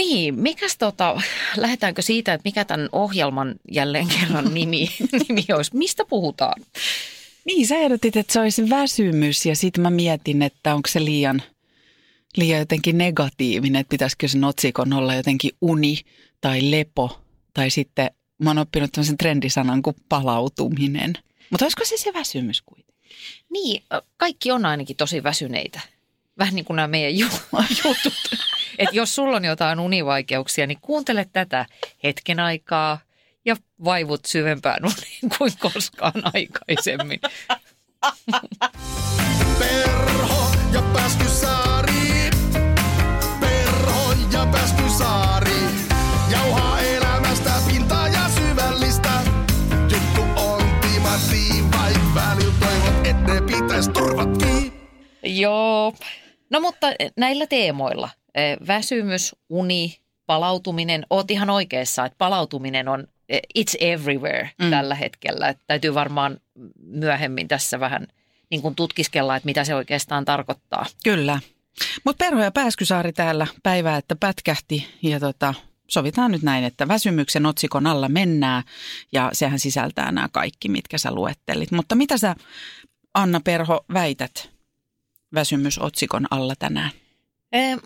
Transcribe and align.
Niin, 0.00 0.38
mikäs 0.38 0.76
tota, 0.78 1.20
lähdetäänkö 1.56 2.02
siitä, 2.02 2.34
että 2.34 2.48
mikä 2.48 2.64
tämän 2.64 2.88
ohjelman 2.92 3.54
jälleen 3.72 4.06
kerran 4.08 4.54
nimi, 4.54 4.88
nimi 5.28 5.44
olisi? 5.56 5.76
Mistä 5.76 6.04
puhutaan? 6.04 6.62
Niin, 7.44 7.66
sä 7.66 7.76
ehdotit, 7.76 8.16
että 8.16 8.32
se 8.32 8.40
olisi 8.40 8.70
väsymys 8.70 9.46
ja 9.46 9.56
sitten 9.56 9.82
mä 9.82 9.90
mietin, 9.90 10.42
että 10.42 10.74
onko 10.74 10.88
se 10.88 11.04
liian, 11.04 11.42
liian 12.36 12.58
jotenkin 12.58 12.98
negatiivinen, 12.98 13.80
että 13.80 13.90
pitäisikö 13.90 14.28
sen 14.28 14.44
otsikon 14.44 14.92
olla 14.92 15.14
jotenkin 15.14 15.50
uni 15.60 15.98
tai 16.40 16.70
lepo 16.70 17.20
tai 17.54 17.70
sitten 17.70 18.10
mä 18.38 18.50
oon 18.50 18.58
oppinut 18.58 18.92
tämmöisen 18.92 19.18
trendisanan 19.18 19.82
kuin 19.82 19.96
palautuminen. 20.08 21.12
Mutta 21.50 21.64
olisiko 21.64 21.84
se 21.84 21.96
se 21.96 22.14
väsymys 22.14 22.62
kuitenkin? 22.62 22.94
Niin, 23.50 23.82
kaikki 24.16 24.52
on 24.52 24.66
ainakin 24.66 24.96
tosi 24.96 25.22
väsyneitä. 25.22 25.80
Vähän 26.38 26.54
niin 26.54 26.64
kuin 26.64 26.76
nämä 26.76 26.88
meidän 26.88 27.18
jutut. 27.84 28.12
Että 28.80 28.96
jos 28.96 29.14
sulla 29.14 29.36
on 29.36 29.44
jotain 29.44 29.80
univaikeuksia, 29.80 30.66
niin 30.66 30.78
kuuntele 30.80 31.26
tätä 31.32 31.66
hetken 32.04 32.40
aikaa 32.40 32.98
ja 33.44 33.56
vaivut 33.84 34.24
syvempään 34.24 34.84
uniin 34.84 35.38
kuin 35.38 35.52
koskaan 35.58 36.22
aikaisemmin. 36.34 37.20
Perho 39.58 40.50
ja 40.72 40.82
Pääskysaari. 40.92 42.30
Perho 43.40 44.12
ja 44.32 44.46
Pääskysaari. 44.52 45.60
Jauhaa 46.30 46.80
elämästä 46.80 47.52
pintaa 47.68 48.08
ja 48.08 48.28
syvällistä. 48.28 49.12
Juttu 49.82 50.40
on 50.40 50.62
timanttiin, 50.80 51.72
vaik 51.72 52.14
välillä 52.14 52.54
toivot, 52.60 53.06
et 53.06 53.20
ne 53.26 53.40
pitäis 53.40 53.88
turvat 53.88 54.38
kiinni. 54.38 54.72
Joo. 55.22 55.92
No 56.50 56.60
mutta 56.60 56.86
näillä 57.16 57.46
teemoilla– 57.46 58.08
väsymys, 58.66 59.36
uni, 59.48 60.00
palautuminen, 60.26 61.06
oot 61.10 61.30
ihan 61.30 61.50
oikeassa, 61.50 62.04
että 62.04 62.18
palautuminen 62.18 62.88
on 62.88 63.06
it's 63.58 63.76
everywhere 63.80 64.50
mm. 64.62 64.70
tällä 64.70 64.94
hetkellä. 64.94 65.48
Että 65.48 65.64
täytyy 65.66 65.94
varmaan 65.94 66.40
myöhemmin 66.82 67.48
tässä 67.48 67.80
vähän 67.80 68.06
niin 68.50 68.62
kuin 68.62 68.74
tutkiskella, 68.74 69.36
että 69.36 69.46
mitä 69.46 69.64
se 69.64 69.74
oikeastaan 69.74 70.24
tarkoittaa. 70.24 70.86
Kyllä. 71.04 71.40
Mutta 72.04 72.24
Perho 72.24 72.42
ja 72.42 72.50
Pääskysaari 72.50 73.12
täällä 73.12 73.46
päivää, 73.62 73.96
että 73.96 74.16
pätkähti 74.16 74.86
ja 75.02 75.20
tota, 75.20 75.54
sovitaan 75.88 76.32
nyt 76.32 76.42
näin, 76.42 76.64
että 76.64 76.88
väsymyksen 76.88 77.46
otsikon 77.46 77.86
alla 77.86 78.08
mennään 78.08 78.62
ja 79.12 79.30
sehän 79.32 79.58
sisältää 79.58 80.12
nämä 80.12 80.28
kaikki, 80.32 80.68
mitkä 80.68 80.98
sä 80.98 81.14
luettelit. 81.14 81.70
Mutta 81.70 81.94
mitä 81.94 82.18
sä 82.18 82.34
Anna 83.14 83.40
Perho 83.44 83.84
väität 83.92 84.50
väsymysotsikon 85.34 86.26
alla 86.30 86.54
tänään? 86.58 86.90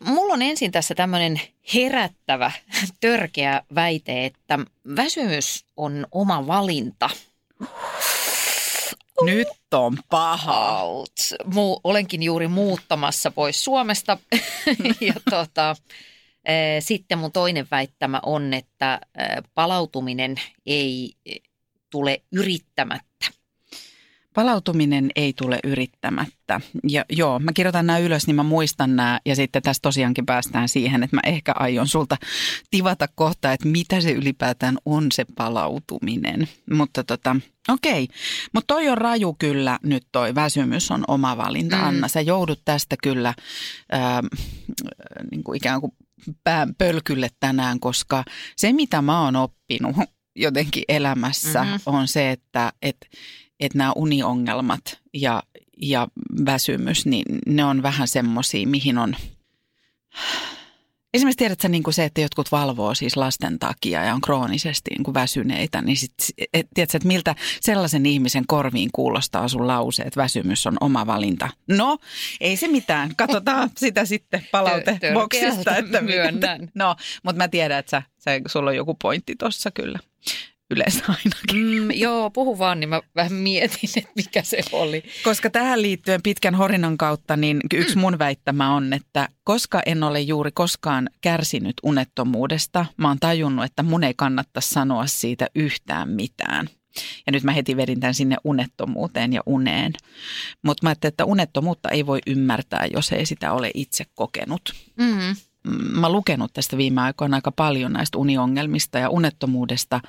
Mulla 0.01 0.35
on 0.35 0.43
ensin 0.43 0.73
tässä 0.73 0.95
tämmöinen 0.95 1.41
herättävä, 1.75 2.53
törkeä 3.01 3.63
väite, 3.75 4.25
että 4.25 4.59
väsymys 4.97 5.65
on 5.77 6.07
oma 6.13 6.47
valinta. 6.47 7.11
Nyt 9.25 9.49
on 9.75 9.99
paha. 10.11 10.83
Mu- 11.45 11.81
olenkin 11.85 12.23
juuri 12.23 12.49
muuttamassa 12.49 13.31
pois 13.31 13.65
Suomesta. 13.65 14.19
ja 15.01 15.15
tota, 15.31 15.77
sitten 16.81 17.19
mun 17.19 17.33
toinen 17.33 17.67
väittämä 17.71 18.21
on, 18.27 18.55
että 18.55 19.01
palautuminen 19.55 20.35
ei 20.67 21.15
tule 21.91 22.23
yrittämättä. 22.33 23.27
Palautuminen 24.35 25.11
ei 25.17 25.33
tule 25.33 25.59
yrittämättä. 25.65 26.61
Ja 26.89 27.05
joo, 27.11 27.39
mä 27.39 27.53
kirjoitan 27.53 27.87
nämä 27.87 27.99
ylös, 27.99 28.27
niin 28.27 28.37
mä 28.37 28.43
muistan 28.43 28.97
nämä. 28.97 29.21
Ja 29.27 29.37
sitten 29.37 29.63
tässä 29.63 29.81
tosiaankin 29.83 30.27
päästään 30.27 30.69
siihen, 30.69 31.03
että 31.03 31.17
mä 31.17 31.21
ehkä 31.25 31.53
aion 31.57 31.89
sulta 31.89 32.17
tivata 32.71 33.09
kohta, 33.15 33.53
että 33.53 33.69
mitä 33.69 34.01
se 34.01 34.13
ylipäätään 34.13 34.79
on 34.85 35.07
se 35.13 35.25
palautuminen. 35.37 36.49
Mutta 36.71 37.05
tota, 37.05 37.37
okei. 37.69 38.09
Mutta 38.53 38.75
toi 38.75 38.89
on 38.89 38.99
raju 38.99 39.35
kyllä 39.39 39.79
nyt 39.83 40.07
toi 40.13 40.35
väsymys 40.35 40.91
on 40.91 41.05
oma 41.09 41.37
valinta, 41.37 41.77
mm. 41.77 41.85
Anna. 41.85 42.09
Sä 42.09 42.21
joudut 42.21 42.61
tästä 42.65 42.97
kyllä 43.03 43.35
ää, 43.93 44.23
niin 45.31 45.45
kuin 45.45 45.57
ikään 45.57 45.81
kuin 45.81 45.93
pään 46.45 46.75
pölkylle 46.75 47.29
tänään, 47.41 47.81
koska 47.81 48.25
se 48.57 48.73
mitä 48.73 49.03
mä 49.03 49.21
oon 49.21 49.37
oppinut 49.37 49.97
jotenkin 50.37 50.85
elämässä 50.89 51.63
mm-hmm. 51.63 51.79
on 51.87 52.09
se, 52.09 52.31
että... 52.31 52.73
että 52.83 53.07
että 53.61 53.79
nämä 53.79 53.93
uniongelmat 53.97 54.99
ja, 55.15 55.43
ja 55.83 56.09
väsymys, 56.47 57.07
niin 57.07 57.39
ne 57.47 57.65
on 57.65 57.83
vähän 57.83 58.09
semmoisia, 58.09 58.67
mihin 58.67 58.99
on... 58.99 59.17
Esimerkiksi 61.15 61.39
tiedätkö 61.39 61.69
niin 61.69 61.83
kuin 61.83 61.95
se, 61.95 62.05
että 62.05 62.21
jotkut 62.21 62.53
valvoo 62.53 62.95
siis 62.95 63.17
lasten 63.17 63.59
takia 63.59 64.05
ja 64.05 64.15
on 64.15 64.21
kroonisesti 64.21 64.91
niin 64.91 65.05
kuin 65.05 65.15
väsyneitä, 65.15 65.83
niin 65.83 65.97
sit, 65.97 66.15
et, 66.39 66.67
tiedätkö, 66.75 66.97
että 66.97 67.09
miltä 67.09 67.35
sellaisen 67.61 68.07
ihmisen 68.07 68.45
korviin 68.47 68.91
kuulostaa 68.93 69.49
sun 69.49 69.67
lause, 69.67 70.03
että 70.03 70.21
väsymys 70.21 70.67
on 70.67 70.77
oma 70.81 71.07
valinta. 71.07 71.49
No, 71.69 71.99
ei 72.41 72.57
se 72.57 72.69
mitään. 72.69 73.17
Katsotaan 73.17 73.71
sitä 73.77 74.05
sitten 74.05 74.47
palauteboksista. 74.53 75.77
Että 75.77 76.01
myönnän. 76.01 76.71
No, 76.75 76.97
mutta 77.23 77.39
mä 77.39 77.49
tiedän, 77.49 77.79
että 77.79 77.91
sä, 77.91 78.03
sä, 78.19 78.31
sulla 78.47 78.71
on 78.71 78.77
joku 78.77 78.95
pointti 78.95 79.35
tuossa 79.39 79.71
kyllä 79.71 79.99
yleensä 80.71 81.05
ainakin. 81.09 81.83
Mm, 81.83 81.91
joo, 81.91 82.31
puhu 82.31 82.59
vaan, 82.59 82.81
niin 82.81 82.89
mä 82.89 83.01
vähän 83.17 83.33
mietin, 83.33 83.91
että 83.97 84.11
mikä 84.17 84.43
se 84.43 84.59
oli. 84.73 85.03
Koska 85.25 85.51
tähän 85.51 85.83
liittyen 85.83 86.23
pitkän 86.23 86.55
horinan 86.55 86.99
kautta, 86.99 87.37
niin 87.37 87.61
yksi 87.75 87.95
mm. 87.95 88.01
mun 88.01 88.19
väittämä 88.19 88.75
on, 88.75 88.93
että 88.93 89.29
koska 89.45 89.83
en 89.87 90.03
ole 90.03 90.21
juuri 90.21 90.51
koskaan 90.55 91.11
kärsinyt 91.21 91.75
unettomuudesta, 91.83 92.87
mä 92.97 93.09
oon 93.09 93.21
tajunnut, 93.21 93.65
että 93.65 93.83
mun 93.83 94.05
ei 94.05 94.15
kannattaisi 94.17 94.69
sanoa 94.69 95.07
siitä 95.07 95.47
yhtään 95.55 96.09
mitään. 96.09 96.69
Ja 97.27 97.33
nyt 97.33 97.43
mä 97.43 97.53
heti 97.53 97.77
vedin 97.77 98.01
tämän 98.01 98.15
sinne 98.15 98.37
unettomuuteen 98.45 99.33
ja 99.33 99.41
uneen. 99.47 99.93
Mutta 100.63 100.87
mä 100.87 100.89
ajattelin, 100.89 101.13
että 101.13 101.25
unettomuutta 101.25 101.89
ei 101.89 102.07
voi 102.07 102.19
ymmärtää, 102.27 102.87
jos 102.93 103.13
ei 103.13 103.27
sitä 103.27 103.53
ole 103.53 103.71
itse 103.75 104.05
kokenut. 104.15 104.75
Mm 104.97 105.37
mä 105.71 106.09
lukenut 106.09 106.53
tästä 106.53 106.77
viime 106.77 107.01
aikoina 107.01 107.37
aika 107.37 107.53
paljon 107.53 107.93
näistä 107.93 108.19
uniongelmista 108.19 108.99
ja 108.99 109.11
unettomuudesta, 109.11 110.01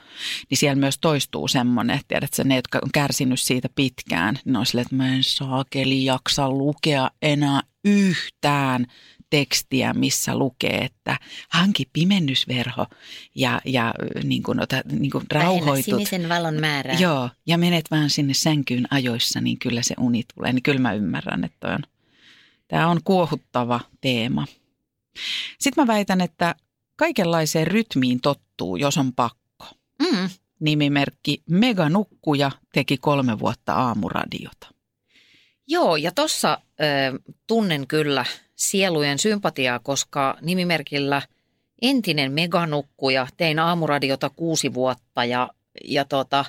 niin 0.50 0.58
siellä 0.58 0.80
myös 0.80 0.98
toistuu 1.02 1.48
semmoinen, 1.48 1.96
että 1.96 2.08
tiedätkö, 2.08 2.44
ne, 2.44 2.56
jotka 2.56 2.80
on 2.84 2.90
kärsinyt 2.94 3.40
siitä 3.40 3.70
pitkään, 3.76 4.40
ne 4.46 4.60
on 4.60 4.66
silleen, 4.66 4.86
että 4.86 4.96
mä 4.96 5.16
en 5.16 5.24
saakeli 5.24 6.06
jaksa 6.06 6.50
lukea 6.50 7.12
enää 7.22 7.62
yhtään 7.86 8.86
tekstiä, 9.30 9.94
missä 9.94 10.38
lukee, 10.38 10.78
että 10.78 11.18
hanki 11.50 11.90
pimennysverho 11.94 12.86
ja, 13.36 13.62
ja 13.66 13.94
niin 14.24 14.44
kuin, 14.44 14.62
ota, 14.62 14.82
niin 14.92 15.12
kuin 15.12 15.24
rauhoitut. 15.32 15.86
sinisen 15.86 16.30
valon 16.30 16.54
määrää. 16.60 16.96
Joo, 17.00 17.30
ja 17.46 17.58
menet 17.58 17.92
vaan 17.92 18.10
sinne 18.10 18.34
sänkyyn 18.34 18.88
ajoissa, 18.92 19.42
niin 19.42 19.60
kyllä 19.60 19.82
se 19.82 19.96
uni 20.00 20.24
tulee. 20.36 20.54
Niin 20.54 20.64
kyllä 20.64 20.80
mä 20.80 20.94
ymmärrän, 20.94 21.44
että 21.44 21.68
on, 21.68 21.80
tämä 22.68 22.88
on 22.88 23.00
kuohuttava 23.04 23.80
teema. 24.02 24.46
Sitten 25.60 25.84
mä 25.84 25.94
väitän, 25.94 26.22
että 26.22 26.56
kaikenlaiseen 26.96 27.68
rytmiin 27.68 28.22
tottuu, 28.22 28.76
jos 28.76 28.98
on 28.98 29.14
pakko. 29.14 29.66
Mm. 30.00 30.30
Nimimerkki 30.60 31.44
Meganukkuja 31.50 32.52
teki 32.74 32.98
kolme 32.98 33.40
vuotta 33.40 33.74
aamuradiota. 33.74 34.68
Joo, 35.68 35.96
ja 35.96 36.12
tuossa 36.12 36.54
äh, 36.54 37.38
tunnen 37.48 37.88
kyllä 37.88 38.26
sielujen 38.56 39.20
sympatiaa, 39.20 39.80
koska 39.80 40.38
nimimerkillä 40.42 41.22
entinen 41.82 42.32
meganukkuja 42.32 43.28
tein 43.38 43.60
aamuradiota 43.60 44.30
kuusi 44.30 44.74
vuotta 44.74 45.26
ja, 45.26 45.50
ja 45.86 46.06
tota, 46.06 46.46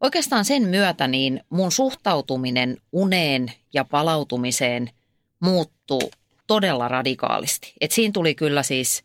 oikeastaan 0.00 0.44
sen 0.44 0.62
myötä 0.62 1.08
niin 1.08 1.40
mun 1.50 1.72
suhtautuminen 1.72 2.76
uneen 2.92 3.52
ja 3.74 3.84
palautumiseen 3.84 4.90
muuttuu 5.40 6.10
todella 6.46 6.88
radikaalisti. 6.88 7.72
Et 7.80 7.90
siinä 7.90 8.12
tuli 8.12 8.34
kyllä 8.34 8.62
siis, 8.62 9.04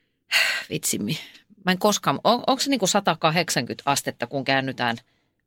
vitsimmi, 0.70 1.18
mä 1.64 1.72
en 1.72 1.78
koskaan, 1.78 2.20
on, 2.24 2.44
onko 2.46 2.60
se 2.60 2.70
niin 2.70 2.78
kuin 2.78 2.88
180 2.88 3.82
astetta, 3.86 4.26
kun 4.26 4.44
käännytään 4.44 4.96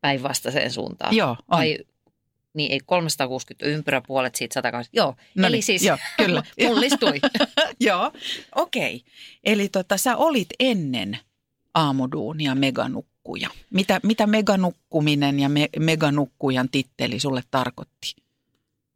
päinvastaiseen 0.01 0.71
suuntaan? 0.71 1.15
Joo, 1.15 1.29
on. 1.29 1.37
Vai, 1.49 1.77
niin 2.53 2.71
ei 2.71 2.79
360 2.85 3.65
ympyräpuolet 3.65 4.35
siitä 4.35 4.53
180. 4.53 4.97
Joo, 4.97 5.15
no 5.35 5.47
eli 5.47 5.55
niin, 5.55 5.63
siis 5.63 5.83
joo, 5.83 5.97
kyllä. 6.25 6.43
mullistui. 6.67 7.19
joo, 7.79 8.11
okei. 8.55 8.95
Okay. 8.95 9.11
Eli 9.43 9.69
tota, 9.69 9.97
sä 9.97 10.17
olit 10.17 10.49
ennen 10.59 11.19
aamuduunia 11.73 12.55
meganukku 12.55 13.11
meganukkuja. 13.21 13.49
Mitä, 13.69 13.99
mitä 14.03 14.27
meganukkuminen 14.27 15.39
ja 15.39 15.49
me, 15.49 15.69
meganukkujan 15.79 16.69
titteli 16.69 17.19
sulle 17.19 17.43
tarkoitti? 17.51 18.15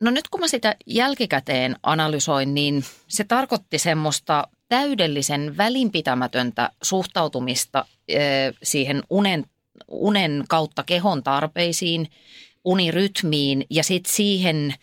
No 0.02 0.12
nyt 0.12 0.28
kun 0.28 0.40
mä 0.40 0.48
sitä 0.48 0.76
jälkikäteen 0.86 1.76
analysoin, 1.84 2.54
niin 2.54 2.84
se 3.08 3.24
tarkoitti 3.24 3.80
semmoista 3.80 4.48
täydellisen 4.70 5.58
välinpitämätöntä 5.58 6.70
suhtautumista 6.84 7.86
siihen 8.64 9.04
unen, 9.10 9.46
unen 9.88 10.44
kautta 10.50 10.84
kehon 10.84 11.24
tarpeisiin, 11.24 12.10
unirytmiin 12.66 13.66
ja 13.70 13.84
sitten 13.84 14.14
siihen, 14.14 14.74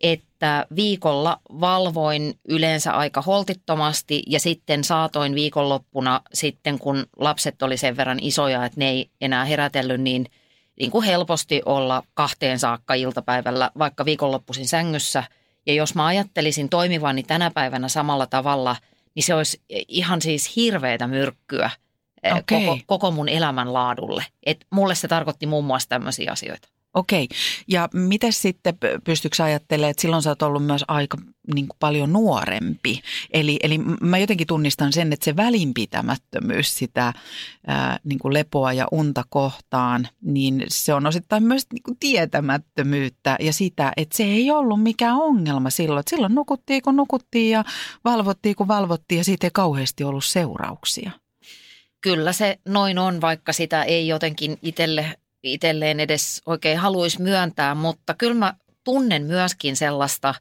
että 0.00 0.66
viikolla 0.76 1.40
valvoin 1.60 2.34
yleensä 2.48 2.92
aika 2.92 3.22
holtittomasti 3.22 4.22
ja 4.26 4.40
sitten 4.40 4.84
saatoin 4.84 5.34
viikonloppuna 5.34 6.20
sitten, 6.34 6.78
kun 6.78 7.06
lapset 7.16 7.62
oli 7.62 7.76
sen 7.76 7.96
verran 7.96 8.18
isoja, 8.22 8.64
että 8.64 8.80
ne 8.80 8.88
ei 8.88 9.10
enää 9.20 9.44
herätellyt, 9.44 10.00
niin– 10.00 10.26
niin 10.80 10.90
kuin 10.90 11.04
helposti 11.04 11.62
olla 11.66 12.02
kahteen 12.14 12.58
saakka 12.58 12.94
iltapäivällä, 12.94 13.70
vaikka 13.78 14.04
viikonloppuisin 14.04 14.68
sängyssä. 14.68 15.24
Ja 15.66 15.74
jos 15.74 15.94
mä 15.94 16.06
ajattelisin 16.06 16.68
toimivani 16.68 17.22
tänä 17.22 17.50
päivänä 17.54 17.88
samalla 17.88 18.26
tavalla, 18.26 18.76
niin 19.14 19.22
se 19.22 19.34
olisi 19.34 19.62
ihan 19.88 20.22
siis 20.22 20.56
hirveätä 20.56 21.06
myrkkyä 21.06 21.70
okay. 22.26 22.42
koko, 22.66 22.78
koko 22.86 23.10
mun 23.10 23.28
elämänlaadulle. 23.28 24.24
Et 24.46 24.66
mulle 24.70 24.94
se 24.94 25.08
tarkoitti 25.08 25.46
muun 25.46 25.64
muassa 25.64 25.88
tämmöisiä 25.88 26.32
asioita. 26.32 26.68
Okei. 26.94 27.28
Ja 27.68 27.88
miten 27.92 28.32
sitten 28.32 28.78
pystyykö 29.04 29.44
ajattelemaan, 29.44 29.90
että 29.90 30.00
silloin 30.00 30.22
sä 30.22 30.30
oot 30.30 30.42
ollut 30.42 30.66
myös 30.66 30.84
aika 30.88 31.18
niin 31.54 31.68
kuin 31.68 31.76
paljon 31.80 32.12
nuorempi. 32.12 33.00
Eli, 33.32 33.58
eli 33.62 33.78
mä 34.00 34.18
jotenkin 34.18 34.46
tunnistan 34.46 34.92
sen, 34.92 35.12
että 35.12 35.24
se 35.24 35.36
välinpitämättömyys 35.36 36.78
sitä 36.78 37.12
ää, 37.66 37.98
niin 38.04 38.18
kuin 38.18 38.34
lepoa 38.34 38.72
ja 38.72 38.86
unta 38.92 39.24
kohtaan, 39.28 40.08
niin 40.22 40.64
se 40.68 40.94
on 40.94 41.06
osittain 41.06 41.42
myös 41.42 41.66
niin 41.72 41.82
kuin 41.82 41.96
tietämättömyyttä 42.00 43.36
ja 43.40 43.52
sitä, 43.52 43.92
että 43.96 44.16
se 44.16 44.24
ei 44.24 44.50
ollut 44.50 44.82
mikään 44.82 45.16
ongelma 45.16 45.70
silloin. 45.70 46.00
Että 46.00 46.10
silloin 46.10 46.34
nukuttiin 46.34 46.82
kun 46.82 46.96
nukuttiin 46.96 47.50
ja 47.50 47.64
valvottiin 48.04 48.56
kun 48.56 48.68
valvottiin 48.68 49.18
ja 49.18 49.24
siitä 49.24 49.46
ei 49.46 49.50
kauheasti 49.54 50.04
ollut 50.04 50.24
seurauksia. 50.24 51.10
Kyllä 52.00 52.32
se 52.32 52.58
noin 52.68 52.98
on, 52.98 53.20
vaikka 53.20 53.52
sitä 53.52 53.82
ei 53.82 54.08
jotenkin 54.08 54.58
itselle 54.62 55.19
itselleen 55.42 56.00
edes 56.00 56.42
oikein 56.46 56.78
haluaisi 56.78 57.22
myöntää, 57.22 57.74
mutta 57.74 58.14
kyllä 58.14 58.34
mä 58.34 58.54
tunnen 58.84 59.22
myöskin 59.22 59.76
sellaista 59.76 60.34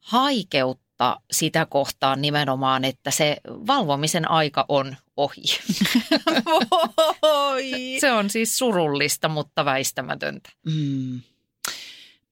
haikeutta 0.00 1.20
sitä 1.30 1.66
kohtaan 1.66 2.22
nimenomaan, 2.22 2.84
että 2.84 3.10
se 3.10 3.36
valvomisen 3.46 4.30
aika 4.30 4.64
on 4.68 4.96
ohi. 5.16 5.42
se 8.00 8.12
on 8.12 8.30
siis 8.30 8.58
surullista, 8.58 9.28
mutta 9.28 9.64
väistämätöntä. 9.64 10.50
Mm. 10.66 11.20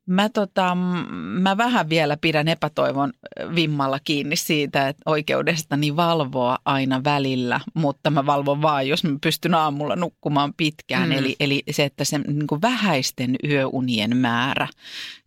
Mä, 0.06 0.29
tota, 0.29 0.75
mä 1.15 1.56
vähän 1.56 1.89
vielä 1.89 2.17
pidän 2.17 2.49
epätoivon 2.49 3.12
vimmalla 3.55 3.99
kiinni 4.05 4.37
siitä, 4.37 4.89
että 4.89 5.03
oikeudestani 5.06 5.97
valvoa 5.97 6.59
aina 6.65 7.05
välillä, 7.05 7.61
mutta 7.75 8.11
mä 8.11 8.27
valvon 8.27 8.62
vaan, 8.62 8.89
jos 8.89 9.05
mä 9.05 9.19
pystyn 9.21 9.55
aamulla 9.55 9.97
nukkumaan 9.97 10.55
pitkään. 10.56 11.09
Mm. 11.09 11.19
Eli, 11.19 11.37
eli 11.41 11.62
se, 11.71 11.85
että 11.85 12.05
se 12.05 12.19
niin 12.19 12.47
kuin 12.47 12.62
vähäisten 12.62 13.37
yöunien 13.45 14.17
määrä 14.17 14.69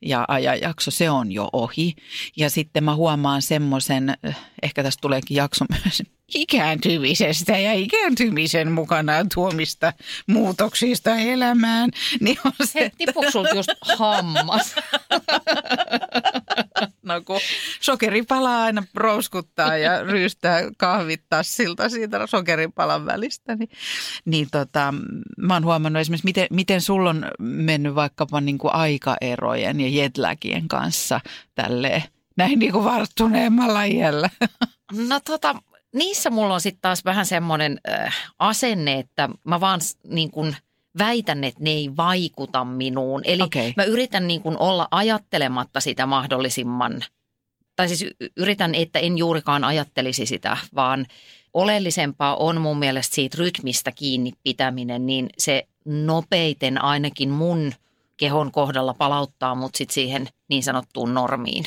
ja 0.01 0.25
ajanjakso, 0.27 0.91
se 0.91 1.09
on 1.09 1.31
jo 1.31 1.49
ohi. 1.53 1.95
Ja 2.37 2.49
sitten 2.49 2.83
mä 2.83 2.95
huomaan 2.95 3.41
semmoisen, 3.41 4.17
ehkä 4.63 4.83
tästä 4.83 5.01
tuleekin 5.01 5.37
jakso 5.37 5.65
myös 5.85 6.03
ikääntymisestä 6.35 7.57
ja 7.57 7.73
ikääntymisen 7.73 8.71
mukanaan 8.71 9.27
tuomista 9.33 9.93
muutoksista 10.27 11.15
elämään. 11.15 11.89
Niin 12.19 12.37
on 12.45 12.51
se, 12.63 12.79
Hei, 12.79 12.85
että... 12.85 13.55
just 13.55 13.69
hammas? 13.97 14.75
no 17.03 17.21
kun 17.25 17.39
sokeripala 17.81 18.63
aina 18.63 18.83
rouskuttaa 18.95 19.77
ja 19.77 20.03
ryystää 20.03 20.61
kahvittaa 20.77 21.43
siltä 21.43 21.89
siitä 21.89 22.27
sokeripalan 22.27 23.05
välistä, 23.05 23.55
niin, 23.55 23.69
niin 24.25 24.47
tota, 24.51 24.93
mä 25.37 25.53
oon 25.53 25.65
huomannut 25.65 26.01
esimerkiksi, 26.01 26.25
miten, 26.25 26.47
miten 26.51 26.81
sulla 26.81 27.09
on 27.09 27.25
mennyt 27.39 27.95
vaikkapa 27.95 28.41
niin 28.41 28.57
kuin 28.57 28.73
aikaerojen 28.73 29.81
ja 29.81 29.89
jetlagien 29.89 30.67
kanssa 30.67 31.19
tälleen 31.55 32.03
näin 32.37 32.59
niin 32.59 32.71
kuin 32.71 32.83
varttuneemmalla 32.83 33.83
iällä. 33.83 34.29
No 35.07 35.19
tota, 35.19 35.55
niissä 35.97 36.29
mulla 36.29 36.53
on 36.53 36.61
sitten 36.61 36.81
taas 36.81 37.05
vähän 37.05 37.25
semmoinen 37.25 37.79
äh, 37.89 38.15
asenne, 38.39 38.99
että 38.99 39.29
mä 39.43 39.59
vaan 39.59 39.79
niin 40.07 40.31
kuin 40.31 40.55
väitän, 40.97 41.43
että 41.43 41.63
ne 41.63 41.69
ei 41.69 41.89
vaikuta 41.97 42.65
minuun. 42.65 43.21
Eli 43.23 43.43
okay. 43.43 43.73
mä 43.77 43.83
yritän 43.83 44.27
niin 44.27 44.41
kuin 44.41 44.57
olla 44.59 44.87
ajattelematta 44.91 45.79
sitä 45.79 46.05
mahdollisimman, 46.05 47.01
tai 47.75 47.87
siis 47.87 48.05
yritän, 48.37 48.75
että 48.75 48.99
en 48.99 49.17
juurikaan 49.17 49.63
ajattelisi 49.63 50.25
sitä, 50.25 50.57
vaan 50.75 51.05
oleellisempaa 51.53 52.35
on 52.35 52.61
mun 52.61 52.79
mielestä 52.79 53.15
siitä 53.15 53.37
rytmistä 53.39 53.91
kiinni 53.91 54.31
pitäminen, 54.43 55.05
niin 55.05 55.29
se 55.37 55.67
nopeiten 55.85 56.83
ainakin 56.83 57.29
mun 57.29 57.73
kehon 58.17 58.51
kohdalla 58.51 58.93
palauttaa 58.93 59.55
mut 59.55 59.75
sit 59.75 59.89
siihen 59.89 60.27
niin 60.47 60.63
sanottuun 60.63 61.13
normiin. 61.13 61.65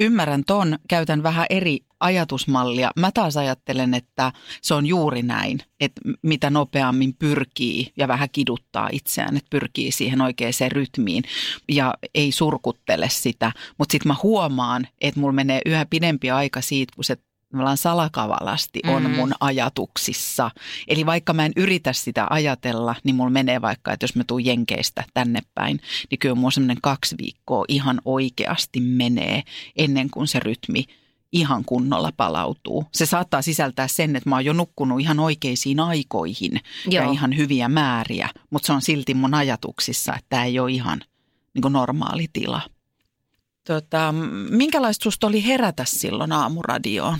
Ymmärrän 0.00 0.44
ton, 0.44 0.78
käytän 0.88 1.22
vähän 1.22 1.46
eri 1.50 1.80
ajatusmallia. 2.00 2.90
Mä 2.96 3.10
taas 3.12 3.36
ajattelen, 3.36 3.94
että 3.94 4.32
se 4.62 4.74
on 4.74 4.86
juuri 4.86 5.22
näin, 5.22 5.60
että 5.80 6.00
mitä 6.22 6.50
nopeammin 6.50 7.14
pyrkii 7.14 7.92
ja 7.96 8.08
vähän 8.08 8.28
kiduttaa 8.32 8.88
itseään, 8.92 9.36
että 9.36 9.50
pyrkii 9.50 9.92
siihen 9.92 10.20
oikeaan 10.20 10.52
rytmiin 10.68 11.24
ja 11.68 11.94
ei 12.14 12.32
surkuttele 12.32 13.08
sitä. 13.08 13.52
Mutta 13.78 13.92
sitten 13.92 14.08
mä 14.08 14.16
huomaan, 14.22 14.88
että 15.00 15.20
mulla 15.20 15.32
menee 15.32 15.60
yhä 15.66 15.86
pidempi 15.86 16.30
aika 16.30 16.60
siitä, 16.60 16.92
kun 16.96 17.04
se 17.04 17.16
tavallaan 17.50 17.76
salakavalasti 17.76 18.80
on 18.86 19.02
mm. 19.02 19.10
mun 19.10 19.32
ajatuksissa. 19.40 20.50
Eli 20.88 21.06
vaikka 21.06 21.32
mä 21.32 21.46
en 21.46 21.52
yritä 21.56 21.92
sitä 21.92 22.26
ajatella, 22.30 22.94
niin 23.04 23.16
mulla 23.16 23.30
menee 23.30 23.62
vaikka, 23.62 23.92
että 23.92 24.04
jos 24.04 24.16
mä 24.16 24.24
tuun 24.24 24.44
Jenkeistä 24.44 25.04
tänne 25.14 25.40
päin, 25.54 25.80
niin 26.10 26.18
kyllä 26.18 26.34
mulla 26.34 26.50
semmoinen 26.50 26.78
kaksi 26.82 27.16
viikkoa 27.18 27.64
ihan 27.68 28.00
oikeasti 28.04 28.80
menee 28.80 29.42
ennen 29.76 30.10
kuin 30.10 30.26
se 30.26 30.40
rytmi 30.40 30.84
ihan 31.32 31.64
kunnolla 31.64 32.12
palautuu. 32.16 32.84
Se 32.92 33.06
saattaa 33.06 33.42
sisältää 33.42 33.88
sen, 33.88 34.16
että 34.16 34.28
mä 34.28 34.36
oon 34.36 34.44
jo 34.44 34.52
nukkunut 34.52 35.00
ihan 35.00 35.20
oikeisiin 35.20 35.80
aikoihin 35.80 36.60
Joo. 36.86 37.04
ja 37.04 37.12
ihan 37.12 37.36
hyviä 37.36 37.68
määriä, 37.68 38.28
mutta 38.50 38.66
se 38.66 38.72
on 38.72 38.82
silti 38.82 39.14
mun 39.14 39.34
ajatuksissa, 39.34 40.12
että 40.12 40.26
tämä 40.28 40.44
ei 40.44 40.58
ole 40.58 40.70
ihan 40.70 41.00
niin 41.54 41.72
normaali 41.72 42.26
tila. 42.32 42.60
Tota, 43.66 44.14
minkälaista 44.50 45.02
susta 45.02 45.26
oli 45.26 45.46
herätä 45.46 45.84
silloin 45.86 46.32
aamuradioon? 46.32 47.18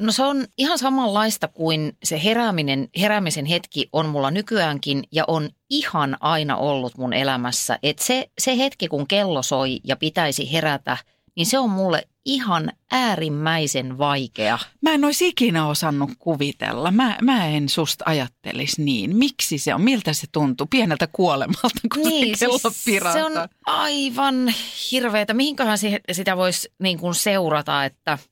No 0.00 0.12
se 0.12 0.22
on 0.22 0.46
ihan 0.58 0.78
samanlaista 0.78 1.48
kuin 1.48 1.96
se 2.04 2.24
herääminen, 2.24 2.88
heräämisen 3.00 3.44
hetki 3.44 3.88
on 3.92 4.08
mulla 4.08 4.30
nykyäänkin 4.30 5.04
ja 5.12 5.24
on 5.26 5.48
ihan 5.70 6.16
aina 6.20 6.56
ollut 6.56 6.98
mun 6.98 7.12
elämässä. 7.12 7.78
Että 7.82 8.04
se, 8.04 8.30
se 8.38 8.58
hetki, 8.58 8.88
kun 8.88 9.06
kello 9.06 9.42
soi 9.42 9.80
ja 9.84 9.96
pitäisi 9.96 10.52
herätä, 10.52 10.96
niin 11.36 11.46
se 11.46 11.58
on 11.58 11.70
mulle 11.70 12.08
ihan 12.24 12.72
äärimmäisen 12.90 13.98
vaikea. 13.98 14.58
Mä 14.80 14.92
en 14.92 15.04
olisi 15.04 15.28
ikinä 15.28 15.68
osannut 15.68 16.10
kuvitella. 16.18 16.90
Mä, 16.90 17.18
mä 17.22 17.46
en 17.46 17.68
susta 17.68 18.04
ajattelisi 18.08 18.82
niin. 18.82 19.16
Miksi 19.16 19.58
se 19.58 19.74
on? 19.74 19.82
Miltä 19.82 20.12
se 20.12 20.26
tuntuu? 20.32 20.66
Pieneltä 20.66 21.08
kuolemalta, 21.12 21.80
kun 21.94 22.08
niin, 22.08 22.38
se 22.38 22.46
kello 22.46 22.58
siis 22.58 23.02
Se 23.12 23.24
on 23.24 23.32
aivan 23.66 24.54
hirveätä. 24.90 25.34
Mihinköhän 25.34 25.78
sitä 26.12 26.36
voisi 26.36 26.72
niin 26.78 26.98
kuin 26.98 27.14
seurata, 27.14 27.84
että– 27.84 28.18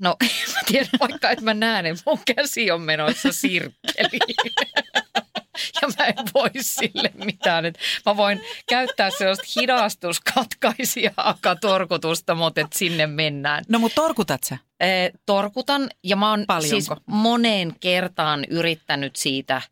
No, 0.00 0.16
mä 0.54 0.60
tiedän 0.66 0.90
vaikka, 1.00 1.30
että 1.30 1.44
mä 1.44 1.54
näen, 1.54 1.86
että 1.86 2.02
mun 2.06 2.18
käsi 2.36 2.70
on 2.70 2.82
menossa 2.82 3.32
sirkkeliin. 3.32 4.36
ja 5.82 5.88
mä 5.98 6.06
en 6.06 6.14
voi 6.34 6.50
sille 6.60 7.12
mitään. 7.24 7.64
Että 7.64 7.80
mä 8.06 8.16
voin 8.16 8.40
käyttää 8.68 9.10
sellaista 9.10 9.60
hidastuskatkaisijaa 9.60 11.38
torkutusta, 11.60 12.34
mutta 12.34 12.60
että 12.60 12.78
sinne 12.78 13.06
mennään. 13.06 13.64
No 13.68 13.78
mutta 13.78 13.94
torkutat 13.94 14.44
sä? 14.44 14.58
E, 14.80 14.86
torkutan 15.26 15.90
ja 16.04 16.16
mä 16.16 16.30
oon 16.30 16.44
Paljonko? 16.46 16.68
siis 16.68 16.90
moneen 17.06 17.74
kertaan 17.80 18.44
yrittänyt 18.50 19.16
siitä 19.16 19.62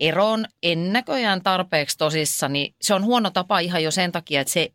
eroon. 0.00 0.46
En 0.62 0.92
näköjään 0.92 1.42
tarpeeksi 1.42 1.98
tosissani. 1.98 2.74
Se 2.82 2.94
on 2.94 3.04
huono 3.04 3.30
tapa 3.30 3.58
ihan 3.58 3.82
jo 3.82 3.90
sen 3.90 4.12
takia, 4.12 4.40
että 4.40 4.52
se 4.52 4.72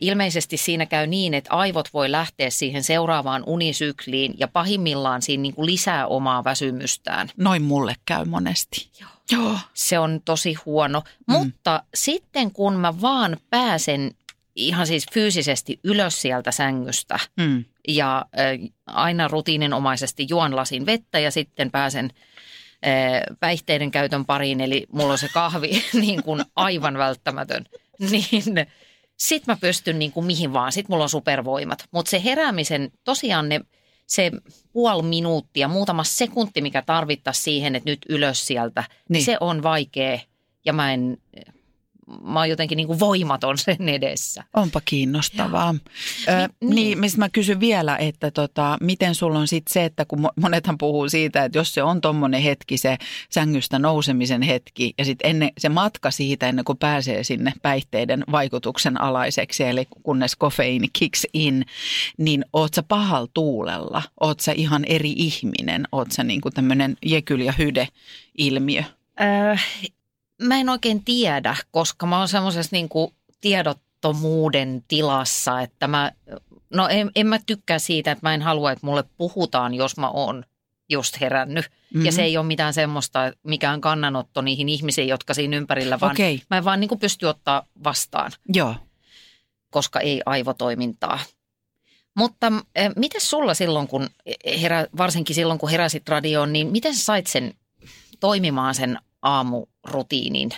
Ilmeisesti 0.00 0.56
siinä 0.56 0.86
käy 0.86 1.06
niin, 1.06 1.34
että 1.34 1.50
aivot 1.50 1.88
voi 1.94 2.10
lähteä 2.10 2.50
siihen 2.50 2.84
seuraavaan 2.84 3.42
unisykliin 3.46 4.34
ja 4.38 4.48
pahimmillaan 4.48 5.22
siinä 5.22 5.42
niin 5.42 5.54
kuin 5.54 5.66
lisää 5.66 6.06
omaa 6.06 6.44
väsymystään. 6.44 7.28
Noin 7.36 7.62
mulle 7.62 7.94
käy 8.06 8.24
monesti. 8.24 8.90
Joo. 9.00 9.10
Joo. 9.32 9.58
Se 9.74 9.98
on 9.98 10.20
tosi 10.24 10.54
huono. 10.54 11.02
Mm. 11.26 11.32
Mutta 11.32 11.82
sitten 11.94 12.50
kun 12.52 12.76
mä 12.76 13.00
vaan 13.00 13.36
pääsen 13.50 14.10
ihan 14.54 14.86
siis 14.86 15.06
fyysisesti 15.12 15.80
ylös 15.84 16.22
sieltä 16.22 16.52
sängystä 16.52 17.18
mm. 17.36 17.64
ja 17.88 18.26
äh, 18.38 18.70
aina 18.86 19.28
rutiininomaisesti 19.28 20.26
juon 20.28 20.56
lasin 20.56 20.86
vettä 20.86 21.18
ja 21.18 21.30
sitten 21.30 21.70
pääsen 21.70 22.10
päihteiden 23.40 23.90
käytön 23.90 24.24
pariin, 24.24 24.60
eli 24.60 24.86
mulla 24.92 25.12
on 25.12 25.18
se 25.18 25.28
kahvi 25.28 25.84
niin 26.00 26.22
kuin 26.22 26.44
aivan 26.56 26.98
välttämätön, 26.98 27.66
niin 28.10 28.66
sit 29.20 29.46
mä 29.46 29.56
pystyn 29.56 29.98
niin 29.98 30.12
kuin 30.12 30.26
mihin 30.26 30.52
vaan, 30.52 30.72
sit 30.72 30.88
mulla 30.88 31.02
on 31.02 31.10
supervoimat. 31.10 31.84
Mutta 31.90 32.10
se 32.10 32.24
heräämisen, 32.24 32.90
tosiaan 33.04 33.48
ne, 33.48 33.60
se 34.06 34.30
puoli 34.72 35.02
minuuttia, 35.02 35.68
muutama 35.68 36.04
sekunti, 36.04 36.62
mikä 36.62 36.82
tarvittaisiin 36.82 37.44
siihen, 37.44 37.76
että 37.76 37.90
nyt 37.90 37.98
ylös 38.08 38.46
sieltä, 38.46 38.80
niin. 38.80 38.98
Niin. 39.08 39.24
se 39.24 39.36
on 39.40 39.62
vaikea 39.62 40.18
ja 40.64 40.72
mä 40.72 40.92
en, 40.92 41.18
mä 42.24 42.38
oon 42.38 42.48
jotenkin 42.48 42.76
niin 42.76 42.86
kuin 42.86 43.00
voimaton 43.00 43.58
sen 43.68 43.88
edessä. 43.88 44.44
Onpa 44.54 44.80
kiinnostavaa. 44.84 45.74
Ö, 46.28 46.32
Niin- 46.32 46.48
niin, 46.60 46.74
niin. 46.74 46.98
mistä 46.98 47.18
mä 47.18 47.28
kysyn 47.28 47.60
vielä, 47.60 47.96
että 47.96 48.30
tota, 48.30 48.78
miten 48.80 49.14
sulla 49.14 49.38
on 49.38 49.48
sitten 49.48 49.72
se, 49.72 49.84
että 49.84 50.04
kun 50.04 50.18
mo- 50.18 50.32
monethan 50.40 50.78
puhuu 50.78 51.08
siitä, 51.08 51.44
että 51.44 51.58
jos 51.58 51.74
se 51.74 51.82
on 51.82 52.00
tommonen 52.00 52.42
hetki, 52.42 52.78
se 52.78 52.96
sängystä 53.30 53.78
nousemisen 53.78 54.42
hetki, 54.42 54.94
ja 54.98 55.04
sitten 55.04 55.30
ennen 55.30 55.50
se 55.58 55.68
matka 55.68 56.10
siitä, 56.10 56.48
ennen 56.48 56.64
kuin 56.64 56.78
pääsee 56.78 57.24
sinne 57.24 57.52
päihteiden 57.62 58.24
vaikutuksen 58.32 59.00
alaiseksi, 59.00 59.64
eli 59.64 59.86
kunnes 60.02 60.36
kofeiini 60.36 60.88
kicks 60.92 61.26
in, 61.34 61.66
niin 62.18 62.44
oot 62.52 62.74
sä 62.74 62.82
pahal 62.82 63.26
tuulella, 63.34 64.02
oot 64.20 64.40
sä 64.40 64.52
ihan 64.52 64.84
eri 64.84 65.12
ihminen, 65.16 65.88
oot 65.92 66.12
sä 66.12 66.24
niinku 66.24 66.50
tämmöinen 66.50 66.96
jekyl 67.06 67.40
ja 67.40 67.52
hyde 67.58 67.88
ilmiö. 68.38 68.82
Öö, 69.20 69.56
mä 70.40 70.56
en 70.56 70.68
oikein 70.68 71.04
tiedä, 71.04 71.56
koska 71.70 72.06
mä 72.06 72.18
oon 72.18 72.28
semmoisessa 72.28 72.76
niin 72.76 72.88
tiedottomuuden 73.40 74.84
tilassa, 74.88 75.60
että 75.60 75.88
mä, 75.88 76.12
no 76.74 76.88
en, 76.88 77.10
en 77.14 77.26
mä 77.26 77.38
tykkää 77.46 77.78
siitä, 77.78 78.12
että 78.12 78.28
mä 78.28 78.34
en 78.34 78.42
halua, 78.42 78.72
että 78.72 78.86
mulle 78.86 79.04
puhutaan, 79.16 79.74
jos 79.74 79.96
mä 79.96 80.10
oon 80.10 80.44
just 80.90 81.20
herännyt. 81.20 81.64
Mm-hmm. 81.64 82.06
Ja 82.06 82.12
se 82.12 82.22
ei 82.22 82.36
ole 82.36 82.46
mitään 82.46 82.74
semmoista, 82.74 83.32
mikään 83.42 83.80
kannanotto 83.80 84.40
niihin 84.42 84.68
ihmisiin, 84.68 85.08
jotka 85.08 85.34
siinä 85.34 85.56
ympärillä, 85.56 86.00
vaan 86.00 86.12
Okei. 86.12 86.42
mä 86.50 86.56
en 86.58 86.64
vaan 86.64 86.80
niin 86.80 86.88
kuin 86.88 86.98
pysty 86.98 87.26
ottaa 87.26 87.66
vastaan, 87.84 88.32
Joo. 88.54 88.74
koska 89.70 90.00
ei 90.00 90.22
aivotoimintaa. 90.26 91.18
Mutta 92.16 92.46
äh, 92.78 92.90
miten 92.96 93.20
sulla 93.20 93.54
silloin, 93.54 93.88
kun 93.88 94.08
herä, 94.60 94.86
varsinkin 94.96 95.34
silloin, 95.34 95.58
kun 95.58 95.70
heräsit 95.70 96.08
radioon, 96.08 96.52
niin 96.52 96.72
miten 96.72 96.94
sä 96.94 97.04
sait 97.04 97.26
sen 97.26 97.54
toimimaan 98.20 98.74
sen 98.74 98.98
aamurutiinin? 99.22 100.50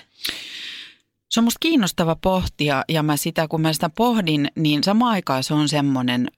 Se 1.30 1.40
on 1.40 1.44
musta 1.44 1.58
kiinnostava 1.60 2.16
pohtia 2.16 2.84
ja 2.88 3.02
mä 3.02 3.16
sitä, 3.16 3.48
kun 3.48 3.60
mä 3.60 3.72
sitä 3.72 3.90
pohdin, 3.90 4.48
niin 4.56 4.84
samaan 4.84 5.12
aikaan 5.12 5.44
se 5.44 5.54
on 5.54 5.68
semmoinen 5.68 6.28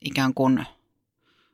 ikään 0.00 0.34
kuin 0.34 0.66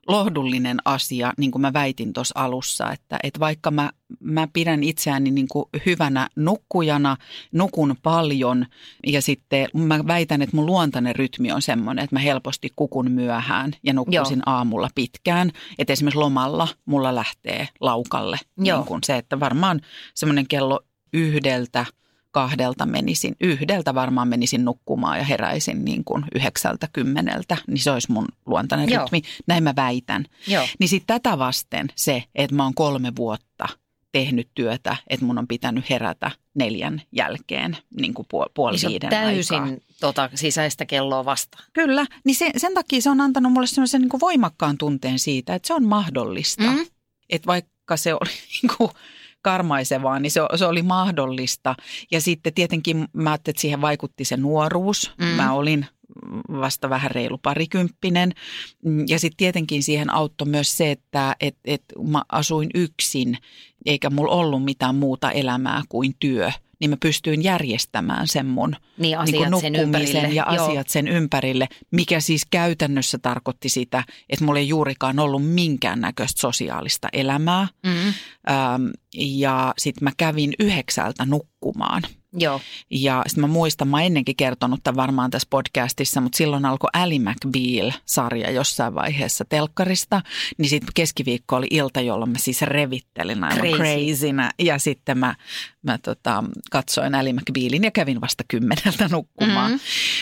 lohdullinen 0.08 0.78
asia, 0.84 1.32
niin 1.37 1.50
kuin 1.50 1.62
mä 1.62 1.73
väitin 1.73 2.12
tuossa 2.12 2.40
alussa, 2.40 2.92
että, 2.92 3.18
että 3.23 3.40
vaikka 3.40 3.70
mä, 3.70 3.90
mä 4.20 4.49
pidän 4.52 4.82
itseäni 4.82 5.30
niin 5.30 5.49
kuin 5.49 5.64
hyvänä 5.87 6.28
nukkujana, 6.37 7.16
nukun 7.52 7.96
paljon 8.02 8.66
ja 9.06 9.23
sitten 9.23 9.68
mä 9.75 10.06
väitän, 10.06 10.42
että 10.42 10.56
mun 10.56 10.66
luontainen 10.66 11.16
rytmi 11.16 11.52
on 11.52 11.62
semmoinen, 11.62 12.04
että 12.04 12.16
mä 12.16 12.20
helposti 12.20 12.73
kukun 12.76 13.11
myöhään 13.11 13.73
ja 13.82 13.92
nukkuisin 13.92 14.42
Joo. 14.46 14.54
aamulla 14.56 14.88
pitkään. 14.94 15.50
Että 15.78 15.92
esimerkiksi 15.92 16.18
lomalla 16.18 16.68
mulla 16.84 17.14
lähtee 17.14 17.68
laukalle 17.80 18.38
Joo. 18.58 18.78
niin 18.78 18.87
kuin 18.87 19.00
se, 19.04 19.16
että 19.16 19.40
varmaan 19.40 19.80
semmoinen 20.14 20.49
kello 20.49 20.80
yhdeltä 21.12 21.87
kahdelta 22.35 22.87
menisin, 22.87 23.37
yhdeltä 23.41 23.95
varmaan 23.95 24.29
menisin 24.29 24.64
nukkumaan 24.64 25.19
ja 25.19 25.25
heräisin 25.25 25.85
niin 25.85 26.05
kuin 26.05 26.25
yhdeksältä 26.35 26.88
kymmeneltä, 26.93 27.57
niin 27.67 27.79
se 27.79 27.91
olisi 27.91 28.12
mun 28.12 28.29
luontainen 28.47 28.91
Joo. 28.91 29.03
rytmi. 29.03 29.23
Näin 29.47 29.62
mä 29.62 29.73
väitän. 29.76 30.25
Joo. 30.47 30.67
Niin 30.79 30.88
sitten 30.88 31.21
tätä 31.21 31.38
vasten 31.38 31.87
se, 31.95 32.25
että 32.35 32.57
mä 32.57 32.62
oon 32.64 32.75
kolme 32.75 33.12
vuotta 33.17 33.69
tehnyt 34.12 34.49
työtä, 34.55 34.97
että 35.07 35.26
mun 35.26 35.38
on 35.38 35.49
pitänyt 35.49 35.91
herätä 35.91 36.31
neljän 36.55 37.03
jälkeen 37.12 37.76
niin 37.97 38.14
kuin 38.14 38.26
puol- 38.26 38.50
puoli 38.55 38.76
Niin 38.76 38.88
viiden 38.91 39.11
täysin 39.11 39.62
aikaa. 39.62 39.79
tota, 40.00 40.31
sisäistä 40.35 40.87
kelloa 40.87 41.25
vastaan. 41.25 41.64
Kyllä, 41.73 42.07
niin 42.25 42.35
se, 42.37 42.50
sen 42.57 42.75
takia 42.75 43.00
se 43.00 43.11
on 43.11 43.21
antanut 43.21 43.53
mulle 43.53 43.67
semmoisen 43.67 44.00
niin 44.00 44.21
voimakkaan 44.21 44.79
tunteen 44.79 45.19
siitä, 45.19 45.55
että 45.55 45.67
se 45.67 45.75
on 45.75 45.85
mahdollista. 45.85 46.62
Mm. 46.62 46.87
Että 47.31 47.47
vaikka 47.47 47.97
se 47.97 48.14
oli 48.14 48.31
niin 48.62 48.73
kuin 48.79 48.91
karmaisevaa, 49.45 50.21
niin 50.21 50.31
se, 50.31 50.41
se 50.57 50.67
oli 50.67 50.83
mahdollista. 50.83 51.75
Ja 52.11 52.21
sitten 52.21 52.55
tietenkin 52.55 53.09
mä 53.13 53.31
ajattelin, 53.31 53.53
että 53.53 53.61
siihen 53.61 53.81
vaikutti 53.81 54.25
se 54.25 54.37
nuoruus. 54.37 55.13
Mm. 55.19 55.27
Mä 55.27 55.53
olin 55.53 55.87
vasta 56.49 56.91
vähän 56.91 57.11
reilu 57.11 57.39
parikymppinen. 57.39 58.33
Ja 59.09 59.19
sitten 59.19 59.37
tietenkin 59.37 59.83
siihen 59.83 60.11
auttoi 60.11 60.49
myös 60.49 60.77
se, 60.77 60.91
että 60.91 61.37
et, 61.41 61.57
et 61.65 61.83
mä 62.09 62.23
asuin 62.33 62.71
yksin, 62.75 63.39
eikä 63.87 64.11
mulla 64.11 64.35
ollut 64.35 64.65
mitään 64.65 64.95
muuta 64.95 65.31
elämää 65.31 65.83
kuin 65.89 66.15
työ. 66.21 66.53
Niin 66.81 66.90
mä 66.90 66.97
pystyin 67.00 67.45
järjestämään 67.45 68.28
sen 68.28 68.47
mun 68.47 68.76
Niin 68.99 69.19
asiat 69.19 69.40
niin 69.40 69.50
kuin 69.50 69.61
sen 69.61 69.73
nukkumisen 69.73 70.14
ympärille. 70.14 70.35
ja 70.35 70.47
Joo. 70.54 70.64
asiat 70.64 70.88
sen 70.88 71.09
ympärille, 71.09 71.69
mikä 71.90 72.21
siis 72.21 72.43
käytännössä 72.50 73.19
tarkoitti 73.19 73.69
sitä, 73.69 74.04
että 74.31 74.45
mulla 74.45 74.59
ei 74.59 74.69
juurikaan 74.69 75.19
ollut 75.19 75.47
minkäännäköistä 75.47 76.40
sosiaalista 76.40 77.09
elämää. 77.12 77.69
Mm. 77.87 77.93
Ähm, 78.50 78.87
ja 79.16 79.75
sitten 79.78 80.04
mä 80.04 80.11
kävin 80.16 80.52
yhdeksältä 80.59 81.25
nukkumaan. 81.25 82.02
Joo. 82.38 82.61
Ja 82.91 83.23
sitten 83.26 83.45
mä 83.45 83.49
muistan, 83.49 83.88
mä 83.88 84.03
ennenkin 84.03 84.37
kertonut 84.37 84.81
tämän 84.83 84.97
varmaan 84.97 85.31
tässä 85.31 85.49
podcastissa, 85.50 86.21
mutta 86.21 86.37
silloin 86.37 86.64
alkoi 86.64 86.91
Ally 86.93 87.19
McBeal-sarja 87.19 88.50
jossain 88.50 88.95
vaiheessa 88.95 89.45
telkkarista. 89.49 90.23
Niin 90.59 90.69
sitten 90.69 90.91
keskiviikko 90.95 91.57
oli 91.57 91.67
ilta, 91.71 92.00
jolloin 92.00 92.31
mä 92.31 92.38
siis 92.38 92.62
revittelin 92.62 93.45
aivan 93.45 93.59
Crazy. 93.59 93.76
crazynä. 93.76 94.50
Ja 94.59 94.79
sitten 94.79 95.19
mä, 95.19 95.35
mä 95.83 95.99
tota, 95.99 96.45
katsoin 96.71 97.14
Ally 97.14 97.33
McBealin 97.33 97.85
ja 97.85 97.91
kävin 97.91 98.21
vasta 98.21 98.45
kymmeneltä 98.49 99.09
nukkumaan. 99.11 99.73
Mm. 99.73 99.79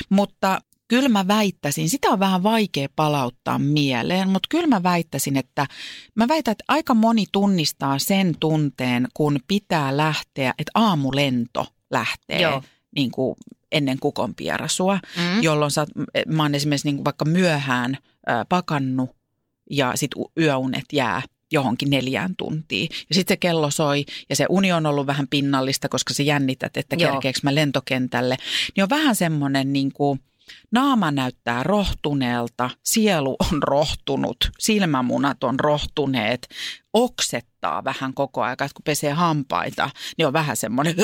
Mutta 0.08 0.60
kyllä 0.88 1.08
mä 1.08 1.28
väittäisin, 1.28 1.88
sitä 1.88 2.08
on 2.08 2.18
vähän 2.18 2.42
vaikea 2.42 2.88
palauttaa 2.96 3.58
mieleen, 3.58 4.28
mutta 4.28 4.46
kyllä 4.50 4.66
mä 4.66 4.82
väittäisin, 4.82 5.36
että 5.36 5.66
mä 6.14 6.28
väitän, 6.28 6.52
että 6.52 6.64
aika 6.68 6.94
moni 6.94 7.24
tunnistaa 7.32 7.98
sen 7.98 8.34
tunteen, 8.40 9.08
kun 9.14 9.40
pitää 9.48 9.96
lähteä, 9.96 10.54
että 10.58 10.70
aamulento 10.74 11.66
lähtee 11.92 12.40
Joo. 12.40 12.62
niin 12.96 13.10
kuin 13.10 13.36
ennen 13.72 13.98
kukonpierasua, 14.00 14.98
Mm. 15.16 15.42
jolloin 15.42 15.70
sä, 15.70 15.82
oot- 15.84 16.32
mä 16.34 16.42
oon 16.42 16.54
esimerkiksi 16.54 16.88
niin 16.88 16.96
kuin 16.96 17.04
vaikka 17.04 17.24
myöhään 17.24 17.98
ää, 18.26 18.44
pakannut 18.48 19.10
ja 19.70 19.92
sit 19.94 20.10
u- 20.16 20.32
yöunet 20.40 20.84
jää 20.92 21.22
johonkin 21.52 21.90
neljään 21.90 22.36
tuntiin. 22.36 22.88
Ja 23.08 23.14
sitten 23.14 23.32
se 23.34 23.36
kello 23.36 23.70
soi 23.70 24.04
ja 24.28 24.36
se 24.36 24.46
uni 24.48 24.72
on 24.72 24.86
ollut 24.86 25.06
vähän 25.06 25.28
pinnallista, 25.28 25.88
koska 25.88 26.14
se 26.14 26.22
jännität, 26.22 26.76
että 26.76 26.96
kerkeekö 26.96 27.38
mä 27.42 27.54
lentokentälle. 27.54 28.36
Niin 28.76 28.82
on 28.82 28.90
vähän 28.90 29.16
semmoinen 29.16 29.72
niin 29.72 29.92
kuin, 29.92 30.20
naama 30.70 31.10
näyttää 31.10 31.62
rohtuneelta, 31.62 32.70
sielu 32.82 33.36
on 33.52 33.62
rohtunut, 33.62 34.36
silmämunat 34.58 35.44
on 35.44 35.60
rohtuneet, 35.60 36.48
oksettaa 36.92 37.84
vähän 37.84 38.14
koko 38.14 38.46
että 38.46 38.68
kun 38.74 38.82
pesee 38.84 39.12
hampaita, 39.12 39.90
niin 40.18 40.26
on 40.26 40.32
vähän 40.32 40.56
semmoinen, 40.56 40.94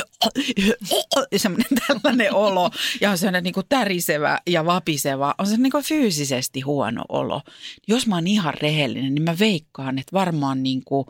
semmoinen 1.37 1.79
tällainen 1.87 2.35
olo 2.35 2.71
ja 3.01 3.11
on 3.11 3.19
semmoinen 3.19 3.45
niin 3.45 3.55
kuin 3.55 3.67
tärisevä 3.69 4.39
ja 4.47 4.67
vapiseva, 4.67 5.35
on 5.39 5.47
se 5.47 5.57
niin 5.57 5.73
kuin 5.73 5.85
fyysisesti 5.85 6.61
huono 6.61 7.05
olo. 7.09 7.43
Jos 7.89 8.07
mä 8.07 8.15
oon 8.15 8.27
ihan 8.27 8.55
rehellinen, 8.55 9.15
niin 9.15 9.23
mä 9.25 9.39
veikkaan, 9.39 9.99
että 9.99 10.13
varmaan 10.13 10.63
niin 10.63 10.83
kuin 10.85 11.07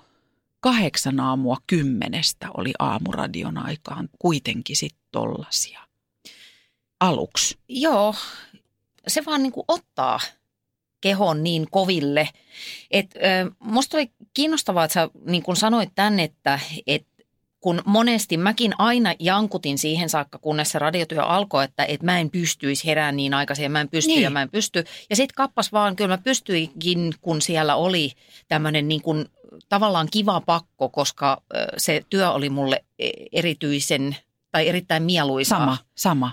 kahdeksan 0.60 1.20
aamua 1.20 1.56
kymmenestä 1.66 2.48
oli 2.56 2.72
aamuradion 2.78 3.58
aikaan 3.58 4.08
kuitenkin 4.18 4.76
sitten 4.76 5.08
tollasia. 5.12 5.87
Aluksi. 7.00 7.58
Joo, 7.68 8.14
se 9.08 9.24
vaan 9.24 9.42
niin 9.42 9.52
kuin 9.52 9.64
ottaa 9.68 10.20
kehon 11.00 11.42
niin 11.42 11.66
koville. 11.70 12.28
Et, 12.90 13.14
ö, 13.16 13.50
musta 13.58 13.96
oli 13.96 14.10
kiinnostavaa, 14.34 14.84
että 14.84 14.92
sä 14.94 15.08
niin 15.26 15.42
kuin 15.42 15.56
sanoit 15.56 15.90
tänne, 15.94 16.22
että 16.22 16.60
et, 16.86 17.06
kun 17.60 17.82
monesti 17.84 18.36
mäkin 18.36 18.74
aina 18.78 19.14
jankutin 19.18 19.78
siihen 19.78 20.08
saakka, 20.08 20.38
kunnes 20.38 20.70
se 20.70 20.78
radiotyö 20.78 21.22
alkoi, 21.22 21.64
että 21.64 21.84
et 21.84 22.02
mä 22.02 22.18
en 22.18 22.30
pystyisi 22.30 22.86
herään 22.86 23.16
niin 23.16 23.34
aikaisin 23.34 23.62
ja 23.62 23.70
mä 23.70 23.80
en 23.80 23.88
pysty 23.88 24.08
Niin. 24.08 24.22
ja 24.22 24.30
mä 24.30 24.42
en 24.42 24.50
pysty. 24.50 24.84
Ja 25.10 25.16
sitten 25.16 25.34
kappas 25.34 25.72
vaan, 25.72 25.96
kyllä 25.96 26.08
mä 26.08 26.18
pystyinkin, 26.18 27.14
kun 27.20 27.42
siellä 27.42 27.76
oli 27.76 28.12
tämmöinen 28.48 28.88
niin 28.88 29.02
kuin 29.02 29.26
tavallaan 29.68 30.08
kiva 30.10 30.40
pakko, 30.40 30.88
koska 30.88 31.42
se 31.76 32.02
työ 32.10 32.30
oli 32.30 32.50
mulle 32.50 32.84
e- 32.98 33.10
erityisen 33.32 34.16
tai 34.52 34.68
erittäin 34.68 35.02
mieluisaa. 35.02 35.58
Sama, 35.58 35.76
sama. 35.94 36.32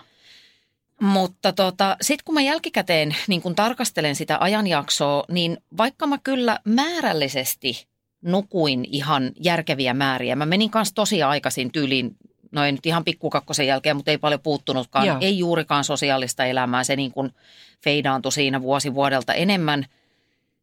Mutta 1.01 1.53
tota, 1.53 1.97
sitten 2.01 2.25
kun 2.25 2.35
mä 2.35 2.41
jälkikäteen 2.41 3.15
niin 3.27 3.41
kun 3.41 3.55
tarkastelen 3.55 4.15
sitä 4.15 4.37
ajanjaksoa, 4.39 5.23
niin 5.31 5.57
vaikka 5.77 6.07
mä 6.07 6.17
kyllä 6.23 6.59
määrällisesti 6.63 7.87
nukuin 8.21 8.85
ihan 8.91 9.31
järkeviä 9.39 9.93
määriä. 9.93 10.35
Mä 10.35 10.45
menin 10.45 10.69
kanssa 10.69 10.95
tosi 10.95 11.23
aikaisin 11.23 11.71
tyyliin, 11.71 12.15
no 12.51 12.65
ei 12.65 12.71
nyt 12.71 12.85
ihan 12.85 13.03
pikkukakkosen 13.03 13.67
jälkeen, 13.67 13.95
mutta 13.95 14.11
ei 14.11 14.17
paljon 14.17 14.41
puuttunutkaan. 14.41 15.07
Joo. 15.07 15.17
Ei 15.21 15.37
juurikaan 15.37 15.83
sosiaalista 15.83 16.45
elämää, 16.45 16.83
se 16.83 16.95
niin 16.95 17.11
kuin 17.11 17.31
feidaantui 17.83 18.31
siinä 18.31 18.61
vuosi 18.61 18.93
vuodelta 18.93 19.33
enemmän. 19.33 19.85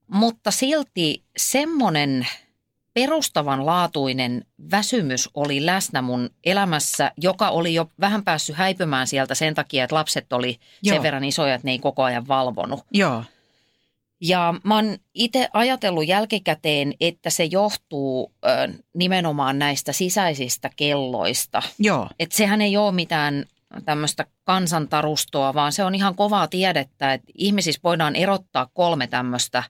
Mutta 0.07 0.51
silti 0.51 1.23
semmoinen 1.37 2.27
perustavanlaatuinen 2.95 4.45
väsymys 4.71 5.31
oli 5.35 5.67
läsnä 5.67 6.03
mun 6.03 6.31
elämässä, 6.45 7.13
joka 7.17 7.49
oli 7.49 7.75
jo 7.75 7.91
vähän 8.01 8.25
päässyt 8.25 8.57
häipymään 8.57 9.07
sieltä 9.07 9.35
sen 9.35 9.55
takia, 9.55 9.85
että 9.85 9.97
lapset 9.97 10.33
oli 10.33 10.59
Joo. 10.83 10.95
sen 10.95 11.03
verran 11.03 11.25
isoja, 11.25 11.55
että 11.55 11.67
ne 11.69 11.73
ei 11.73 11.79
koko 11.79 12.03
ajan 12.03 12.29
valvonut. 12.29 12.81
Joo. 12.93 13.25
Ja 14.21 14.55
mä 14.65 14.75
oon 14.75 14.97
itse 15.15 15.49
ajatellut 15.53 16.07
jälkikäteen, 16.07 16.95
että 17.01 17.31
se 17.31 17.45
johtuu 17.45 18.33
ö, 18.45 18.49
nimenomaan 18.95 19.59
näistä 19.59 19.93
sisäisistä 19.93 20.71
kelloista. 20.77 21.63
Joo. 21.79 22.09
Että 22.19 22.37
sehän 22.37 22.61
ei 22.61 22.77
ole 22.77 22.93
mitään 22.93 23.45
tämmöistä 23.85 24.27
kansantarustoa, 24.45 25.55
vaan 25.55 25.73
se 25.73 25.85
on 25.85 25.95
ihan 25.95 26.15
kovaa 26.15 26.47
tiedettä, 26.47 27.13
että 27.13 27.33
ihmisissä 27.35 27.81
voidaan 27.85 28.17
erottaa 28.17 28.69
kolme 28.75 29.07
tämmöistä 29.07 29.63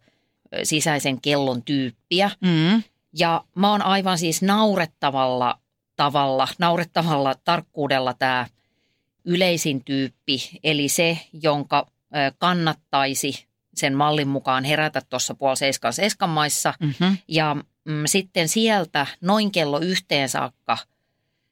sisäisen 0.62 1.20
kellon 1.20 1.62
tyyppiä. 1.62 2.30
Mm. 2.40 2.82
Ja 3.18 3.44
mä 3.54 3.70
oon 3.70 3.82
aivan 3.82 4.18
siis 4.18 4.42
naurettavalla 4.42 5.58
tavalla, 5.96 6.48
naurettavalla 6.58 7.34
tarkkuudella 7.44 8.14
tämä 8.14 8.46
yleisin 9.24 9.84
tyyppi, 9.84 10.50
eli 10.64 10.88
se, 10.88 11.18
jonka 11.32 11.86
kannattaisi 12.38 13.46
sen 13.74 13.96
mallin 13.96 14.28
mukaan 14.28 14.64
herätä 14.64 15.02
tuossa 15.10 15.34
puoli 15.34 15.56
seiskan 15.56 15.92
seiskan 15.92 16.30
maissa. 16.30 16.74
Mm-hmm. 16.80 17.18
Ja 17.28 17.56
mm, 17.84 18.02
sitten 18.06 18.48
sieltä 18.48 19.06
noin 19.20 19.52
kello 19.52 19.78
yhteen 19.78 20.28
saakka 20.28 20.78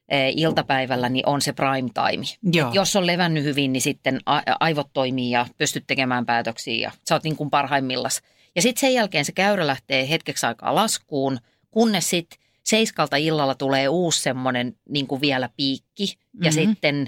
e, 0.09 0.29
iltapäivällä 0.29 1.09
niin 1.09 1.27
on 1.27 1.41
se 1.41 1.53
prime 1.53 1.89
time. 1.93 2.25
Joo. 2.53 2.71
Jos 2.73 2.95
on 2.95 3.07
levännyt 3.07 3.43
hyvin, 3.43 3.73
niin 3.73 3.81
sitten 3.81 4.19
a- 4.25 4.41
aivot 4.59 4.89
toimii 4.93 5.31
ja 5.31 5.45
pystyt 5.57 5.83
tekemään 5.87 6.25
päätöksiä 6.25 6.75
ja 6.75 6.91
sä 7.09 7.15
oot 7.15 7.23
niin 7.23 7.35
kuin 7.35 7.49
parhaimmillas. 7.49 8.21
Ja 8.55 8.61
sitten 8.61 8.81
sen 8.81 8.93
jälkeen 8.93 9.25
se 9.25 9.31
käyrä 9.31 9.67
lähtee 9.67 10.09
hetkeksi 10.09 10.45
aikaa 10.45 10.75
laskuun, 10.75 11.39
kunnes 11.71 12.09
sitten 12.09 12.39
seiskalta 12.63 13.15
illalla 13.17 13.55
tulee 13.55 13.87
uusi 13.89 14.21
semmoinen 14.21 14.75
niin 14.89 15.07
kuin 15.07 15.21
vielä 15.21 15.49
piikki. 15.57 16.17
Ja 16.43 16.49
Mhm. 16.51 16.55
sitten, 16.55 17.07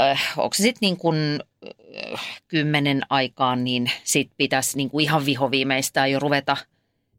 äh, 0.00 0.32
onko 0.36 0.54
se 0.54 0.62
sitten 0.62 0.78
niin 0.80 0.96
kuin 0.96 1.16
äh, 2.14 2.20
kymmenen 2.48 3.02
aikaan, 3.10 3.64
niin 3.64 3.90
sitten 4.04 4.34
pitäisi 4.36 4.76
niin 4.76 4.90
kuin 4.90 5.02
ihan 5.02 5.26
vihoviimeistään 5.26 6.10
jo 6.10 6.18
ruveta 6.20 6.56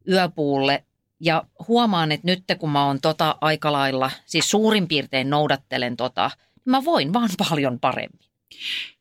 yöpuulle. 0.10 0.84
Ja 1.20 1.44
huomaan, 1.68 2.12
että 2.12 2.28
nyt 2.28 2.44
kun 2.60 2.70
mä 2.70 2.86
oon 2.86 3.02
tota 3.02 3.36
aika 3.42 3.72
lailla, 3.72 4.12
siis 4.26 4.52
suurin 4.52 4.88
piirtein 4.88 5.30
noudattelen 5.30 5.98
tota, 5.98 6.32
niin 6.56 6.62
mä 6.72 6.86
voin 6.86 7.14
vaan 7.14 7.30
paljon 7.50 7.80
paremmin. 7.80 8.20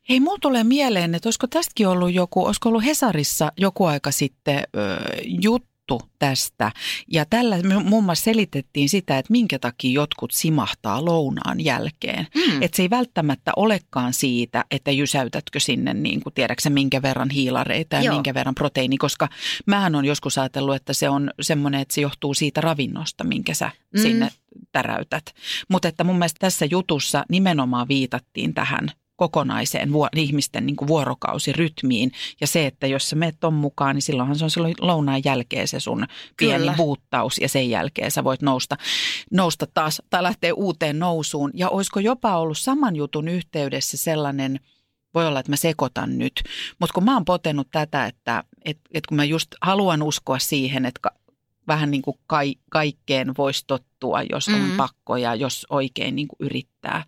Hei, 0.09 0.19
mulla 0.19 0.37
tulee 0.41 0.63
mieleen, 0.63 1.15
että 1.15 1.27
olisiko 1.27 1.47
tästäkin 1.47 1.87
ollut 1.87 2.13
joku, 2.13 2.45
olisiko 2.45 2.69
ollut 2.69 2.85
Hesarissa 2.85 3.51
joku 3.57 3.85
aika 3.85 4.11
sitten 4.11 4.57
ö, 4.75 4.97
juttu 5.89 6.09
tästä. 6.19 6.71
Ja 7.11 7.25
tällä 7.25 7.57
me 7.57 7.83
muun 7.83 8.03
muassa 8.03 8.23
selitettiin 8.23 8.89
sitä, 8.89 9.17
että 9.17 9.31
minkä 9.31 9.59
takia 9.59 9.91
jotkut 9.91 10.31
simahtaa 10.31 11.05
lounaan 11.05 11.61
jälkeen. 11.65 12.27
Mm. 12.35 12.61
Että 12.61 12.75
se 12.75 12.81
ei 12.83 12.89
välttämättä 12.89 13.51
olekaan 13.55 14.13
siitä, 14.13 14.65
että 14.71 14.91
jysäytätkö 14.91 15.59
sinne, 15.59 15.93
niin 15.93 16.23
kuin 16.23 16.33
tiedätkö 16.33 16.69
minkä 16.69 17.01
verran 17.01 17.29
hiilareita 17.29 17.95
ja 17.95 18.01
Joo. 18.01 18.13
minkä 18.15 18.33
verran 18.33 18.55
proteiini, 18.55 18.97
koska 18.97 19.27
mähän 19.65 19.95
on 19.95 20.05
joskus 20.05 20.37
ajatellut, 20.37 20.75
että 20.75 20.93
se 20.93 21.09
on 21.09 21.31
semmoinen, 21.41 21.81
että 21.81 21.93
se 21.93 22.01
johtuu 22.01 22.33
siitä 22.33 22.61
ravinnosta, 22.61 23.23
minkä 23.23 23.53
sä 23.53 23.71
Mm. 23.93 24.01
sinne 24.01 24.29
täräytät. 24.71 25.23
Mutta 25.69 25.87
että 25.87 26.03
mun 26.03 26.15
mielestä 26.15 26.37
tässä 26.39 26.65
jutussa 26.65 27.25
nimenomaan 27.29 27.87
viitattiin 27.87 28.53
tähän 28.53 28.91
kokonaiseen 29.19 29.91
vuo- 29.91 30.09
ihmisten 30.15 30.65
niin 30.65 30.75
kuin 30.75 30.87
vuorokausirytmiin. 30.87 32.11
Ja 32.41 32.47
se, 32.47 32.65
että 32.65 32.87
jos 32.87 33.09
sä 33.09 33.15
menet 33.15 33.35
ton 33.39 33.53
mukaan, 33.53 33.95
niin 33.95 34.01
silloinhan 34.01 34.35
se 34.35 34.43
on 34.43 34.49
silloin 34.49 34.75
lounaan 34.81 35.21
jälkeen 35.25 35.67
se 35.67 35.79
sun 35.79 36.05
pieni 36.37 36.59
Kyllä. 36.59 36.73
buuttaus 36.77 37.37
ja 37.41 37.49
sen 37.49 37.69
jälkeen 37.69 38.11
sä 38.11 38.23
voit 38.23 38.41
nousta, 38.41 38.77
nousta 39.31 39.67
taas 39.73 40.01
tai 40.09 40.23
lähteä 40.23 40.53
uuteen 40.53 40.99
nousuun. 40.99 41.51
Ja 41.53 41.69
olisiko 41.69 41.99
jopa 41.99 42.37
ollut 42.37 42.57
saman 42.57 42.95
jutun 42.95 43.27
yhteydessä 43.27 43.97
sellainen, 43.97 44.59
voi 45.13 45.27
olla, 45.27 45.39
että 45.39 45.51
mä 45.51 45.55
sekoitan 45.55 46.17
nyt, 46.17 46.43
mutta 46.79 46.93
kun 46.93 47.03
mä 47.03 47.13
oon 47.13 47.25
potenut 47.25 47.67
tätä, 47.71 48.05
että 48.05 48.43
et, 48.65 48.77
et 48.93 49.07
kun 49.07 49.15
mä 49.15 49.23
just 49.23 49.47
haluan 49.61 50.03
uskoa 50.03 50.39
siihen, 50.39 50.85
että 50.85 50.99
ka, 51.03 51.11
vähän 51.67 51.91
niin 51.91 52.01
kuin 52.01 52.17
kai, 52.27 52.55
kaikkeen 52.71 53.31
voisi 53.37 53.63
tottua, 53.67 54.21
jos 54.23 54.47
on 54.47 54.59
Mm. 54.59 54.77
pakko 54.77 55.17
ja 55.17 55.35
jos 55.35 55.65
oikein 55.69 56.15
niin 56.15 56.27
kuin 56.27 56.37
yrittää, 56.39 57.03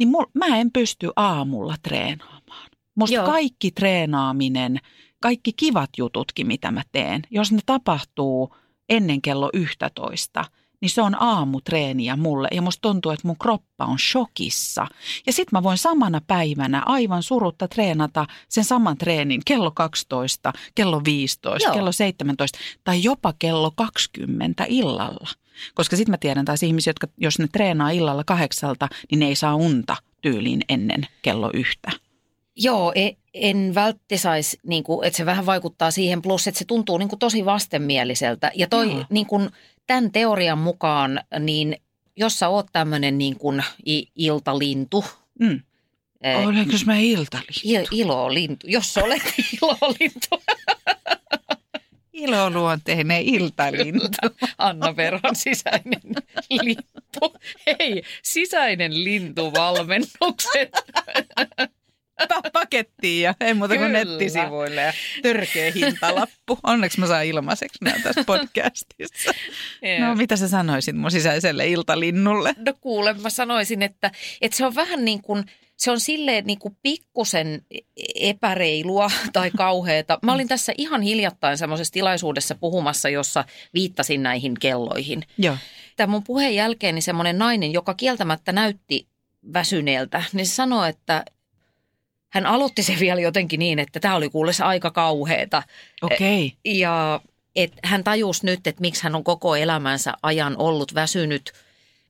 niin 0.00 0.08
mul, 0.08 0.26
mä 0.34 0.46
en 0.46 0.70
pysty 0.72 1.10
aamulla 1.16 1.74
treenaamaan. 1.82 2.70
Musta 2.94 3.14
Joo. 3.14 3.26
kaikki 3.26 3.70
treenaaminen, 3.70 4.78
kaikki 5.22 5.52
kivat 5.52 5.90
jututkin, 5.98 6.46
mitä 6.46 6.70
mä 6.70 6.82
teen, 6.92 7.22
jos 7.30 7.52
ne 7.52 7.58
tapahtuu 7.66 8.56
ennen 8.88 9.22
kello 9.22 9.50
11, 9.52 10.44
niin 10.80 10.90
se 10.90 11.02
on 11.02 11.22
aamutreeniä 11.22 12.16
mulle. 12.16 12.48
Ja 12.52 12.62
musta 12.62 12.80
tuntuu, 12.80 13.12
että 13.12 13.26
mun 13.28 13.38
kroppa 13.38 13.84
on 13.84 13.98
shokissa. 13.98 14.86
Ja 15.26 15.32
sit 15.32 15.52
mä 15.52 15.62
voin 15.62 15.78
samana 15.78 16.20
päivänä 16.26 16.82
aivan 16.86 17.22
surutta 17.22 17.68
treenata 17.68 18.26
sen 18.48 18.64
saman 18.64 18.98
treenin 18.98 19.42
kello 19.46 19.70
12, 19.70 20.52
kello 20.74 21.02
15, 21.04 21.68
Joo. 21.68 21.74
kello 21.74 21.92
17 21.92 22.58
tai 22.84 23.02
jopa 23.02 23.34
kello 23.38 23.70
20 23.70 24.64
illalla. 24.68 25.28
Koska 25.74 25.96
sitten 25.96 26.12
mä 26.12 26.18
tiedän 26.18 26.44
taas 26.44 26.62
ihmisiä, 26.62 26.90
jotka 26.90 27.06
jos 27.18 27.38
ne 27.38 27.48
treenaa 27.52 27.90
illalla 27.90 28.24
kahdeksalta, 28.24 28.88
niin 29.10 29.18
ne 29.18 29.26
ei 29.26 29.34
saa 29.34 29.54
unta 29.54 29.96
tyyliin 30.22 30.60
ennen 30.68 31.06
kello 31.22 31.50
yhtä. 31.54 31.90
Joo, 32.62 32.92
e- 32.94 33.16
en 33.34 33.72
vältti 33.74 34.18
saisi, 34.18 34.58
niin 34.66 34.82
kuin, 34.84 35.06
että 35.06 35.16
se 35.16 35.26
vähän 35.26 35.46
vaikuttaa 35.46 35.90
siihen, 35.90 36.22
plus 36.22 36.46
että 36.46 36.58
se 36.58 36.64
tuntuu 36.64 36.98
niin 36.98 37.08
kuin 37.08 37.18
tosi 37.18 37.44
vastenmieliseltä. 37.44 38.52
Ja 38.54 38.66
toi 38.66 38.90
Joo. 38.90 39.04
niin 39.10 39.26
kuin, 39.26 39.50
tämän 39.86 40.12
teorian 40.12 40.58
mukaan, 40.58 41.20
niin 41.40 41.76
jos 42.16 42.38
sä 42.38 42.48
oot 42.48 42.66
tämmöinen 42.72 43.18
niin 43.18 43.36
kuin 43.38 43.62
iltalintu, 44.16 45.04
Mm. 45.38 45.60
eh, 46.20 46.46
Olenko 46.48 46.72
mä 46.86 46.96
iltalintu? 46.96 47.60
il- 47.64 47.88
ilolintu, 47.90 48.66
jos 48.66 48.94
sä 48.94 49.04
olet 49.04 49.22
ilolintu, 49.62 50.42
Iloluonteinen 52.12 53.22
iltalintu. 53.22 54.06
Anna 54.58 54.96
Verhon 54.96 55.36
sisäinen 55.36 56.00
lintu. 56.50 57.36
Hei, 57.66 58.02
sisäinen 58.22 59.04
lintuvalmennukset. 59.04 60.70
Ottaa 62.22 62.42
pakettiin 62.52 63.22
ja 63.22 63.34
ei 63.40 63.54
muuta 63.54 63.74
kuin 63.74 63.86
Kyllä. 63.86 64.04
nettisivuille 64.04 64.80
ja 64.80 64.92
törkeä 65.22 65.72
hintalappu. 65.74 66.58
Onneksi 66.62 67.00
mä 67.00 67.06
saan 67.06 67.26
ilmaiseksi 67.26 67.84
nämä 67.84 67.96
tässä 68.02 68.24
podcastissa. 68.24 69.32
No 70.00 70.14
mitä 70.14 70.36
sä 70.36 70.48
sanoisit 70.48 70.96
mun 70.96 71.10
sisäiselle 71.10 71.68
iltalinnulle? 71.68 72.54
No 72.66 72.74
kuule, 72.80 73.12
mä 73.12 73.30
sanoisin, 73.30 73.82
että, 73.82 74.10
että 74.40 74.56
se 74.56 74.66
on 74.66 74.74
vähän 74.74 75.04
niin 75.04 75.22
kuin, 75.22 75.44
se 75.76 75.90
on 75.90 76.00
silleen 76.00 76.46
niin 76.46 76.58
kuin 76.58 76.76
pikkusen 76.82 77.62
epäreilua 78.14 79.10
tai 79.32 79.50
kauheata. 79.56 80.18
Mä 80.22 80.32
olin 80.32 80.48
tässä 80.48 80.72
ihan 80.78 81.02
hiljattain 81.02 81.58
semmoisessa 81.58 81.92
tilaisuudessa 81.92 82.54
puhumassa, 82.54 83.08
jossa 83.08 83.44
viittasin 83.74 84.22
näihin 84.22 84.54
kelloihin. 84.60 85.22
Joo. 85.38 85.56
Tämän 85.96 86.10
mun 86.10 86.24
puheen 86.24 86.54
jälkeen 86.54 86.94
niin 86.94 87.02
semmoinen 87.02 87.38
nainen, 87.38 87.72
joka 87.72 87.94
kieltämättä 87.94 88.52
näytti 88.52 89.08
väsyneeltä, 89.52 90.22
niin 90.32 90.46
se 90.46 90.54
sanoi, 90.54 90.88
että 90.88 91.24
hän 92.30 92.46
aloitti 92.46 92.82
se 92.82 92.96
vielä 93.00 93.20
jotenkin 93.20 93.58
niin, 93.58 93.78
että 93.78 94.00
tämä 94.00 94.16
oli 94.16 94.30
kuules 94.30 94.60
aika 94.60 94.90
kauheeta. 94.90 95.62
Okei. 96.02 96.46
Okay. 96.46 96.74
Ja 96.74 97.20
et 97.56 97.72
hän 97.84 98.04
tajusi 98.04 98.46
nyt, 98.46 98.66
että 98.66 98.80
miksi 98.80 99.02
hän 99.02 99.14
on 99.14 99.24
koko 99.24 99.56
elämänsä 99.56 100.12
ajan 100.22 100.56
ollut 100.56 100.94
väsynyt 100.94 101.52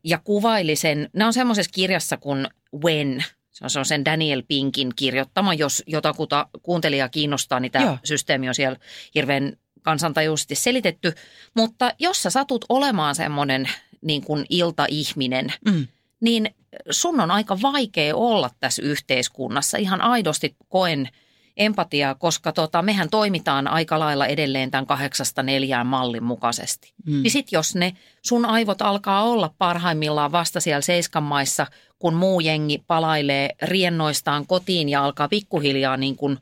ja 0.05 0.19
kuvaili 0.19 0.77
sen. 0.77 1.11
Nämä 1.13 1.27
on 1.27 1.33
semmoisessa 1.33 1.73
kirjassa 1.75 2.17
kuin 2.17 2.49
When. 2.85 3.25
Se 3.51 3.65
on, 3.65 3.71
se 3.71 3.79
on 3.79 3.85
sen 3.85 4.05
Daniel 4.05 4.43
Pinkin 4.49 4.93
kirjoittama, 4.97 5.55
jos 5.55 5.83
jotakuta 5.87 6.49
kuuntelijaa 6.63 7.09
kiinnostaa, 7.09 7.61
niin 7.61 7.73
tämä 7.73 7.85
Joo. 7.85 7.99
systeemi 8.05 8.49
on 8.49 8.55
siellä 8.55 8.79
hirveän 9.15 9.53
kansantajuisesti 9.83 10.55
selitetty. 10.55 11.13
Mutta 11.55 11.95
jos 11.99 12.23
sä 12.23 12.31
satut 12.31 12.65
olemaan 12.69 13.15
semmoinen 13.15 13.69
niin 14.01 14.25
kuin 14.25 14.47
iltaihminen, 14.49 15.53
Mm. 15.65 15.87
Niin 16.21 16.55
sun 16.91 17.21
on 17.21 17.31
aika 17.31 17.59
vaikea 17.63 18.17
olla 18.17 18.51
tässä 18.61 18.83
yhteiskunnassa. 18.83 19.79
Ihan 19.79 20.01
aidosti 20.01 20.57
koen 20.69 21.09
empatiaa, 21.57 22.15
koska 22.15 22.53
tota, 22.53 22.83
mehän 22.83 23.11
toimitaan 23.11 23.69
aika 23.69 23.99
lailla 23.99 24.27
edelleen 24.27 24.71
tämän 24.71 24.87
kahdeksasta 24.87 25.43
neljään 25.43 25.87
mallin 25.87 26.25
mukaisesti. 26.25 26.93
Mm. 27.07 27.23
Niin 27.23 27.31
sit 27.31 27.53
jos 27.53 27.75
ne 27.75 27.97
sun 28.23 28.45
aivot 28.45 28.83
alkaa 28.83 29.23
olla 29.23 29.55
parhaimmillaan 29.59 30.33
vasta 30.33 30.61
siellä 30.61 30.81
seiskan 30.81 31.23
maissa, 31.23 31.67
kun 31.99 32.15
muu 32.15 32.41
jengi 32.41 32.85
palailee 32.87 33.51
riennoistaan 33.63 34.47
kotiin 34.47 34.89
ja 34.89 35.05
alkaa 35.05 35.29
pikkuhiljaa 35.29 35.97
niin 35.97 36.17
kuin 36.17 36.39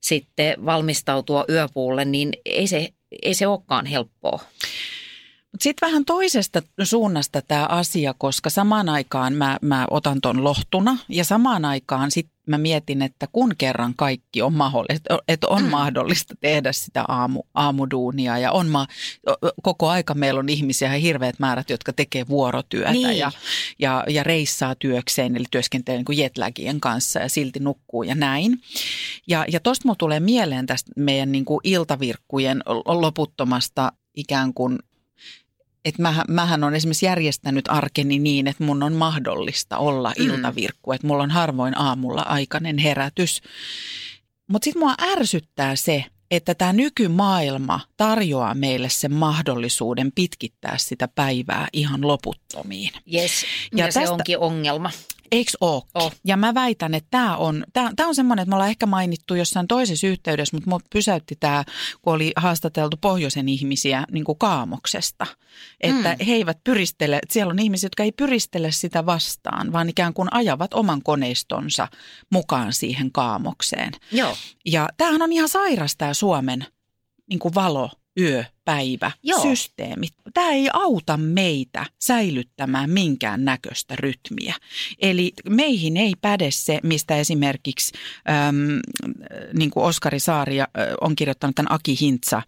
sitten 0.00 0.66
valmistautua 0.66 1.44
yöpuulle, 1.48 2.04
niin 2.04 2.32
ei 2.44 2.66
se, 2.66 2.88
ei 3.22 3.34
se 3.34 3.46
olekaan 3.46 3.86
helppoa. 3.86 4.40
Sitten 5.60 5.88
vähän 5.88 6.04
toisesta 6.04 6.62
suunnasta 6.82 7.42
tämä 7.42 7.66
asia, 7.66 8.14
koska 8.18 8.50
samaan 8.50 8.88
aikaan 8.88 9.32
mä, 9.32 9.58
mä 9.62 9.86
otan 9.90 10.20
ton 10.20 10.44
lohtuna 10.44 10.98
ja 11.08 11.24
samaan 11.24 11.64
aikaan 11.64 12.10
sitten 12.10 12.34
mä 12.46 12.58
mietin, 12.58 13.02
että 13.02 13.26
kun 13.32 13.54
kerran 13.58 13.94
kaikki 13.96 14.42
on 14.42 14.54
mahdollista, 14.54 15.18
että 15.28 15.48
on 15.48 15.62
mm. 15.62 15.70
mahdollista 15.70 16.34
tehdä 16.40 16.72
sitä 16.72 17.04
aamu, 17.08 17.42
aamuduunia 17.54 18.38
ja 18.38 18.52
on 18.52 18.68
ma, 18.68 18.86
koko 19.62 19.88
aika 19.88 20.14
meillä 20.14 20.40
on 20.40 20.48
ihmisiä 20.48 20.92
ja 20.92 20.98
hirveät 21.00 21.38
määrät, 21.38 21.70
jotka 21.70 21.92
tekee 21.92 22.28
vuorotyötä 22.28 22.92
Niin. 22.92 23.18
ja, 23.18 23.32
ja, 23.78 24.04
ja 24.08 24.22
reissaa 24.22 24.74
työkseen, 24.74 25.36
eli 25.36 25.44
työskentelee 25.50 26.02
niin 26.08 26.18
jetlagien 26.18 26.80
kanssa 26.80 27.20
ja 27.20 27.28
silti 27.28 27.60
nukkuu 27.60 28.02
ja 28.02 28.14
näin. 28.14 28.60
Ja, 29.26 29.44
ja 29.48 29.60
tosta 29.60 29.82
mulla 29.84 29.96
tulee 29.96 30.20
mieleen 30.20 30.66
tästä 30.66 30.90
meidän 30.96 31.32
niin 31.32 31.44
kuin 31.44 31.60
iltavirkkujen 31.64 32.62
loputtomasta 32.86 33.92
ikään 34.14 34.54
kuin 34.54 34.78
että 35.84 36.02
mähän, 36.02 36.24
mähän 36.28 36.64
on 36.64 36.74
esimerkiksi 36.74 37.06
järjestänyt 37.06 37.64
arkeni 37.68 38.18
niin, 38.18 38.46
että 38.46 38.64
mun 38.64 38.82
on 38.82 38.92
mahdollista 38.92 39.78
olla 39.78 40.12
Mm. 40.18 40.24
iltavirkku, 40.26 40.92
että 40.92 41.06
mulla 41.06 41.22
on 41.22 41.30
harvoin 41.30 41.78
aamulla 41.78 42.22
aikainen 42.22 42.78
herätys. 42.78 43.42
Mutta 44.48 44.64
sitten 44.64 44.80
mua 44.82 44.94
ärsyttää 45.12 45.76
se, 45.76 46.04
että 46.30 46.54
tämä 46.54 46.72
nykymaailma 46.72 47.80
tarjoaa 47.96 48.54
meille 48.54 48.88
sen 48.88 49.12
mahdollisuuden 49.14 50.12
pitkittää 50.14 50.78
sitä 50.78 51.08
päivää 51.08 51.68
ihan 51.72 52.06
loputtomiin. 52.06 52.90
Yes, 53.14 53.42
Ja 53.42 53.78
ja, 53.78 53.86
ja 53.86 53.92
se 53.92 54.00
tästä- 54.00 54.12
onkin 54.14 54.38
ongelma. 54.38 54.90
Eikö 55.34 55.50
ookin? 55.60 55.90
Oh. 55.94 56.12
Ja 56.24 56.36
mä 56.36 56.54
väitän, 56.54 56.94
että 56.94 57.08
tämä 57.10 57.36
on, 57.36 57.64
tää, 57.72 57.90
tää 57.96 58.06
on 58.06 58.14
semmoinen, 58.14 58.42
että 58.42 58.50
me 58.50 58.54
ollaan 58.54 58.70
ehkä 58.70 58.86
mainittu 58.86 59.34
jossain 59.34 59.68
toisessa 59.68 60.06
yhteydessä, 60.06 60.56
mutta 60.56 60.70
mut 60.70 60.82
pysäytti 60.92 61.36
tämä, 61.40 61.64
kun 62.02 62.14
oli 62.14 62.32
haastateltu 62.36 62.96
pohjoisen 63.00 63.48
ihmisiä 63.48 64.04
niin 64.10 64.24
kuin 64.24 64.38
kaamoksesta. 64.38 65.26
Että 65.80 66.16
mm. 66.18 66.24
he 66.26 66.32
eivät 66.32 66.58
pyristele, 66.64 67.16
että 67.16 67.32
siellä 67.32 67.50
on 67.50 67.58
ihmisiä, 67.58 67.86
jotka 67.86 68.02
ei 68.02 68.12
pyristele 68.12 68.72
sitä 68.72 69.06
vastaan, 69.06 69.72
vaan 69.72 69.88
ikään 69.88 70.14
kuin 70.14 70.28
ajavat 70.30 70.74
oman 70.74 71.02
koneistonsa 71.02 71.88
mukaan 72.30 72.72
siihen 72.72 73.12
kaamokseen. 73.12 73.92
Joo. 74.12 74.36
Ja 74.66 74.88
tämähän 74.96 75.22
on 75.22 75.32
ihan 75.32 75.48
sairas 75.48 75.96
tämä 75.96 76.14
Suomen 76.14 76.66
niin 77.30 77.38
kuin 77.38 77.54
valo, 77.54 77.90
yö, 78.20 78.44
päivä, 78.64 79.10
Joo. 79.22 79.42
systeemit. 79.42 80.14
Tämä 80.34 80.50
ei 80.50 80.68
auta 80.72 81.16
meitä 81.16 81.86
säilyttämään 82.00 82.90
minkään 82.90 83.44
näköistä 83.44 83.96
rytmiä. 83.96 84.54
Eli 84.98 85.32
meihin 85.48 85.96
ei 85.96 86.14
päde 86.20 86.50
se, 86.50 86.80
mistä 86.82 87.16
esimerkiksi 87.16 87.92
äm, 88.48 88.80
niin 89.58 89.70
kuin 89.70 89.84
Oskari 89.84 90.20
Saari 90.20 90.60
äh, 90.60 90.68
on 91.00 91.16
kirjoittanut 91.16 91.56
tämän 91.56 91.72
Aki 91.72 92.00
Hintsa, 92.00 92.42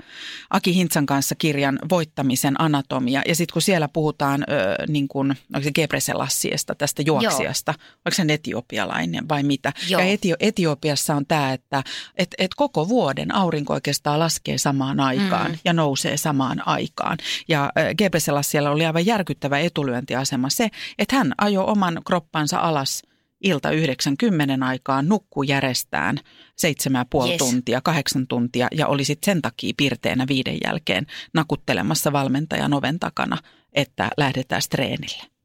Aki 0.51 0.75
Hintsan 0.75 1.07
kanssa 1.07 1.35
kirjan 1.35 1.79
Voittamisen 1.91 2.61
anatomia. 2.61 3.23
Ja 3.29 3.35
sitten 3.35 3.53
kun 3.53 3.63
siellä 3.63 3.89
puhutaan 3.89 4.43
äh, 4.43 4.89
niin 4.89 5.09
kuin, 5.09 5.31
onko 5.55 5.65
se 5.65 5.73
Gebreselassiesta, 5.73 6.75
tästä 6.75 7.03
juoksijasta, 7.03 7.75
onko 7.81 8.11
se 8.11 8.25
etiopialainen 8.29 9.29
vai 9.29 9.43
mitä? 9.43 9.73
Joo. 9.89 10.01
Ja 10.01 10.07
Etio- 10.07 10.37
Etiopiassa 10.41 11.15
on 11.15 11.27
tämä, 11.27 11.53
että 11.53 11.83
et, 12.17 12.35
et 12.39 12.55
koko 12.55 12.89
vuoden 12.89 13.35
aurinko 13.35 13.75
oikeastaan 13.75 14.19
laskee 14.19 14.59
samaan 14.59 15.01
aikaan 15.01 15.51
mm. 15.51 15.59
ja 15.65 15.73
nousee 15.73 16.06
samaan 16.17 16.69
aikaan. 16.69 17.19
Ja 17.49 17.65
äh, 17.79 17.95
Gebrsellassialla 17.99 18.71
oli 18.71 18.87
aivan 18.87 19.07
järkyttävä 19.07 19.59
etulyöntiasema 19.59 20.51
se, 20.51 20.69
että 20.99 21.17
hän 21.17 21.33
ajoi 21.39 21.65
oman 21.65 22.01
kroppansa 22.07 22.59
alas 22.59 23.03
ilta 23.41 23.71
90 23.71 24.67
aikaan, 24.67 25.09
nukkuu 25.09 25.43
järjestään 25.43 26.19
seitsemän 26.57 27.01
ja 27.01 27.07
puoli 27.11 27.31
Yes. 27.31 27.39
tuntia, 27.39 27.81
kahdeksan 27.81 28.27
tuntia 28.27 28.69
ja 28.73 28.87
oli 28.87 29.05
sitten 29.05 29.33
sen 29.33 29.43
takia 29.43 29.75
pirteänä 29.77 30.27
viiden 30.29 30.59
jälkeen 30.65 31.07
nakuttelemassa 31.35 32.13
valmentajan 32.13 32.73
oven 32.73 32.99
takana, 32.99 33.39
että 33.73 34.11
lähdetään 34.17 34.63
treenille. 34.71 35.36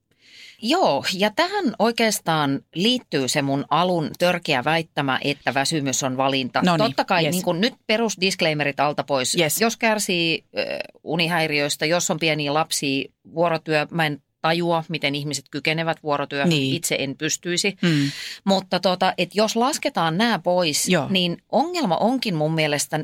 Joo, 0.62 1.06
ja 1.13 1.32
tähän 1.36 1.65
oikeastaan 1.80 2.60
liittyy 2.76 3.28
se 3.28 3.41
mun 3.41 3.65
alun 3.69 4.12
törkeä 4.19 4.63
väittämä, 4.63 5.19
että 5.24 5.54
väsymys 5.54 6.04
on 6.04 6.17
valinta. 6.17 6.62
No 6.65 6.78
niin, 6.78 6.86
Totta 6.86 7.06
kai 7.06 7.26
yes. 7.26 7.36
niin 7.36 7.43
kun 7.43 7.62
nyt 7.62 7.74
perusdisclaimerit 7.88 8.80
alta 8.80 9.04
pois. 9.04 9.36
Yes. 9.36 9.62
Jos 9.62 9.78
kärsii 9.78 10.43
äh, 10.58 10.65
unihäiriöistä, 11.04 11.86
jos 11.86 12.12
on 12.12 12.19
pieniä 12.19 12.54
lapsia, 12.54 13.12
vuorotyö, 13.34 13.88
mä 13.91 14.06
en 14.06 14.21
tajua, 14.41 14.84
miten 14.89 15.15
ihmiset 15.15 15.45
kykenevät 15.52 16.04
vuorotyöhön. 16.04 16.50
Niin. 16.50 16.76
Itse 16.76 16.95
en 17.00 17.17
pystyisi. 17.17 17.78
Mm. 17.82 18.12
Mutta 18.43 18.80
tota, 18.80 19.13
et 19.17 19.36
jos 19.36 19.56
lasketaan 19.56 20.17
nämä 20.17 20.39
pois, 20.39 20.89
Joo. 20.89 21.08
niin 21.10 21.38
ongelma 21.52 21.97
onkin 21.97 22.36
mun 22.36 22.54
mielestä 22.54 23.00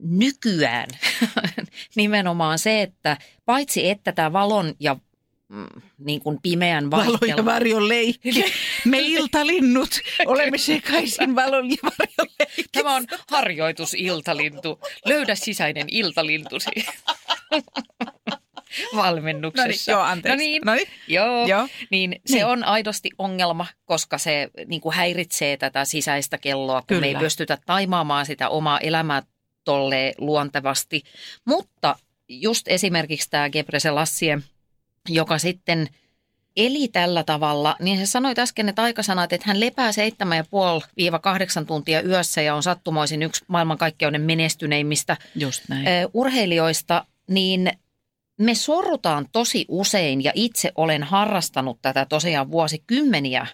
nykyään 0.00 0.88
nimenomaan 1.96 2.58
se, 2.58 2.82
että 2.82 3.16
paitsi 3.44 3.88
että 3.88 4.12
tämä 4.12 4.32
valon 4.32 4.74
ja 4.80 4.96
niin 5.98 6.20
kuin 6.20 6.38
pimeän 6.42 6.90
Valo 6.90 7.04
vaihtelu. 7.04 7.36
ja 7.38 7.44
varjon 7.44 7.88
leikki. 7.88 8.44
Me 8.84 8.98
iltalinnut 9.00 10.00
olemme 10.26 10.58
sekaisin 10.58 11.34
valon 11.34 11.70
ja 11.70 11.76
varjon 11.82 12.28
leikki. 12.38 12.64
Tämä 12.72 12.94
on 12.94 13.04
harjoitusiltalintu. 13.30 14.80
Löydä 15.04 15.34
sisäinen 15.34 15.86
iltalintusi. 15.90 16.70
Valmennuksessa. 18.96 19.62
No 19.62 19.68
niin, 19.68 19.80
joo, 19.88 20.00
anteeksi. 20.02 20.36
No 20.36 20.36
niin, 20.38 20.62
No 20.64 20.74
niin. 20.74 20.88
joo. 21.08 21.46
Joo. 21.46 21.68
Niin 21.90 22.20
se 22.26 22.34
Niin. 22.36 22.46
on 22.46 22.64
aidosti 22.64 23.10
ongelma, 23.18 23.66
koska 23.84 24.18
se 24.18 24.50
niin 24.66 24.80
kuin 24.80 24.94
häiritsee 24.94 25.56
tätä 25.56 25.84
sisäistä 25.84 26.38
kelloa, 26.38 26.82
kun 26.88 26.96
me 26.96 27.06
ei 27.06 27.12
Kyllä. 27.12 27.24
pystytä 27.24 27.58
taimaamaan 27.66 28.26
sitä 28.26 28.48
omaa 28.48 28.78
elämää 28.80 29.22
tolle 29.64 30.14
luontevasti. 30.18 31.02
Mutta 31.44 31.96
just 32.28 32.68
esimerkiksi 32.68 33.30
tämä 33.30 33.50
Gebreselassie, 33.50 34.38
joka 35.08 35.38
sitten 35.38 35.88
eli 36.56 36.88
tällä 36.88 37.24
tavalla, 37.24 37.76
niin 37.80 37.98
se 37.98 38.06
sanoi 38.06 38.34
äsken, 38.38 38.68
että 38.68 38.82
aikasanat, 38.82 39.32
että 39.32 39.44
hän 39.46 39.60
lepää 39.60 39.90
7,5-8 39.90 41.64
tuntia 41.66 42.02
yössä 42.02 42.42
ja 42.42 42.54
on 42.54 42.62
sattumoisin 42.62 43.22
yksi 43.22 43.44
maailmankaikkeuden 43.48 44.20
menestyneimmistä 44.20 45.16
Just 45.34 45.68
näin. 45.68 45.86
urheilijoista, 46.14 47.06
niin 47.30 47.72
me 48.38 48.54
sorrutaan 48.54 49.28
tosi 49.32 49.64
usein, 49.68 50.24
ja 50.24 50.32
itse 50.34 50.72
olen 50.74 51.02
harrastanut 51.02 51.78
tätä 51.82 52.06
tosiaan 52.08 52.50
vuosikymmeniä, 52.50 53.46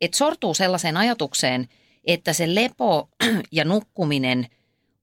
että 0.00 0.16
sortuu 0.16 0.54
sellaiseen 0.54 0.96
ajatukseen, 0.96 1.68
että 2.04 2.32
se 2.32 2.54
lepo 2.54 3.08
ja 3.52 3.64
nukkuminen 3.64 4.46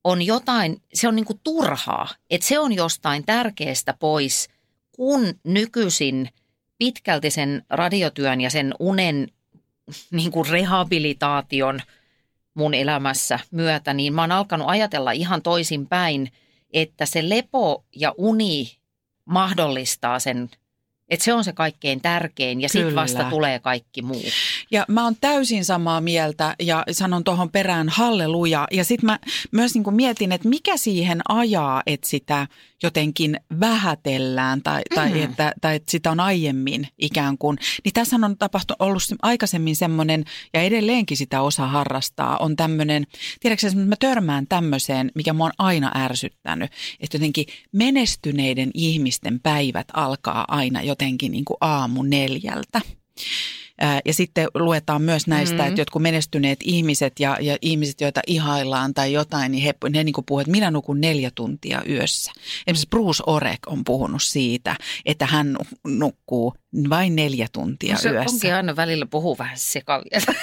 on 0.04 0.22
jotain, 0.22 0.82
se 0.94 1.08
on 1.08 1.16
niinku 1.16 1.40
turhaa, 1.44 2.10
että 2.30 2.48
se 2.48 2.60
on 2.60 2.74
jostain 2.74 3.26
tärkeästä 3.26 3.94
pois, 4.00 4.50
kun 4.98 5.34
nykyisin 5.44 6.30
pitkälti 6.78 7.32
sen 7.32 7.66
radiotyön 7.70 8.42
ja 8.42 8.50
sen 8.50 8.74
unen 8.80 9.28
niin 10.12 10.32
kuin 10.32 10.50
rehabilitaation 10.50 11.82
mun 12.54 12.74
elämässä 12.74 13.40
myötä, 13.52 13.94
niin 13.94 14.14
mä 14.14 14.22
oon 14.22 14.32
alkanut 14.32 14.70
ajatella 14.70 15.12
ihan 15.12 15.42
toisinpäin, 15.42 16.32
että 16.74 17.06
se 17.06 17.30
lepo 17.30 17.86
ja 17.96 18.14
uni 18.18 18.78
mahdollistaa 19.26 20.20
sen, 20.20 20.50
että 21.10 21.24
se 21.26 21.34
on 21.34 21.44
se 21.44 21.54
kaikkein 21.54 22.02
tärkein 22.02 22.62
ja 22.62 22.70
sitten 22.70 22.96
vasta 22.96 23.24
tulee 23.24 23.60
kaikki 23.60 24.02
muu. 24.02 24.24
Ja 24.72 24.86
mä 24.88 25.04
oon 25.04 25.16
täysin 25.22 25.66
samaa 25.66 26.02
mieltä 26.02 26.56
ja 26.60 26.84
sanon 26.92 27.24
tuohon 27.24 27.50
perään 27.52 27.90
halleluja. 27.90 28.68
Ja 28.72 28.84
sitten 28.84 29.06
mä 29.06 29.20
myös 29.52 29.76
niin 29.76 29.96
mietin, 29.96 30.32
että 30.32 30.50
mikä 30.50 30.78
siihen 30.78 31.22
ajaa, 31.30 31.84
että 31.86 32.08
sitä 32.08 32.48
jotenkin 32.84 33.40
vähätellään 33.60 34.62
tai, 34.62 34.82
tai, 34.96 35.10
Mm. 35.10 35.24
että, 35.24 35.54
tai 35.62 35.76
että 35.76 35.92
sitä 35.92 36.12
on 36.12 36.20
aiemmin 36.20 36.88
ikään 36.98 37.38
kuin. 37.38 37.58
Niin 37.84 37.94
tässä 37.94 38.16
on 38.24 38.38
tapahtunut, 38.38 38.82
ollut 38.82 39.04
se- 39.04 39.16
aikaisemmin 39.22 39.76
semmoinen, 39.76 40.24
ja 40.54 40.62
edelleenkin 40.62 41.18
sitä 41.18 41.42
osa 41.42 41.68
harrastaa, 41.68 42.38
on 42.38 42.56
tämmöinen, 42.56 43.08
tiedätkö 43.40 43.68
mä 43.76 43.96
törmään 44.00 44.48
tämmöiseen, 44.48 45.12
mikä 45.16 45.34
mua 45.34 45.46
on 45.46 45.52
aina 45.58 45.92
ärsyttänyt, 45.96 46.72
että 47.00 47.16
jotenkin 47.16 47.46
menestyneiden 47.72 48.72
ihmisten 48.74 49.40
päivät 49.40 49.88
alkaa 49.94 50.46
aina 50.48 50.82
jotenkin 50.82 50.97
niin 51.30 51.46
kuin 51.46 51.58
aamu 51.62 52.04
neljältä. 52.04 52.82
Ja 54.06 54.14
sitten 54.14 54.48
luetaan 54.54 55.02
myös 55.02 55.28
näistä, 55.28 55.56
Mm. 55.56 55.62
mm. 55.62 55.68
että 55.68 55.82
jotkut 55.82 56.02
menestyneet 56.02 56.60
ihmiset 56.64 57.20
ja, 57.20 57.38
ja 57.42 57.58
ihmiset, 57.62 58.02
joita 58.02 58.22
ihaillaan 58.28 58.94
tai 58.94 59.14
jotain, 59.14 59.52
niin 59.52 59.64
he, 59.64 59.74
he 59.96 60.04
niin 60.04 60.14
puhuvat, 60.26 60.42
että 60.42 60.52
minä 60.52 60.72
nukun 60.72 61.02
neljä 61.02 61.32
tuntia 61.36 61.82
yössä. 61.90 62.32
Esimerkiksi 62.68 62.88
Bruce 62.90 63.24
Orek 63.28 63.60
on 63.68 63.84
puhunut 63.84 64.24
siitä, 64.24 64.76
että 65.06 65.26
hän 65.26 65.54
nu- 65.54 65.94
nukkuu 65.98 66.54
vain 66.90 67.16
neljä 67.16 67.48
tuntia 67.54 67.94
No 67.94 68.00
se 68.02 68.10
yössä. 68.10 68.34
onkin 68.34 68.54
aina 68.56 68.76
välillä 68.76 69.06
puhuu 69.06 69.38
vähän 69.38 69.58
sekavia. 69.58 70.22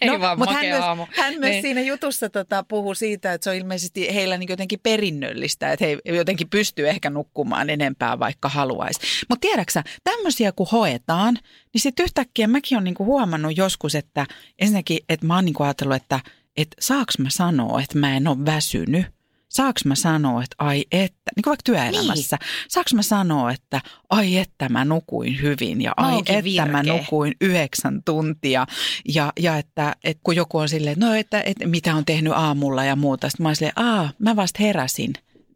Ei 0.00 0.20
vaan 0.20 0.38
mut 0.38 0.48
makea 0.48 0.62
hän 0.62 0.66
myös, 0.70 0.82
aamu. 0.84 1.06
Hän 1.16 1.34
myös 1.38 1.50
Niin. 1.50 1.62
siinä 1.62 1.80
jutussa 1.80 2.30
tota, 2.30 2.64
puhuu 2.68 2.94
siitä, 2.94 3.32
että 3.32 3.44
se 3.44 3.50
on 3.50 3.56
ilmeisesti 3.56 4.14
heillä 4.14 4.38
niin 4.38 4.48
jotenkin 4.50 4.80
perinnöllistä, 4.82 5.72
että 5.72 5.84
he 5.84 5.98
jotenkin 6.04 6.50
pystyy 6.50 6.88
ehkä 6.88 7.10
nukkumaan 7.10 7.70
enempää 7.70 8.18
vaikka 8.18 8.48
haluaisi. 8.48 9.00
Mutta 9.28 9.40
tiedäksä, 9.48 9.82
tämmöisiä 10.04 10.52
kun 10.52 10.66
hoetaan, 10.72 11.34
niin 11.74 11.80
sitten 11.80 12.04
yhtäkkiä 12.04 12.46
mäkin 12.46 12.76
olen 12.76 12.84
niinku 12.84 13.04
huomannut 13.04 13.56
joskus, 13.56 13.94
että 13.94 14.26
ensinnäkin, 14.58 14.98
että 15.08 15.26
mä 15.26 15.34
oon 15.34 15.44
niinku 15.44 15.62
ajatellut, 15.62 15.96
että, 15.96 16.20
että 16.56 16.76
saaks 16.80 17.18
mä 17.18 17.30
sanoa, 17.30 17.80
että 17.80 17.98
mä 17.98 18.16
en 18.16 18.28
ole 18.28 18.36
väsynyt. 18.46 19.15
Saaks 19.56 19.84
mä 19.84 19.94
sanoa, 19.94 20.42
että 20.42 20.56
ai 20.58 20.84
että, 20.92 21.30
niin 21.36 21.42
kuin 21.42 21.50
vaikka 21.50 21.62
työelämässä, 21.64 22.36
niin. 22.40 22.48
saaks 22.68 22.94
mä 22.94 23.02
sanoa, 23.02 23.50
että 23.50 23.80
ai 24.10 24.36
että 24.36 24.68
mä 24.68 24.84
nukuin 24.84 25.42
hyvin 25.42 25.82
ja 25.82 25.94
Mä 26.00 26.06
ai 26.06 26.18
että 26.26 26.66
mä 26.66 26.78
virkeä. 26.78 26.92
nukuin 26.96 27.34
yhdeksän 27.40 28.02
tuntia 28.04 28.66
ja, 29.14 29.32
ja 29.40 29.56
että, 29.56 29.96
että 30.04 30.20
kun 30.22 30.36
joku 30.36 30.58
on 30.58 30.68
silleen, 30.68 30.98
no 30.98 31.14
että, 31.14 31.40
että 31.40 31.66
mitä 31.66 31.94
on 31.94 32.04
tehnyt 32.04 32.32
aamulla 32.36 32.84
ja 32.84 32.96
muuta, 32.96 33.28
sitten 33.28 33.44
mä 33.44 33.48
oon 33.48 33.56
silleen, 33.56 33.78
aa 33.78 34.10
mä 34.18 34.36
vasta 34.36 34.62
heräsin. 34.62 35.12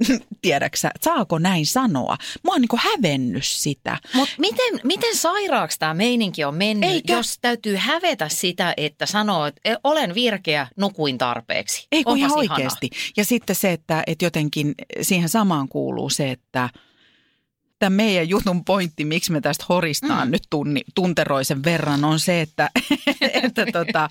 Tiedäksä, 0.43 0.91
saako 1.01 1.39
näin 1.39 1.67
sanoa? 1.67 2.17
Mä 2.45 2.53
oon 2.53 2.61
niin 2.61 2.69
kuin 2.69 2.81
hävennyt 2.85 3.45
sitä. 3.45 3.99
Mutta 4.15 4.35
miten, 4.39 4.81
miten 4.85 5.17
sairaaksi 5.17 5.79
tämä 5.79 5.95
meininki 5.95 6.45
on 6.45 6.55
mennyt, 6.55 6.91
Eikä. 6.91 7.13
jos 7.13 7.39
täytyy 7.41 7.77
hävetä 7.77 8.29
sitä, 8.29 8.75
että 8.77 9.07
sanoo, 9.07 9.47
että 9.47 9.61
"E, 9.65 9.75
olen 9.85 10.15
virkeä, 10.15 10.67
nukuin 10.77 11.19
tarpeeksi. 11.19 11.87
Ei 11.93 12.05
kun 12.05 12.13
Onpas 12.13 12.27
ihan 12.27 12.39
oikeasti. 12.39 12.91
Ja 13.17 13.25
sitten 13.25 13.57
se, 13.57 13.73
että, 13.73 14.03
että 14.07 14.25
jotenkin 14.25 14.75
siihen 15.03 15.29
samaan 15.29 15.69
kuuluu 15.69 16.11
se, 16.11 16.31
että 16.31 16.69
tämä 17.81 17.97
meidän 17.97 18.29
jutun 18.29 18.65
pointti, 18.65 19.05
miksi 19.05 19.33
me 19.33 19.41
tästä 19.41 19.65
horistaan 19.69 20.29
Mm. 20.29 20.33
nyt 20.33 20.43
tunni, 20.51 20.81
tunteroisen 20.95 21.65
verran, 21.65 22.05
on 22.05 22.21
se, 22.21 22.41
että, 22.41 22.71
että 23.43 23.67
tota, 23.73 24.11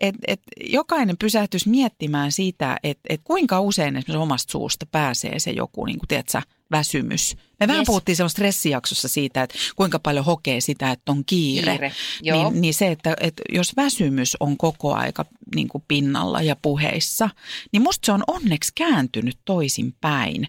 et, 0.00 0.14
et 0.26 0.40
jokainen 0.60 1.16
pysähtyisi 1.18 1.68
miettimään 1.68 2.32
sitä, 2.32 2.76
että 2.82 3.02
et 3.08 3.20
kuinka 3.24 3.60
usein 3.60 3.96
esimerkiksi 3.96 4.16
omasta 4.16 4.52
suusta 4.52 4.86
pääsee 4.86 5.38
se 5.38 5.50
joku, 5.50 5.84
niin 5.84 5.98
kuin, 5.98 6.08
tiedätkö, 6.08 6.42
väsymys. 6.70 7.36
Me 7.60 7.68
vähän 7.68 7.80
Yes. 7.80 7.86
puhuttiin 7.86 8.16
silloin 8.16 8.30
stressijaksossa 8.30 9.08
siitä, 9.08 9.42
että 9.42 9.58
kuinka 9.76 9.98
paljon 9.98 10.24
hokee 10.24 10.60
sitä, 10.60 10.90
että 10.90 11.12
on 11.12 11.24
kiire. 11.24 11.70
Kiire, 11.72 11.92
joo. 12.22 12.50
Niin, 12.50 12.60
niin 12.60 12.74
se, 12.74 12.88
että, 12.90 13.16
että 13.20 13.42
jos 13.52 13.76
väsymys 13.76 14.36
on 14.40 14.56
koko 14.56 14.94
aika 14.94 15.24
niin 15.54 15.68
kuin 15.68 15.84
pinnalla 15.88 16.42
ja 16.42 16.56
puheissa, 16.62 17.30
niin 17.72 17.82
musta 17.82 18.06
se 18.06 18.12
on 18.12 18.24
onneksi 18.26 18.72
kääntynyt 18.74 19.38
toisinpäin. 19.44 20.48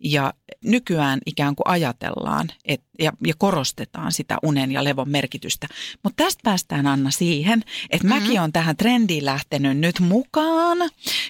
Ja 0.00 0.34
nykyään 0.64 1.20
ikään 1.26 1.56
kuin 1.56 1.68
ajatellaan 1.68 2.48
et, 2.64 2.82
ja, 3.00 3.12
ja 3.26 3.34
korostetaan 3.38 4.12
sitä 4.12 4.36
unen 4.42 4.72
ja 4.72 4.84
levon 4.84 5.08
merkitystä. 5.10 5.66
Mutta 6.02 6.24
tästä 6.24 6.40
päästään 6.44 6.86
Anna 6.86 7.10
siihen, 7.10 7.64
että 7.90 8.06
mm-hmm. 8.06 8.22
mäkin 8.22 8.40
on 8.40 8.52
tähän 8.52 8.76
trendiin 8.76 9.24
lähtenyt 9.24 9.78
nyt 9.78 10.00
mukaan, 10.00 10.78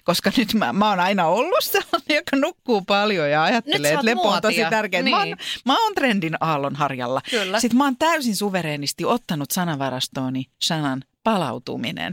koska 0.05 0.33
nyt 0.37 0.55
mä, 0.55 0.73
mä 0.73 0.89
oon 0.89 1.01
aina 1.01 1.27
ollut 1.27 1.65
sellainen, 1.65 2.17
joka 2.17 2.37
nukkuu 2.37 2.83
paljon 2.83 3.31
ja 3.31 3.43
ajattelee, 3.43 3.93
että 3.93 4.05
lepo 4.05 4.29
on 4.29 4.43
tosi 4.43 4.55
muotia. 4.55 4.71
tärkeää. 4.71 5.03
Mä, 5.03 5.17
oon, 5.19 5.25
Niin. 5.25 5.39
mä 5.65 5.85
oon 5.85 5.95
trendin 5.95 6.37
aallon 6.41 6.77
harjalla. 6.77 7.21
Kyllä. 7.31 7.61
Sitten 7.61 7.79
mä 7.79 7.85
oon 7.85 7.97
täysin 7.97 8.37
suvereenisti 8.37 9.05
ottanut 9.05 9.51
sanavarastooni 9.51 10.45
sanan 10.63 11.03
palautuminen. 11.25 12.13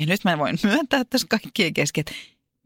Ja 0.00 0.06
nyt 0.06 0.24
mä 0.24 0.38
voin 0.38 0.58
myöntää 0.62 1.04
tässä 1.04 1.26
kaikkien 1.30 1.74
kesken, 1.74 2.00
että 2.00 2.12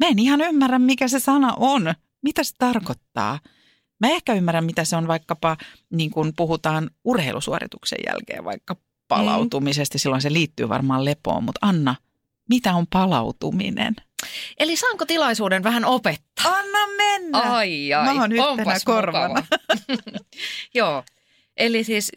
mä 0.00 0.06
en 0.08 0.18
ihan 0.18 0.40
ymmärrä, 0.40 0.78
mikä 0.78 1.08
se 1.08 1.20
sana 1.20 1.54
on. 1.56 1.94
Mitä 2.22 2.44
se 2.44 2.54
tarkoittaa? 2.58 3.38
Mä 4.00 4.08
ehkä 4.08 4.34
ymmärrän, 4.34 4.64
mitä 4.64 4.84
se 4.84 4.96
on 4.96 5.08
vaikkapa, 5.08 5.56
niin 5.90 6.10
kun 6.10 6.32
puhutaan 6.36 6.90
urheilusuorituksen 7.04 7.98
jälkeen, 8.06 8.44
vaikka 8.44 8.76
palautumisesta. 9.08 9.98
Silloin 9.98 10.22
se 10.22 10.32
liittyy 10.32 10.68
varmaan 10.68 11.04
lepoon. 11.04 11.44
Mutta 11.44 11.66
Anna, 11.66 11.94
mitä 12.48 12.74
on 12.74 12.86
palautuminen? 12.86 13.96
Eli 14.58 14.76
saanko 14.76 15.06
tilaisuuden 15.06 15.62
vähän 15.62 15.84
opettaa? 15.84 16.52
Anna 16.52 16.78
mennä! 16.96 17.38
Ai 17.38 17.92
ai, 17.92 18.14
Mä 18.14 18.22
oon 18.22 18.32
yhtenä 18.32 18.74
korvana. 18.84 19.46
Joo, 20.74 21.04
eli 21.56 21.84
siis 21.84 22.12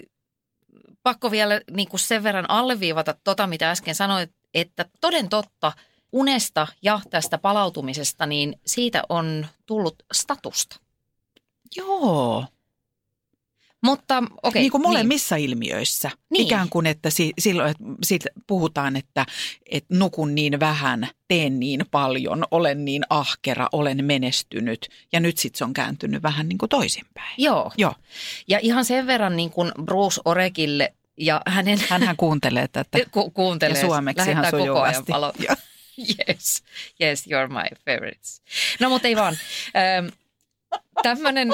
pakko 1.03 1.31
vielä 1.31 1.61
niin 1.71 1.87
kuin 1.89 1.99
sen 1.99 2.23
verran 2.23 2.49
alleviivata 2.49 3.15
tota, 3.23 3.47
mitä 3.47 3.71
äsken 3.71 3.95
sanoit, 3.95 4.31
että 4.53 4.85
toden 5.01 5.29
totta 5.29 5.71
unesta 6.11 6.67
ja 6.81 6.99
tästä 7.09 7.37
palautumisesta, 7.37 8.25
niin 8.25 8.59
siitä 8.65 9.03
on 9.09 9.47
tullut 9.65 9.95
statusta. 10.13 10.82
Joo. 11.75 12.45
Mutta 13.83 14.23
okei. 14.43 14.61
niin 14.61 14.71
kuin 14.71 14.81
molemmissa 14.81 15.35
niin. 15.35 15.49
ilmiöissä. 15.49 16.07
Niin. 16.07 16.17
Niin. 16.29 16.45
Ikään 16.45 16.69
kuin, 16.69 16.85
että 16.85 17.09
si, 17.09 17.33
silloin 17.39 17.71
että 17.71 17.83
siitä 18.03 18.29
puhutaan, 18.47 18.95
että, 18.95 19.25
että 19.71 19.95
nukun 19.95 20.35
niin 20.35 20.59
vähän, 20.59 21.07
teen 21.27 21.59
niin 21.59 21.85
paljon, 21.91 22.45
olen 22.51 22.85
niin 22.85 23.03
ahkera, 23.09 23.67
olen 23.71 24.05
menestynyt. 24.05 24.89
Ja 25.13 25.19
nyt 25.19 25.37
sitten 25.37 25.57
se 25.57 25.63
on 25.63 25.73
kääntynyt 25.73 26.23
vähän 26.23 26.49
niin 26.49 26.57
kuin 26.57 26.69
toisinpäin. 26.69 27.33
Joo. 27.37 27.71
Joo, 27.77 27.93
Ja 28.47 28.59
ihan 28.61 28.85
sen 28.85 29.07
verran 29.07 29.35
niin 29.35 29.49
kuin 29.49 29.71
Bruce 29.85 30.21
Orekille 30.25 30.93
ja 31.17 31.41
hänen 31.47 31.79
hänhän 31.89 32.17
kuuntelee 32.17 32.67
tätä. 32.67 32.97
ku- 33.11 33.31
kuuntelee. 33.31 33.77
Ja 33.77 33.85
suomeksi 33.85 34.31
ihan 34.31 34.45
koko 34.51 34.81
ajan 34.81 35.03
palo-. 35.11 35.33
Yes, 35.97 36.63
yes, 37.01 37.25
you're 37.27 37.53
my 37.53 37.77
favorites. 37.85 38.41
No 38.79 38.89
mutta 38.89 39.07
ei 39.07 39.15
vaan. 39.15 39.37
Ähm, 39.75 40.07
tämmönen, 41.03 41.47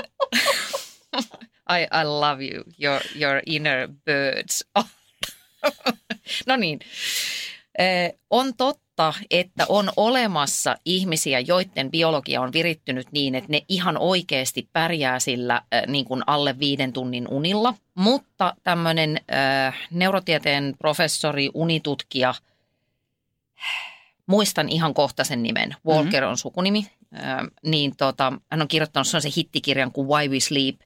I, 1.76 1.84
I 1.84 2.06
love 2.06 2.46
you, 2.46 2.64
your, 2.84 3.02
your 3.16 3.42
inner 3.46 3.88
birds. 4.06 4.66
no 6.48 6.56
niin. 6.56 6.80
On 8.30 8.54
totta, 8.58 9.14
että 9.32 9.66
on 9.70 9.90
olemassa 9.98 10.76
ihmisiä, 10.86 11.40
joiden 11.40 11.92
biologia 11.92 12.42
on 12.42 12.54
virittynyt 12.54 13.12
niin, 13.12 13.36
että 13.36 13.52
ne 13.52 13.62
ihan 13.70 13.98
oikeasti 13.98 14.70
pärjää 14.74 15.20
sillä 15.20 15.62
niin 15.88 16.06
kuin 16.06 16.24
alle 16.28 16.60
viiden 16.60 16.94
tunnin 16.94 17.28
unilla. 17.28 17.74
Mutta 17.96 18.54
tämmöinen 18.64 19.22
neurotieteen 19.92 20.76
professori, 20.80 21.50
unitutkija, 21.54 22.34
muistan 24.30 24.70
ihan 24.70 24.94
kohta 24.94 25.24
sen 25.24 25.44
nimen, 25.44 25.76
Walker 25.88 26.24
on 26.24 26.38
sukunimi, 26.38 26.88
niin 27.66 27.96
tota, 27.98 28.34
hän 28.52 28.62
on 28.62 28.68
kirjoittanut 28.68 29.08
sellaisen 29.08 29.32
hittikirjan 29.38 29.92
kuin 29.92 30.08
Why 30.08 30.28
We 30.28 30.40
Sleep, 30.40 30.80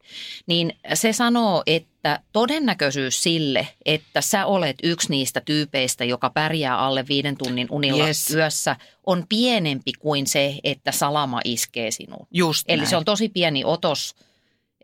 niin 0.48 0.74
se 0.94 1.14
sanoo, 1.14 1.64
että 1.66 2.20
todennäköisyys 2.34 3.24
sille, 3.24 3.68
että 3.86 4.22
sä 4.22 4.46
olet 4.46 4.76
yksi 4.84 5.10
niistä 5.10 5.42
tyypeistä, 5.42 6.06
joka 6.06 6.30
pärjää 6.30 6.78
alle 6.78 7.06
viiden 7.10 7.38
tunnin 7.38 7.68
unilla 7.72 8.08
Yes. 8.08 8.32
yössä, 8.32 8.76
on 9.06 9.26
pienempi 9.30 9.92
kuin 10.00 10.28
se, 10.28 10.56
että 10.64 10.92
salama 10.92 11.42
iskee 11.46 11.92
sinuun. 11.92 12.28
Just 12.32 12.66
Eli 12.68 12.78
näin. 12.78 12.90
se 12.90 12.98
on 12.98 13.06
tosi 13.06 13.30
pieni 13.30 13.62
otos 13.66 14.16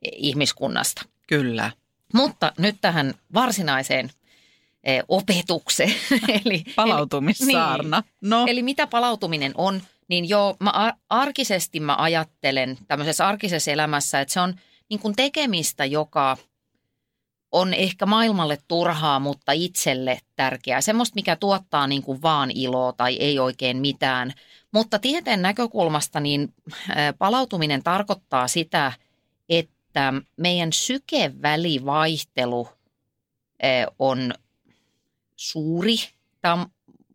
eh, 0.02 0.12
ihmiskunnasta. 0.15 1.02
Kyllä. 1.28 1.72
Mutta 2.13 2.54
nyt 2.58 2.76
tähän 2.82 3.13
varsinaiseen 3.34 4.10
opetukseen. 5.08 5.94
eli, 6.46 6.63
Palautumissaarna. 6.76 8.04
No, 8.22 8.42
Eli, 8.42 8.52
eli 8.52 8.63
mitä 8.63 8.88
palautuminen 8.88 9.52
on, 9.56 9.82
niin 10.08 10.30
joo, 10.30 10.56
mä 10.60 10.70
ar- 10.70 10.94
arkisesti 11.10 11.80
mä 11.80 11.96
ajattelen 11.96 12.78
tämmöisessä 12.88 13.28
arkisessa 13.28 13.72
elämässä, 13.72 14.22
että 14.22 14.34
se 14.34 14.39
on 14.39 14.56
niin 14.89 15.00
kuin 15.00 15.15
tekemistä, 15.15 15.86
joka 15.86 16.38
on 17.52 17.74
ehkä 17.74 18.06
maailmalle 18.06 18.58
turhaa, 18.68 19.20
mutta 19.20 19.52
itselle 19.52 20.20
tärkeää. 20.36 20.82
Semmoista, 20.82 21.15
mikä 21.15 21.36
tuottaa 21.36 21.88
niin 21.88 22.02
kuin 22.04 22.22
vaan 22.22 22.52
iloa 22.52 22.94
tai 22.94 23.15
ei 23.15 23.39
oikein 23.39 23.78
mitään. 23.78 24.34
Mutta 24.72 25.00
tieteen 25.00 25.42
näkökulmasta 25.42 26.20
niin 26.20 26.54
palautuminen 27.18 27.84
tarkoittaa 27.84 28.48
sitä, 28.48 28.92
että 29.50 30.13
meidän 30.38 30.74
sykevälivaihtelu 30.74 32.70
on 34.00 34.34
suuri. 35.39 35.95
Tämä 36.41 36.54
on 36.54 36.65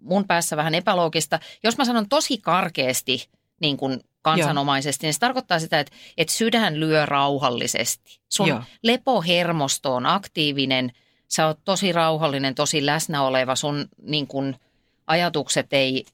mun 0.00 0.24
päässä 0.24 0.56
vähän 0.56 0.74
epäloogista. 0.74 1.40
Jos 1.62 1.78
mä 1.78 1.84
sanon 1.84 2.08
tosi 2.08 2.38
karkeasti 2.38 3.28
niin 3.60 3.76
kuin 3.76 4.00
kansanomaisesti, 4.22 5.06
niin 5.06 5.14
se 5.14 5.20
tarkoittaa 5.20 5.58
sitä, 5.58 5.80
että, 5.80 5.92
että 6.16 6.32
sydän 6.32 6.80
lyö 6.80 7.06
rauhallisesti. 7.06 8.20
Sun 8.28 8.48
Joo. 8.48 8.62
lepohermosto 8.82 9.94
on 9.94 10.06
aktiivinen, 10.06 10.92
sä 11.28 11.46
oot 11.46 11.58
tosi 11.64 11.92
rauhallinen, 11.92 12.54
tosi 12.54 12.87
läsnä 12.87 13.22
oleva, 13.22 13.56
sun 13.56 13.88
niin 14.02 14.26
kuin, 14.26 14.56
ajatukset 15.06 15.72
ei, 15.72 16.04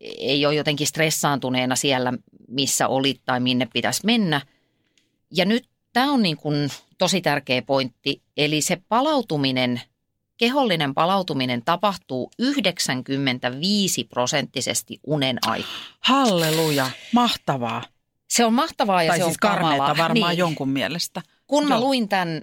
ei 0.00 0.46
ole 0.46 0.54
jotenkin 0.54 0.86
stressaantuneena 0.86 1.76
siellä, 1.76 2.12
missä 2.48 2.88
olit 2.88 3.20
tai 3.24 3.40
minne 3.40 3.68
pitäisi 3.72 4.00
mennä. 4.04 4.40
Ja 5.30 5.44
nyt 5.44 5.68
tämä 5.92 6.12
on 6.12 6.22
niin 6.22 6.36
kuin 6.36 6.70
tosi 6.98 7.20
tärkeä 7.20 7.62
pointti, 7.62 8.22
eli 8.36 8.60
se 8.60 8.78
palautuminen, 8.88 9.80
kehollinen 10.36 10.94
palautuminen 10.94 11.62
tapahtuu 11.64 12.30
95 12.38 14.04
prosenttisesti 14.04 15.00
unen 15.06 15.38
aikana. 15.46 15.72
halleluja, 16.00 16.90
mahtavaa. 17.12 17.82
Se 18.28 18.44
on 18.44 18.52
mahtavaa 18.54 19.02
ja 19.02 19.08
tai 19.08 19.18
se 19.18 19.24
siis 19.24 19.36
on 19.42 19.50
kamalaa. 19.50 19.96
varmaan 19.96 20.30
Niin. 20.30 20.38
jonkun 20.38 20.68
mielestä. 20.68 21.22
Kun 21.46 21.68
mä 21.68 21.74
Joo. 21.74 21.80
luin 21.84 22.08
tämän, 22.08 22.42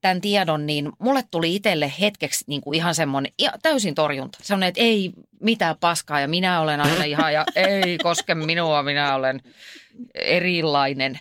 tämän 0.00 0.20
tiedon, 0.20 0.66
niin 0.66 0.92
mulle 0.98 1.24
tuli 1.30 1.54
itselle 1.54 1.92
hetkeksi 2.00 2.44
niin 2.48 2.60
kuin 2.60 2.74
ihan 2.74 2.94
semmoinen 2.94 3.32
ja 3.38 3.52
täysin 3.62 3.94
torjunta. 3.94 4.38
Semmoinen, 4.42 4.68
että 4.68 4.80
ei 4.80 5.12
mitään 5.40 5.76
paskaa 5.80 6.20
ja 6.20 6.28
minä 6.28 6.60
olen 6.60 6.80
aina 6.80 7.04
ihan 7.04 7.32
ja 7.32 7.44
ei 7.56 7.98
koske 7.98 8.34
minua, 8.34 8.82
minä 8.82 9.14
olen 9.14 9.40
erilainen. 10.14 11.18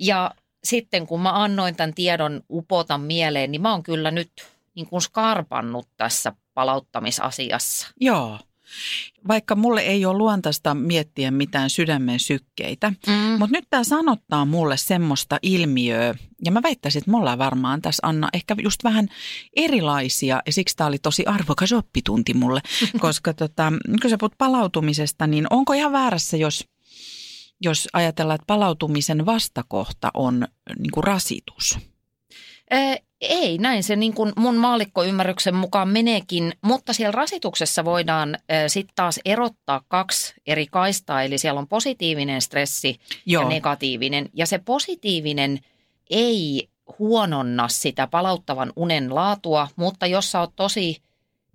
Ja 0.00 0.30
sitten 0.64 1.06
kun 1.06 1.20
mä 1.20 1.42
annoin 1.42 1.76
tämän 1.76 1.94
tiedon 1.94 2.42
upota 2.50 2.98
mieleen, 2.98 3.52
niin 3.52 3.62
mä 3.62 3.70
oon 3.70 3.82
kyllä 3.82 4.10
nyt 4.10 4.32
niin 4.74 4.86
kuin 4.86 5.02
skarpannut 5.02 5.88
tässä 5.96 6.32
palauttamisasiassa. 6.54 7.88
Joo. 8.00 8.38
Vaikka 9.28 9.54
mulle 9.54 9.80
ei 9.80 10.06
ole 10.06 10.18
luontaista 10.18 10.74
miettiä 10.74 11.30
mitään 11.30 11.70
sydämen 11.70 12.20
sykkeitä, 12.20 12.92
Mm. 13.06 13.12
mutta 13.12 13.52
nyt 13.56 13.64
tämä 13.70 13.84
sanottaa 13.84 14.44
mulle 14.44 14.76
semmoista 14.76 15.38
ilmiöä, 15.42 16.14
ja 16.44 16.52
mä 16.52 16.62
väittäisin, 16.62 16.98
että 16.98 17.10
me 17.10 17.16
ollaan 17.16 17.38
varmaan 17.38 17.82
tässä 17.82 18.06
Anna 18.06 18.28
ehkä 18.32 18.56
just 18.62 18.84
vähän 18.84 19.08
erilaisia, 19.56 20.42
ja 20.46 20.52
siksi 20.52 20.76
tämä 20.76 20.88
oli 20.88 20.98
tosi 20.98 21.26
arvokas 21.26 21.72
oppitunti 21.72 22.34
mulle, 22.34 22.60
koska 23.00 23.34
tota, 23.34 23.72
kun 24.02 24.10
sä 24.10 24.18
puhut 24.18 24.38
palautumisesta, 24.38 25.26
niin 25.26 25.46
onko 25.50 25.72
ihan 25.72 25.92
väärässä, 25.92 26.36
jos, 26.36 26.68
jos 27.60 27.88
ajatellaan, 27.92 28.34
että 28.34 28.46
palautumisen 28.46 29.26
vastakohta 29.26 30.10
on 30.14 30.48
niin 30.78 30.90
kuin 30.90 31.04
rasitus? 31.04 31.78
Ei, 33.22 33.58
näin 33.58 33.82
se 33.82 33.96
niin 33.96 34.14
kuin 34.14 34.32
mun 34.36 34.56
maallikkoymmärryksen 34.56 35.54
mukaan 35.54 35.88
meneekin, 35.88 36.52
mutta 36.62 36.92
siellä 36.92 37.12
rasituksessa 37.12 37.84
voidaan 37.84 38.38
sitten 38.66 38.94
taas 38.94 39.20
erottaa 39.24 39.82
kaksi 39.88 40.34
eri 40.46 40.66
kaistaa, 40.66 41.22
eli 41.22 41.38
siellä 41.38 41.58
on 41.58 41.68
positiivinen 41.68 42.42
stressi 42.42 43.00
Joo. 43.26 43.42
ja 43.42 43.48
negatiivinen. 43.48 44.28
Ja 44.34 44.46
se 44.46 44.58
positiivinen 44.58 45.58
ei 46.10 46.68
huononna 46.98 47.68
sitä 47.68 48.06
palauttavan 48.06 48.72
unen 48.76 49.14
laatua, 49.14 49.68
mutta 49.76 50.06
jos 50.06 50.32
sä 50.32 50.40
oot 50.40 50.52
tosi 50.56 51.02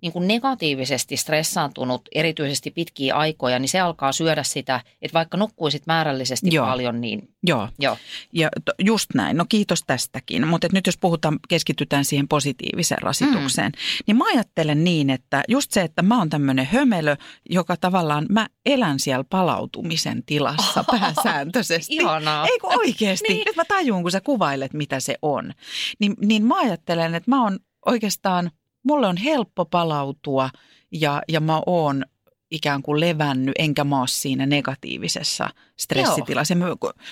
niin 0.02 0.12
kuin 0.12 0.28
negatiivisesti 0.28 1.16
stressaantunut 1.16 2.02
erityisesti 2.14 2.70
pitkiä 2.70 3.14
aikoja, 3.14 3.58
niin 3.58 3.68
se 3.68 3.80
alkaa 3.80 4.12
syödä 4.12 4.42
sitä, 4.42 4.80
että 5.02 5.14
vaikka 5.14 5.36
nukkuisit 5.36 5.86
määrällisesti 5.86 6.54
Joo. 6.54 6.66
paljon, 6.66 7.00
niin 7.00 7.28
Joo. 7.46 7.68
joo. 7.78 7.96
Ja 8.32 8.48
to, 8.64 8.72
just 8.78 9.14
näin, 9.14 9.36
no 9.36 9.44
kiitos 9.48 9.82
tästäkin. 9.86 10.46
Mutta 10.46 10.68
nyt 10.72 10.86
jos 10.86 10.98
puhutaan, 10.98 11.38
keskitytään 11.48 12.04
siihen 12.04 12.28
positiiviseen 12.28 13.02
rasitukseen, 13.02 13.72
mm. 13.72 14.02
niin 14.06 14.16
mä 14.16 14.24
ajattelen 14.34 14.84
niin, 14.84 15.10
että 15.10 15.42
just 15.48 15.70
se, 15.70 15.82
että 15.82 16.02
mä 16.02 16.18
oon 16.18 16.30
tämmöinen 16.30 16.66
hömelö, 16.66 17.16
joka 17.50 17.76
tavallaan, 17.76 18.26
mä 18.30 18.46
elän 18.66 19.00
siellä 19.00 19.24
palautumisen 19.30 20.22
tilassa 20.26 20.84
pääsääntöisesti. 20.90 21.94
Ihanaa. 21.94 22.46
Ei 22.46 22.58
kun 22.58 22.78
oikeasti. 22.78 23.28
Niin. 23.28 23.44
Nyt 23.46 23.56
mä 23.56 23.64
tajun, 23.64 24.02
kun 24.02 24.10
sä 24.10 24.20
kuvailet, 24.20 24.72
mitä 24.72 25.00
se 25.00 25.14
on. 25.22 25.52
Niin, 25.98 26.14
niin 26.20 26.44
mä 26.44 26.58
ajattelen, 26.58 27.14
että 27.14 27.30
mä 27.30 27.42
oon 27.42 27.58
oikeastaan, 27.86 28.50
mulle 28.88 29.06
on 29.06 29.16
helppo 29.16 29.64
palautua 29.64 30.50
ja, 30.92 31.22
ja 31.28 31.40
mä 31.40 31.62
oon 31.66 32.04
ikään 32.50 32.82
kuin 32.82 33.00
levännyt, 33.00 33.54
enkä 33.58 33.84
mä 33.84 34.00
oo 34.00 34.06
siinä 34.06 34.46
negatiivisessa 34.46 35.50
stressitilassa. 35.76 36.54
Mä 36.54 36.66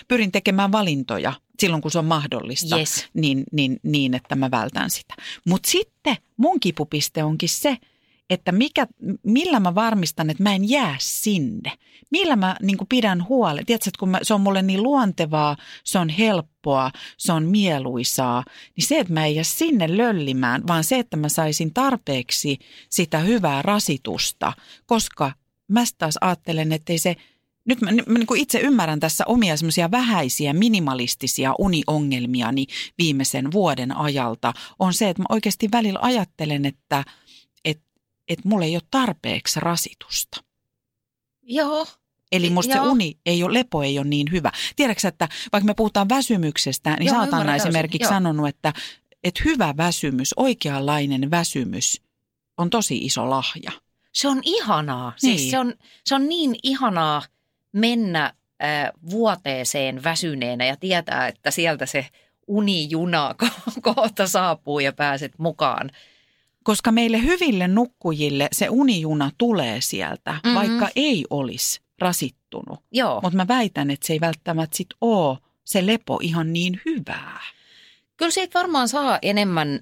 pyrin 0.09 0.33
tekemään 0.33 0.73
valintoja 0.73 1.33
silloin, 1.59 1.83
kun 1.83 1.91
se 1.91 1.99
on 1.99 2.05
mahdollista, 2.05 2.79
Yes. 2.79 3.07
niin, 3.15 3.45
niin, 3.53 3.81
niin, 3.83 4.15
että 4.15 4.35
mä 4.35 4.51
vältän 4.51 4.91
sitä. 4.91 5.15
Mutta 5.49 5.71
sitten 5.71 6.17
mun 6.37 6.61
kipupiste 6.61 7.25
onkin 7.25 7.49
se, 7.49 7.77
että 8.31 8.53
mikä, 8.53 8.87
millä 9.23 9.61
mä 9.61 9.75
varmistan, 9.75 10.31
että 10.31 10.43
mä 10.43 10.55
en 10.55 10.69
jää 10.69 10.97
sinne. 10.99 11.73
Millä 12.11 12.37
mä 12.37 12.57
niin 12.63 12.77
pidän 12.89 13.29
huolen. 13.29 13.67
Tiedätkö, 13.67 13.89
että 13.89 13.99
kun 13.99 14.09
mä, 14.09 14.19
se 14.23 14.35
on 14.35 14.41
mulle 14.41 14.63
niin 14.63 14.83
luontevaa, 14.83 15.57
se 15.85 15.99
on 15.99 16.09
helppoa, 16.09 16.91
se 17.17 17.33
on 17.33 17.45
mieluisaa, 17.45 18.45
niin 18.77 18.87
se, 18.87 18.99
että 18.99 19.13
mä 19.13 19.27
en 19.27 19.35
jää 19.35 19.45
sinne 19.45 19.97
löllimään, 19.97 20.67
vaan 20.67 20.85
se, 20.85 20.99
että 20.99 21.17
mä 21.17 21.29
saisin 21.29 21.75
tarpeeksi 21.75 22.59
sitä 22.91 23.19
hyvää 23.19 23.63
rasitusta, 23.63 24.53
koska 24.87 25.33
mä 25.69 25.85
taas 25.99 26.19
ajattelen, 26.21 26.73
että 26.73 26.93
ei 26.93 26.99
se, 26.99 27.17
nyt 27.65 27.81
mä, 27.81 27.91
mä 28.07 28.19
niin 28.19 28.27
kuin 28.27 28.41
itse 28.41 28.61
ymmärrän 28.61 29.01
tässä 29.01 29.25
omia 29.27 29.57
semmoisia 29.57 29.91
vähäisiä 29.91 30.53
minimalistisia 30.53 31.55
uniongelmiani 31.59 32.67
viimeisen 32.99 33.53
vuoden 33.53 33.97
ajalta, 33.97 34.53
on 34.79 34.95
se, 34.95 35.09
että 35.09 35.23
mä 35.23 35.27
oikeasti 35.29 35.69
välillä 35.73 35.99
ajattelen, 36.03 36.67
että 36.67 37.05
et, 38.29 38.39
et 38.39 38.45
mulla 38.45 38.65
ei 38.65 38.77
ole 38.77 38.83
tarpeeksi 38.91 39.61
rasitusta. 39.61 40.45
Joo. 41.43 41.87
Eli 42.33 42.51
musta 42.51 42.73
se 42.73 42.79
Joo. 42.79 42.91
uni 42.91 43.19
ei 43.27 43.43
ole, 43.43 43.59
lepo 43.59 43.83
ei 43.83 43.99
ole 43.99 44.07
niin 44.07 44.27
hyvä. 44.33 44.53
Tiedätkö, 44.77 45.09
että 45.09 45.29
vaikka 45.53 45.67
me 45.67 45.75
puhutaan 45.75 46.09
väsymyksestä, 46.09 46.97
niin 46.97 47.07
Joo, 47.07 47.27
täysin. 47.27 47.51
esimerkiksi 47.51 48.05
Joo. 48.05 48.13
sanonut, 48.13 48.49
että, 48.49 48.73
että 49.25 49.43
hyvä 49.45 49.75
väsymys, 49.77 50.35
oikeanlainen 50.37 51.31
väsymys 51.31 52.03
on 52.59 52.71
tosi 52.71 52.97
iso 52.99 53.31
lahja. 53.31 53.73
Se 54.13 54.29
on 54.29 54.41
ihanaa. 54.45 55.13
Niin. 55.23 55.39
Siis 55.39 55.51
se, 55.51 55.59
on, 55.59 55.75
se 56.05 56.15
on 56.15 56.29
niin 56.29 56.57
ihanaa 56.63 57.23
mennä 57.73 58.25
äh, 58.25 58.91
vuoteeseen 59.11 60.05
väsyneenä 60.05 60.67
ja 60.67 60.77
tietää, 60.77 61.29
että 61.29 61.51
sieltä 61.51 61.87
se 61.87 62.07
unijuna 62.47 63.35
ko- 63.45 63.81
kohta 63.95 64.27
saapuu 64.27 64.81
ja 64.81 64.93
pääset 64.93 65.33
mukaan. 65.39 65.91
Koska 66.67 66.93
meille 66.93 67.23
hyville 67.23 67.69
nukkujille 67.69 68.49
se 68.53 68.69
unijuna 68.71 69.31
tulee 69.39 69.81
sieltä, 69.81 70.31
Mhm. 70.33 70.41
mm-hmm. 70.45 70.55
vaikka 70.55 70.89
ei 70.97 71.25
olisi 71.31 71.81
rasittunut. 71.99 72.81
Joo. 72.93 73.21
Mutta 73.23 73.37
mä 73.37 73.49
väitän, 73.49 73.91
että 73.91 74.07
se 74.07 74.13
ei 74.13 74.21
välttämättä 74.21 74.77
sit 74.77 74.87
ole 75.01 75.39
se 75.65 75.87
lepo 75.87 76.19
ihan 76.23 76.53
niin 76.53 76.81
hyvää. 76.87 77.41
Kyllä 78.17 78.31
siitä 78.31 78.59
varmaan 78.59 78.89
saa 78.89 79.19
enemmän 79.23 79.81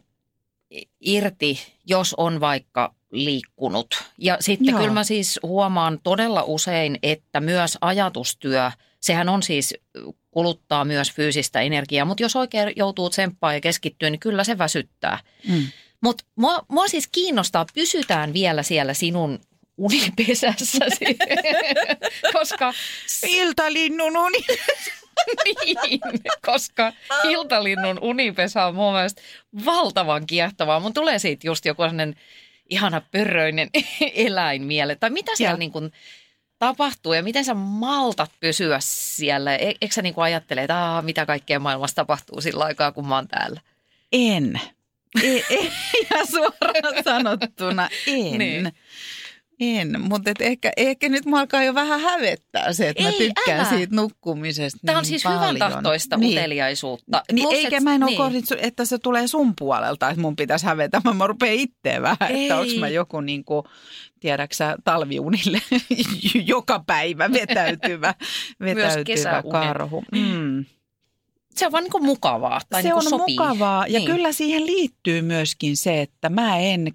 irti, 1.00 1.58
jos 1.86 2.14
on 2.14 2.40
vaikka 2.40 2.94
liikkunut. 3.10 3.86
Ja 4.18 4.36
sitten 4.40 4.68
Joo. 4.68 4.78
kyllä 4.80 4.92
mä 4.94 5.04
siis 5.04 5.40
huomaan 5.42 5.98
todella 6.02 6.42
usein, 6.42 6.98
että 7.02 7.40
myös 7.40 7.78
ajatustyö, 7.80 8.70
sehän 9.00 9.28
on 9.28 9.42
siis 9.42 9.74
kuluttaa 10.30 10.84
myös 10.84 11.12
fyysistä 11.12 11.60
energiaa, 11.60 12.04
mutta 12.04 12.22
jos 12.22 12.36
oikein 12.36 12.72
joutuu 12.76 13.10
tsemppaa 13.10 13.54
ja 13.54 13.60
keskittyä, 13.60 14.10
niin 14.10 14.20
kyllä 14.20 14.44
se 14.44 14.58
väsyttää. 14.58 15.18
Mm. 15.48 15.66
Mutta 16.00 16.24
mua, 16.37 16.64
mua 16.68 16.88
siis 16.88 17.09
kiinnostaa, 17.12 17.66
pysytään 17.74 18.33
vielä 18.33 18.62
siellä 18.62 18.94
sinun 18.94 19.38
unipesässäsi, 19.76 21.04
koska 22.38 22.72
Iltalinnun 23.28 24.16
uni. 24.16 24.38
niin, 25.64 26.00
koska 26.46 26.92
iltalinnun 27.24 27.98
unipesä 28.00 28.66
on 28.66 28.74
mun 28.74 28.92
mielestä 28.92 29.22
valtavan 29.64 30.26
kiehtovaa. 30.26 30.80
Mun 30.80 30.94
tulee 30.94 31.18
siitä 31.18 31.46
just 31.46 31.64
joku 31.64 31.83
sellainen 31.83 32.16
ihana 32.70 33.00
pörröinen 33.00 33.70
eläin 34.14 34.62
mieleen. 34.62 34.98
Tai 34.98 35.11
mitä 35.11 35.37
siellä 35.37 35.57
niin 35.57 35.72
kuin 35.72 35.92
tapahtuu 36.59 37.12
ja 37.12 37.22
miten 37.22 37.44
sä 37.44 37.54
maltat 37.54 38.30
pysyä 38.40 38.78
siellä? 38.80 39.57
E- 39.57 39.74
eikö 39.80 39.94
sä 39.94 40.02
niin 40.02 40.14
kuin 40.14 40.24
ajattele, 40.24 40.62
että 40.62 41.02
mitä 41.02 41.26
kaikkea 41.26 41.59
maailmassa 41.59 41.96
tapahtuu 41.96 42.40
sillä 42.40 42.64
aikaa, 42.64 42.92
kun 42.92 43.09
mä 43.09 43.14
oon 43.14 43.28
täällä? 43.28 43.61
En. 44.12 44.61
Ei, 45.22 45.44
ei, 45.50 45.70
ja 46.11 46.27
suoraan 46.27 47.05
sanottuna 47.05 47.88
en. 48.07 48.38
Niin. 48.38 48.72
En, 49.61 50.00
mutta 50.00 50.31
et 50.31 50.40
ehkä, 50.40 50.72
ehkä 50.77 51.09
nyt 51.09 51.24
mua 51.24 51.40
alkaa 51.40 51.64
jo 51.64 51.74
vähän 51.74 52.00
hävettää 52.00 52.72
se, 52.72 52.88
että 52.88 53.03
mä 53.03 53.09
Ei, 53.09 53.18
tykkään 53.18 53.61
älä. 53.61 53.68
siitä 53.68 53.96
nukkumisesta 53.96 54.79
Tämä 54.87 54.98
on 54.98 55.03
niin 55.03 55.09
siis 55.09 55.22
paljon. 55.22 55.40
hyvän 55.42 55.57
tahtoista 55.59 56.16
niin. 56.16 56.38
uteliaisuutta. 56.38 57.22
Niin, 57.33 57.42
Plus, 57.48 57.55
eikä 57.59 57.77
et- 57.77 57.83
mä 57.83 57.94
en 57.94 58.03
ole 58.03 58.11
niin. 58.11 58.16
kohdit, 58.18 58.44
että 58.59 58.85
se 58.85 58.98
tulee 58.98 59.27
sun 59.27 59.53
puolelta, 59.59 60.09
että 60.11 60.20
mun 60.20 60.37
pitäisi 60.37 60.66
hävetä. 60.66 61.00
Mä, 61.05 61.12
mä 61.14 61.27
rupean 61.27 61.55
itse 61.55 62.03
vähän, 62.03 62.31
Ei. 62.31 62.42
että 62.42 62.57
onko 62.57 62.72
mä 62.79 62.88
joku 62.88 63.20
niin 63.20 63.44
kuin, 63.44 63.64
tiedäksä, 64.20 64.77
talviunille 64.85 65.61
joka 66.46 66.83
päivä 66.87 67.33
vetäytyvä, 67.33 68.14
vetäytyvä 68.61 69.05
kesäunet. 69.05 69.50
karhu. 69.53 70.05
Mm. 70.12 70.64
Se 71.56 71.66
on 71.66 71.72
vaan 71.72 71.84
niin 71.84 71.92
kuin 71.92 72.04
mukavaa. 72.04 72.60
Tai 72.70 72.82
se 72.82 72.88
niin 72.88 72.94
on 72.94 73.02
sopii. 73.02 73.36
mukavaa 73.38 73.86
ja 73.86 73.98
Niin. 73.98 74.10
kyllä 74.10 74.32
siihen 74.32 74.66
liittyy 74.66 75.22
myöskin 75.22 75.76
se, 75.76 76.00
että 76.00 76.28
mä 76.28 76.58
en, 76.58 76.92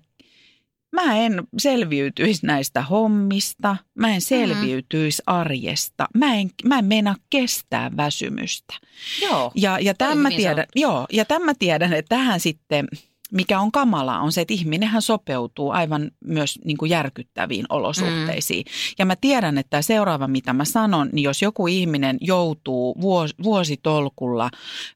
mä 0.95 1.15
en 1.17 1.43
selviytyisi 1.57 2.45
näistä 2.45 2.81
hommista, 2.81 3.67
mä 3.95 4.07
Mm-hmm. 4.07 4.15
en 4.15 4.21
selviytyisi 4.21 5.23
arjesta, 5.25 6.07
mä 6.17 6.35
en, 6.35 6.49
mä 6.65 6.79
en 6.79 6.85
meinaa 6.85 7.15
kestää 7.29 7.91
väsymystä. 7.97 8.73
Joo. 9.21 9.51
Ja, 9.55 9.79
ja 9.79 9.93
tämän 9.93 10.17
mä 10.17 10.29
tiedän, 10.29 10.55
sanottu. 10.55 10.71
joo, 10.79 11.05
ja 11.13 11.25
tämän 11.25 11.45
mä 11.45 11.53
tiedän, 11.59 11.93
että 11.93 12.15
tähän 12.15 12.39
sitten, 12.39 12.87
mikä 13.33 13.59
on 13.59 13.71
kamalaa, 13.71 14.19
on 14.19 14.31
se, 14.31 14.41
että 14.41 14.53
ihminenhän 14.53 15.01
sopeutuu 15.01 15.71
aivan 15.71 16.11
myös 16.25 16.59
niin 16.65 16.77
kuin 16.77 16.89
järkyttäviin 16.89 17.65
olosuhteisiin. 17.69 18.65
Mm. 18.65 18.95
Ja 18.99 19.05
mä 19.05 19.15
tiedän, 19.15 19.57
että 19.57 19.69
tämä 19.69 19.81
seuraava, 19.81 20.27
mitä 20.27 20.53
mä 20.53 20.65
sanon, 20.65 21.09
niin 21.11 21.23
jos 21.23 21.41
joku 21.41 21.67
ihminen 21.67 22.17
joutuu 22.21 22.95
vuos, 23.01 23.35
vuositolkulla 23.43 24.49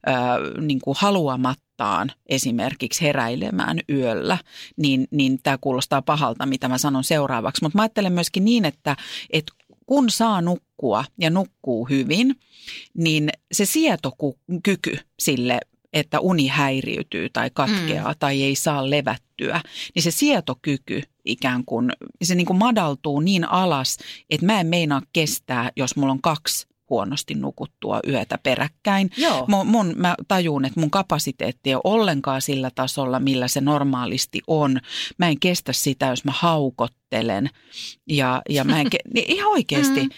äh, 0.08 0.16
niin 0.62 0.80
kuin 0.82 0.98
haluamattaan 1.00 2.12
esimerkiksi 2.30 3.02
heräilemään 3.02 3.80
yöllä, 3.90 4.38
niin, 4.78 5.08
niin 5.12 5.40
tämä 5.44 5.58
kuulostaa 5.62 6.02
pahalta, 6.02 6.46
mitä 6.46 6.68
mä 6.68 6.78
sanon 6.78 7.04
seuraavaksi. 7.04 7.64
Mutta 7.64 7.78
mä 7.78 7.82
ajattelen 7.82 8.14
myöskin 8.14 8.46
niin, 8.46 8.66
että, 8.66 8.96
että 9.30 9.54
kun 9.86 10.10
saa 10.10 10.42
nukkua 10.42 11.06
ja 11.20 11.30
nukkuu 11.30 11.86
hyvin, 11.86 12.36
niin 12.94 13.30
se 13.52 13.66
sietokyky 13.66 14.98
sille, 15.20 15.60
että 15.94 16.20
uni 16.20 16.48
häiriytyy 16.48 17.30
tai 17.30 17.50
katkeaa 17.54 18.12
mm. 18.12 18.18
tai 18.20 18.44
ei 18.44 18.56
saa 18.56 18.90
levättyä, 18.90 19.62
niin 19.96 20.04
se 20.04 20.12
sietokyky 20.12 21.02
ikään 21.26 21.66
kuin, 21.66 21.92
se 22.24 22.36
niin 22.36 22.46
kuin 22.46 22.58
madaltuu 22.58 23.20
niin 23.20 23.50
alas, 23.50 23.98
että 24.30 24.46
mä 24.46 24.60
en 24.60 24.68
meinaa 24.68 25.02
kestää, 25.14 25.72
jos 25.76 25.96
mulla 25.96 26.12
on 26.12 26.22
kaksi 26.22 26.68
huonosti 26.94 27.34
nukuttua 27.36 28.00
yötä 28.08 28.38
peräkkäin. 28.44 29.10
Joo. 29.18 29.46
Mun, 29.48 29.68
mun, 29.68 29.94
mä 29.96 30.16
tajun, 30.28 30.66
että 30.66 30.80
mun 30.80 30.92
kapasiteetti 30.92 31.70
ei 31.70 31.76
ole 31.76 31.82
ollenkaan 31.84 32.42
sillä 32.42 32.72
tasolla, 32.76 33.20
millä 33.20 33.48
se 33.48 33.62
normaalisti 33.62 34.42
on. 34.48 34.80
Mä 35.18 35.28
en 35.28 35.40
kestä 35.40 35.74
sitä, 35.74 36.06
jos 36.06 36.26
mä 36.26 36.32
haukottelen. 36.36 37.50
Ja, 38.10 38.42
ja 38.50 38.64
mä 38.64 38.82
en, 38.82 38.88
ke- 38.88 39.10
niin 39.14 39.32
ihan 39.32 39.52
oikeasti. 39.52 40.04
Mm. 40.04 40.10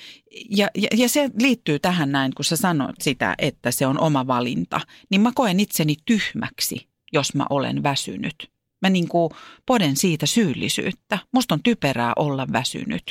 Ja, 0.50 0.68
ja, 0.78 0.88
ja 0.94 1.10
se 1.10 1.30
liittyy 1.42 1.80
tähän 1.80 2.12
näin, 2.12 2.34
kun 2.36 2.46
sä 2.46 2.56
sanoit 2.56 3.02
sitä, 3.02 3.36
että 3.38 3.72
se 3.72 3.88
on 3.88 4.00
oma 4.00 4.28
valinta. 4.28 4.82
Niin 5.10 5.22
mä 5.22 5.32
koen 5.36 5.60
itseni 5.60 5.96
tyhmäksi, 6.06 6.88
jos 7.14 7.36
mä 7.36 7.46
olen 7.50 7.84
väsynyt. 7.84 8.55
Mä 8.86 8.90
niin 8.90 9.08
kuin 9.08 9.30
poden 9.66 9.98
siitä 9.98 10.26
syyllisyyttä. 10.26 11.20
Musta 11.32 11.56
on 11.56 11.64
typerää 11.64 12.14
olla 12.16 12.48
väsynyt. 12.54 13.04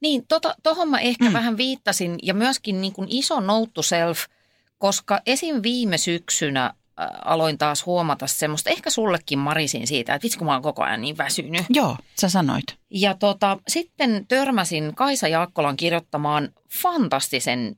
Niin, 0.00 0.24
tota, 0.28 0.54
tohon 0.62 0.88
mä 0.88 0.98
ehkä 0.98 1.24
Mm. 1.24 1.32
vähän 1.32 1.56
viittasin 1.56 2.18
ja 2.22 2.34
myöskin 2.34 2.80
niin 2.80 2.92
kuin 2.92 3.08
iso 3.10 3.40
note 3.40 3.72
to 3.74 3.82
self, 3.82 4.18
koska 4.78 5.20
esim. 5.26 5.62
viime 5.62 5.98
syksynä 5.98 6.74
aloin 7.24 7.58
taas 7.58 7.86
huomata 7.86 8.26
semmoista, 8.26 8.70
ehkä 8.70 8.90
sullekin 8.90 9.38
marisin 9.38 9.86
siitä, 9.86 10.14
että 10.14 10.24
vitsi 10.24 10.38
kun 10.38 10.46
mä 10.46 10.52
oon 10.52 10.62
koko 10.62 10.82
ajan 10.82 11.00
niin 11.00 11.18
väsynyt. 11.18 11.62
Joo, 11.70 11.96
sä 12.20 12.28
sanoit. 12.28 12.64
Ja 12.90 13.14
tota, 13.14 13.58
sitten 13.68 14.24
törmäsin 14.28 14.94
Kaisa 14.94 15.28
Jaakkolan 15.28 15.76
kirjoittamaan 15.76 16.48
fantastisen 16.70 17.76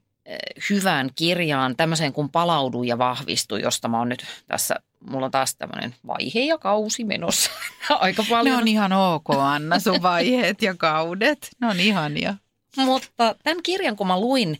hyvään 0.70 1.10
kirjaan, 1.14 1.76
tämmöiseen 1.76 2.12
kuin 2.12 2.28
Palaudu 2.28 2.82
ja 2.82 2.98
vahvistu, 2.98 3.56
josta 3.56 3.88
mä 3.88 3.98
oon 3.98 4.08
nyt 4.08 4.24
tässä, 4.46 4.74
mulla 5.10 5.26
on 5.26 5.30
taas 5.32 5.56
tämmöinen 5.56 5.94
vaihe 6.06 6.40
ja 6.40 6.58
kausi 6.58 7.04
menossa 7.04 7.50
aika 7.90 8.24
paljon. 8.30 8.56
Ne 8.56 8.62
on 8.62 8.68
ihan 8.68 8.92
ok, 8.92 9.30
Anna, 9.30 9.78
sun 9.78 10.02
vaiheet 10.02 10.62
ja 10.62 10.74
kaudet. 10.74 11.50
Ne 11.60 11.66
on 11.66 11.80
ihania. 11.80 12.34
Mutta 12.76 13.34
tämän 13.42 13.62
kirjan 13.62 13.96
kun 13.96 14.06
mä 14.06 14.20
luin, 14.20 14.58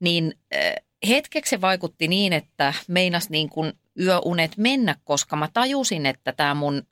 niin 0.00 0.34
äh, 0.54 0.74
hetkeksi 1.08 1.50
se 1.50 1.60
vaikutti 1.60 2.08
niin, 2.08 2.32
että 2.32 2.74
meinas 2.88 3.30
niin 3.30 3.48
kuin 3.48 3.72
yöunet 4.00 4.56
mennä, 4.56 4.96
koska 5.04 5.36
mä 5.36 5.48
tajusin, 5.52 6.06
että 6.06 6.32
tämä 6.32 6.54
mun, 6.54 6.82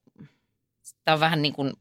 tämä 1.04 1.14
on 1.14 1.20
vähän 1.20 1.42
niin 1.42 1.54
kuin 1.54 1.72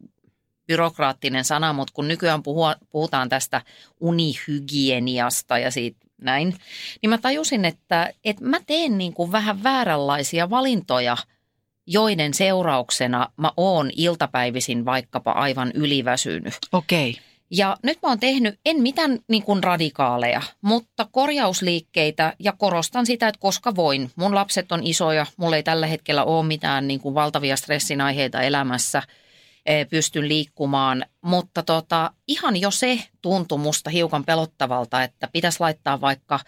byrokraattinen 0.68 1.46
sana, 1.46 1.74
mutta 1.74 1.94
kun 1.94 2.08
nykyään 2.08 2.44
puhutaan 2.90 3.30
tästä 3.30 3.62
unihygieniasta 4.00 5.58
ja 5.58 5.72
siitä 5.72 6.03
näin, 6.24 6.56
niin 7.02 7.10
mä 7.10 7.18
tajusin, 7.18 7.66
että, 7.66 8.14
että 8.26 8.46
mä 8.46 8.60
teen 8.66 8.98
niin 8.98 9.14
kuin 9.14 9.32
vähän 9.32 9.64
vääränlaisia 9.64 10.50
valintoja, 10.50 11.18
joiden 11.88 12.34
seurauksena 12.34 13.30
mä 13.38 13.52
oon 13.58 13.92
iltapäivisin 13.96 14.86
vaikkapa 14.86 15.32
aivan 15.32 15.72
yliväsynyt. 15.76 16.54
Okei. 16.72 17.18
Ja 17.52 17.78
nyt 17.84 18.00
mä 18.02 18.10
oon 18.10 18.20
tehnyt, 18.20 18.60
en 18.66 18.82
mitään 18.82 19.20
niin 19.28 19.44
kuin 19.44 19.64
radikaaleja, 19.64 20.42
mutta 20.62 21.08
korjausliikkeitä 21.12 22.34
ja 22.40 22.52
korostan 22.52 23.06
sitä, 23.06 23.28
että 23.28 23.40
koska 23.40 23.76
voin. 23.76 24.12
Mun 24.16 24.36
lapset 24.36 24.72
on 24.72 24.84
isoja, 24.84 25.26
mulla 25.38 25.56
ei 25.56 25.64
tällä 25.64 25.88
hetkellä 25.88 26.24
ole 26.24 26.46
mitään 26.46 26.88
niin 26.88 27.00
kuin 27.00 27.16
valtavia 27.16 27.58
stressin 27.58 28.02
aiheita 28.02 28.42
elämässä, 28.42 29.02
pystyn 29.90 30.28
liikkumaan. 30.28 31.06
Mutta 31.22 31.64
tota, 31.64 32.12
ihan 32.28 32.58
jo 32.58 32.72
se 32.72 33.00
tuntui 33.22 33.58
musta 33.58 33.90
hiukan 33.90 34.24
pelottavalta, 34.26 35.04
että 35.04 35.28
pitäisi 35.34 35.60
laittaa 35.60 36.02
vaikka 36.02 36.40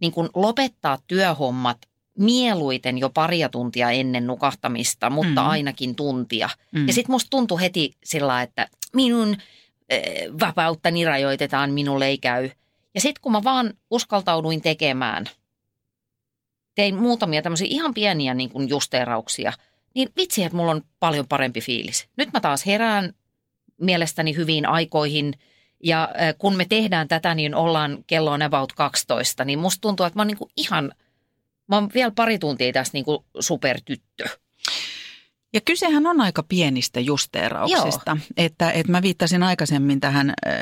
niin 0.00 0.12
kuin 0.12 0.28
lopettaa 0.34 0.98
työhommat 1.06 1.78
mieluiten 2.18 2.98
jo 2.98 3.10
paria 3.10 3.48
tuntia 3.48 3.90
ennen 3.90 4.26
nukahtamista, 4.26 5.10
mutta 5.10 5.42
Mm. 5.42 5.48
ainakin 5.48 5.94
tuntia. 5.94 6.48
Mm. 6.72 6.86
Ja 6.86 6.92
sitten 6.92 7.12
musta 7.12 7.30
tuntui 7.30 7.60
heti 7.60 7.92
sillä, 8.04 8.42
että 8.42 8.68
minun 8.92 9.36
eh, 9.88 10.28
vapauttani 10.40 11.04
rajoitetaan, 11.04 11.72
minulle 11.72 12.06
ei 12.06 12.18
käy. 12.18 12.50
Ja 12.94 13.00
sitten 13.00 13.22
kun 13.22 13.32
mä 13.32 13.44
vaan 13.44 13.74
uskaltauduin 13.90 14.62
tekemään, 14.62 15.24
tein 16.74 16.94
muutamia 16.94 17.42
tämmöisiä 17.42 17.66
ihan 17.70 17.94
pieniä 17.94 18.34
niin 18.34 18.50
kuin 18.50 18.68
justeerauksia, 18.68 19.52
niin 19.94 20.08
vitsi, 20.16 20.44
että 20.44 20.56
mulla 20.56 20.70
on 20.70 20.82
paljon 21.00 21.28
parempi 21.28 21.60
fiilis. 21.60 22.08
Nyt 22.16 22.32
mä 22.32 22.40
taas 22.40 22.66
herään 22.66 23.12
mielestäni 23.80 24.36
hyviin 24.36 24.66
aikoihin 24.66 25.34
ja 25.84 26.08
eh, 26.18 26.34
kun 26.38 26.56
me 26.56 26.64
tehdään 26.64 27.08
tätä, 27.08 27.34
niin 27.34 27.54
ollaan 27.54 28.04
kello 28.06 28.32
on 28.32 28.42
about 28.42 28.72
12, 28.72 29.44
niin 29.44 29.58
musta 29.58 29.80
tuntuu, 29.80 30.06
että 30.06 30.18
mä 30.18 30.20
oon 30.20 30.26
niin 30.26 30.38
kuin 30.38 30.50
ihan, 30.56 30.92
mä 31.66 31.76
oon 31.76 31.90
vielä 31.94 32.10
pari 32.10 32.38
tuntia 32.38 32.72
tässä 32.72 32.90
niin 32.92 33.04
kuin 33.04 33.24
supertyttö. 33.40 34.24
Ja 35.54 35.60
kysehän 35.60 36.06
on 36.06 36.20
aika 36.20 36.42
pienistä 36.42 37.00
justeerauksista. 37.00 38.16
Että, 38.36 38.70
että 38.70 38.92
mä 38.92 39.02
viittasin 39.02 39.42
aikaisemmin 39.42 40.00
tähän 40.00 40.30
äh, 40.30 40.54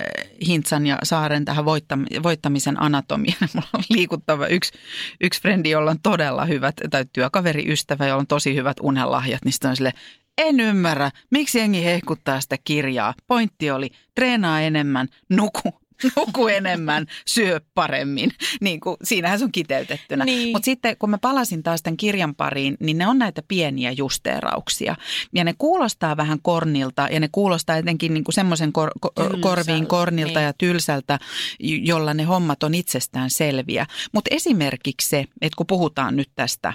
Hintsan 0.47 0.87
ja 0.87 0.99
Saaren 1.03 1.45
tähän 1.45 1.65
voittam- 1.65 2.23
voittamisen 2.23 2.83
anatomiaan. 2.83 3.49
Mulla 3.55 3.69
on 3.73 3.85
liikuttava 3.91 4.47
yksi, 4.47 4.73
yksi 5.21 5.43
frendi, 5.43 5.71
jolla 5.71 5.91
on 5.91 5.99
todella 6.03 6.45
hyvät, 6.45 6.75
tai 6.91 7.05
työkaveri, 7.13 7.73
ystävä, 7.73 8.07
jolla 8.07 8.21
on 8.21 8.27
tosi 8.27 8.55
hyvät 8.55 8.77
unelahjat. 8.83 9.45
Niin 9.45 9.53
sitten 9.53 9.71
on 9.71 9.77
sille, 9.77 9.93
en 10.39 10.61
ymmärrä, 10.61 11.11
miksi 11.31 11.59
jengi 11.59 11.85
hehkuttaa 11.85 12.41
sitä 12.41 12.57
kirjaa. 12.65 13.15
Pointti 13.27 13.71
oli, 13.71 13.91
treenaa 14.15 14.61
enemmän, 14.61 15.09
nuku, 15.31 15.82
nuku 16.17 16.49
enemmän, 16.49 17.07
syö 17.27 17.61
paremmin. 17.75 18.31
Niin 18.61 18.81
kuin, 18.81 18.97
siinähän 19.03 19.39
se 19.39 19.45
on 19.45 19.53
kiteytettynä. 19.53 20.25
Niin. 20.25 20.53
Mutta 20.53 20.65
sitten 20.65 20.97
kun 20.97 21.11
mä 21.11 21.19
palasin 21.19 21.63
taas 21.63 21.83
tämän 21.83 21.97
kirjan 21.97 22.35
pariin, 22.35 22.77
niin 22.81 22.99
ne 22.99 23.07
on 23.07 23.19
näitä 23.19 23.43
pieniä 23.49 23.91
justeerauksia. 23.91 24.97
Ja 25.35 25.45
ne 25.45 25.55
kuulostaa 25.59 26.17
vähän 26.17 26.39
kornilta 26.43 27.09
ja 27.11 27.21
ne 27.21 27.29
kuulostaa 27.33 27.77
jotenkin 27.77 28.15
niin 28.15 28.25
kuin 28.25 28.35
semmoisen 28.35 28.73
kor, 28.73 28.91
ko, 29.01 29.13
korviin 29.41 29.87
kornilta 29.87 30.39
niin. 30.39 30.47
ja 30.47 30.53
tylsältä, 30.53 31.19
jolla 31.61 32.15
ne 32.15 32.23
hommat 32.23 32.63
on 32.63 32.75
itsestään 32.75 33.31
selviä. 33.31 33.87
Mutta 34.13 34.35
esimerkiksi 34.35 35.09
se, 35.09 35.25
että 35.41 35.57
kun 35.57 35.67
puhutaan 35.67 36.17
nyt 36.17 36.29
tästä, 36.35 36.75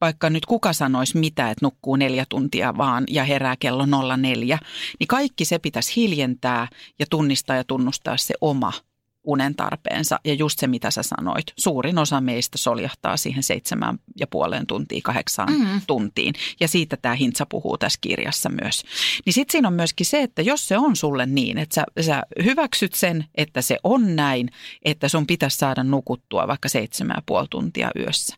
vaikka 0.00 0.30
nyt 0.30 0.46
kuka 0.46 0.72
sanoisi 0.72 1.18
mitä, 1.18 1.50
että 1.50 1.66
nukkuu 1.66 1.96
neljä 1.96 2.26
tuntia 2.28 2.76
vaan 2.76 3.04
ja 3.08 3.24
herää 3.24 3.56
kello 3.56 3.86
04, 4.16 4.58
niin 5.00 5.08
kaikki 5.08 5.44
se 5.44 5.58
pitäisi 5.58 5.96
hiljentää 5.96 6.68
ja 6.98 7.06
tunnistaa 7.10 7.56
ja 7.56 7.64
tunnustaa 7.64 8.16
se 8.16 8.34
oma 8.40 8.72
unen 9.24 9.54
tarpeensa. 9.54 10.20
Ja 10.24 10.34
just 10.34 10.58
se, 10.58 10.66
mitä 10.66 10.90
sä 10.90 11.02
sanoit, 11.02 11.46
suurin 11.56 11.98
osa 11.98 12.20
meistä 12.20 12.58
soljahtaa 12.58 13.16
siihen 13.16 13.42
seitsemän 13.42 13.98
ja 14.20 14.26
puoleen 14.26 14.66
tuntiin, 14.66 15.02
kahdeksaan 15.02 15.52
Mm. 15.52 15.80
tuntiin. 15.86 16.34
Ja 16.60 16.68
siitä 16.68 16.96
tämä 16.96 17.14
Hintsa 17.14 17.46
puhuu 17.46 17.78
tässä 17.78 17.98
kirjassa 18.00 18.48
myös. 18.62 18.82
Niin 19.26 19.32
sitten 19.32 19.52
siinä 19.52 19.68
on 19.68 19.74
myöskin 19.74 20.06
se, 20.06 20.22
että 20.22 20.42
jos 20.42 20.68
se 20.68 20.78
on 20.78 20.96
sulle 20.96 21.26
niin, 21.26 21.58
että 21.58 21.74
sä, 21.74 21.84
sä 22.00 22.22
hyväksyt 22.44 22.94
sen, 22.94 23.24
että 23.34 23.62
se 23.62 23.78
on 23.84 24.16
näin, 24.16 24.50
että 24.84 25.08
sun 25.08 25.26
pitäisi 25.26 25.56
saada 25.58 25.84
nukuttua 25.84 26.48
vaikka 26.48 26.68
seitsemän 26.68 27.14
ja 27.16 27.22
puoli 27.26 27.46
tuntia 27.50 27.90
yössä, 27.98 28.36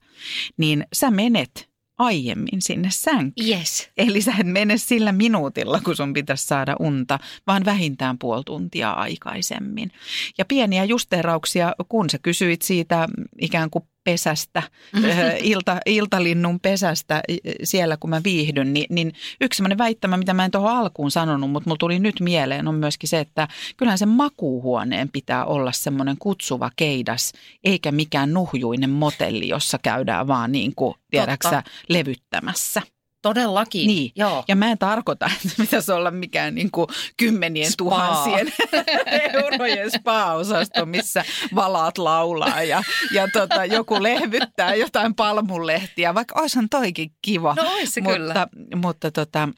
niin 0.56 0.86
sä 0.92 1.10
menet 1.10 1.72
aiemmin 1.98 2.62
sinne 2.62 2.88
sänkyyn. 2.92 3.48
Yes. 3.48 3.90
Eli 3.96 4.20
sä 4.20 4.32
et 4.40 4.46
mene 4.46 4.78
sillä 4.78 5.12
minuutilla, 5.12 5.80
kun 5.80 5.96
sun 5.96 6.12
pitäisi 6.12 6.46
saada 6.46 6.76
unta, 6.80 7.18
vaan 7.46 7.64
vähintään 7.64 8.18
puoli 8.18 8.42
tuntia 8.44 8.90
aikaisemmin. 8.90 9.90
Ja 10.38 10.44
pieniä 10.44 10.84
justeerauksia, 10.84 11.74
kun 11.88 12.10
sä 12.10 12.18
kysyit 12.18 12.62
siitä 12.62 13.08
ikään 13.40 13.70
kuin 13.70 13.84
pesästä, 14.04 14.62
ö, 15.04 15.36
ilta, 15.40 15.78
iltalinnun 15.86 16.60
pesästä 16.60 17.22
siellä, 17.64 17.96
kun 17.96 18.10
mä 18.10 18.20
viihdyn, 18.24 18.72
niin, 18.72 18.86
niin 18.90 19.12
yksi 19.40 19.56
sellainen 19.56 19.78
väittämä, 19.78 20.16
mitä 20.16 20.34
mä 20.34 20.44
en 20.44 20.50
tuohon 20.50 20.72
alkuun 20.76 21.10
sanonut, 21.10 21.50
mutta 21.50 21.68
mulla 21.68 21.78
tuli 21.78 21.98
nyt 21.98 22.20
mieleen, 22.20 22.68
on 22.68 22.74
myöskin 22.74 23.08
se, 23.08 23.20
että 23.20 23.48
kyllähän 23.76 23.98
sen 23.98 24.08
makuuhuoneen 24.08 25.08
pitää 25.08 25.44
olla 25.44 25.72
semmoinen 25.72 26.16
kutsuva 26.18 26.70
keidas, 26.76 27.32
eikä 27.64 27.92
mikään 27.92 28.32
nuhjuinen 28.32 28.90
motelli, 28.90 29.48
jossa 29.48 29.78
käydään 29.78 30.26
vaan 30.26 30.52
niin 30.52 30.74
kuin, 30.76 30.94
tiedäksä, 31.10 31.62
levyttämässä. 31.88 32.82
Todellakin. 33.22 33.86
Niin. 33.86 34.12
Joo. 34.16 34.44
Ja 34.48 34.56
mä 34.56 34.70
en 34.70 34.78
tarkoita, 34.78 35.26
että 35.44 35.56
pitäisi 35.58 35.92
olla 35.92 36.10
mikään 36.10 36.54
niin 36.54 36.70
kuin 36.70 36.86
kymmenien 37.16 37.72
Spa. 37.72 37.76
tuhansien 37.76 38.52
eurojen 39.34 39.90
spa-osasto, 39.90 40.86
missä 40.86 41.24
valaat 41.54 41.98
laulaa 41.98 42.62
ja, 42.62 42.82
ja 43.12 43.28
tota, 43.32 43.64
joku 43.64 44.02
lehvyttää 44.02 44.74
jotain 44.74 45.14
palmunlehtiä, 45.14 46.14
vaikka 46.14 46.40
olisihan 46.40 46.68
toikin 46.68 47.12
kiva. 47.22 47.54
No 47.54 47.72
ois 47.72 47.94
se 47.94 48.00
mutta, 48.00 48.18
kyllä. 48.18 48.46
Mutta, 48.74 49.10
tota, 49.10 49.48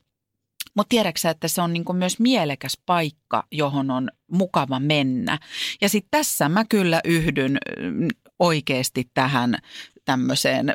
mutta 0.77 0.89
tiedätkö 0.89 1.29
että 1.31 1.49
se 1.49 1.63
on 1.63 1.73
niin 1.73 1.85
kuin 1.85 1.97
myös 1.97 2.19
mielekäs 2.19 2.79
paikka, 2.87 3.45
johon 3.53 3.91
on 3.91 4.11
mukava 4.31 4.81
mennä. 4.81 5.39
Ja 5.81 5.89
sitten 5.89 6.09
tässä 6.11 6.49
mä 6.49 6.65
kyllä 6.69 7.01
yhdyn 7.05 7.59
mm, 7.81 8.09
oikeasti 8.39 9.11
tähän 9.15 9.59
tämmöiseen 10.05 10.73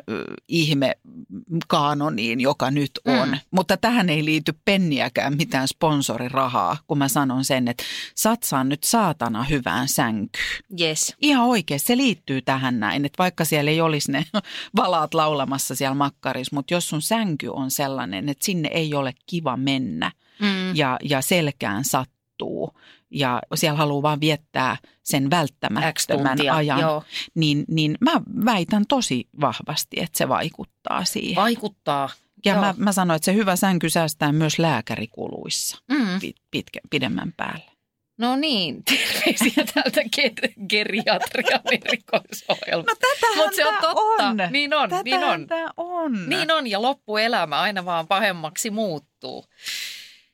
ihmekaanoniin, 0.48 2.40
joka 2.40 2.70
nyt 2.70 2.90
on. 3.04 3.28
Mm. 3.28 3.34
Mm. 3.34 3.40
Mutta 3.50 3.76
tähän 3.76 4.08
ei 4.08 4.24
liity 4.24 4.54
penniäkään 4.64 5.36
mitään 5.36 5.68
sponsorirahaa, 5.68 6.76
kun 6.86 6.98
mä 6.98 7.08
sanon 7.08 7.44
sen, 7.44 7.68
että 7.68 7.84
satsaa 8.14 8.64
nyt 8.64 8.84
saatana 8.84 9.44
hyvään 9.44 9.88
sänkyyn. 9.88 10.44
Yes. 10.80 11.16
Ihan 11.20 11.44
oikein, 11.46 11.80
se 11.80 11.96
liittyy 11.96 12.42
tähän 12.42 12.80
näin, 12.80 13.04
että 13.04 13.18
vaikka 13.18 13.44
siellä 13.44 13.70
ei 13.70 13.80
olisi 13.80 14.12
ne 14.12 14.24
valaat 14.76 15.14
laulamassa 15.14 15.74
siellä 15.74 15.94
makkarissa, 15.94 16.56
mutta 16.56 16.74
jos 16.74 16.88
sun 16.88 17.02
sänky 17.02 17.48
on 17.48 17.70
sellainen, 17.70 18.28
että 18.28 18.44
sinne 18.44 18.68
ei 18.72 18.94
ole 18.94 19.12
kiva 19.26 19.56
mennä 19.56 20.12
Mm. 20.40 20.76
ja, 20.76 20.98
ja 21.02 21.20
selkään 21.20 21.84
sattuu, 21.84 22.20
istuu 22.40 22.74
ja 23.10 23.42
siellä 23.54 23.76
haluaa 23.78 24.02
vaan 24.02 24.20
viettää 24.20 24.76
sen 25.02 25.30
välttämättömän 25.30 26.38
ajan, 26.52 26.80
joo. 26.80 27.04
niin, 27.34 27.64
niin 27.68 27.96
mä 28.00 28.12
väitän 28.44 28.84
tosi 28.88 29.28
vahvasti, 29.40 29.96
että 30.00 30.18
se 30.18 30.28
vaikuttaa 30.28 31.04
siihen. 31.04 31.36
Vaikuttaa. 31.42 32.08
ja 32.44 32.52
joo. 32.52 32.60
mä, 32.60 32.74
mä 32.76 32.92
sanoin, 32.92 33.16
että 33.16 33.24
se 33.24 33.34
hyvä 33.34 33.56
sänky 33.56 33.90
säästää 33.90 34.32
myös 34.32 34.58
lääkärikuluissa 34.58 35.78
Mm. 35.90 36.20
pit, 36.20 36.36
pitkä, 36.50 36.80
pidemmän 36.90 37.32
päälle. 37.36 37.70
No 38.18 38.36
niin, 38.36 38.82
terveisiä 38.84 39.64
täältä 39.74 40.00
ger- 40.16 40.66
geriatrian 40.68 41.60
erikoisohjelmasta. 41.72 43.06
No 43.06 43.10
tätähän 43.20 43.46
Mut 43.46 43.54
se 43.56 43.66
on 43.66 43.74
totta. 43.74 44.00
on. 44.00 44.36
Niin 44.50 44.74
on, 44.74 44.88
niin 45.04 45.04
Tätähän 45.04 45.40
on. 45.40 45.46
tää 45.46 45.68
on. 45.76 46.28
Niin 46.28 46.50
on, 46.52 46.66
ja 46.66 46.82
loppuelämä 46.82 47.60
aina 47.60 47.84
vaan 47.84 48.06
pahemmaksi 48.06 48.70
muuttuu. 48.70 49.44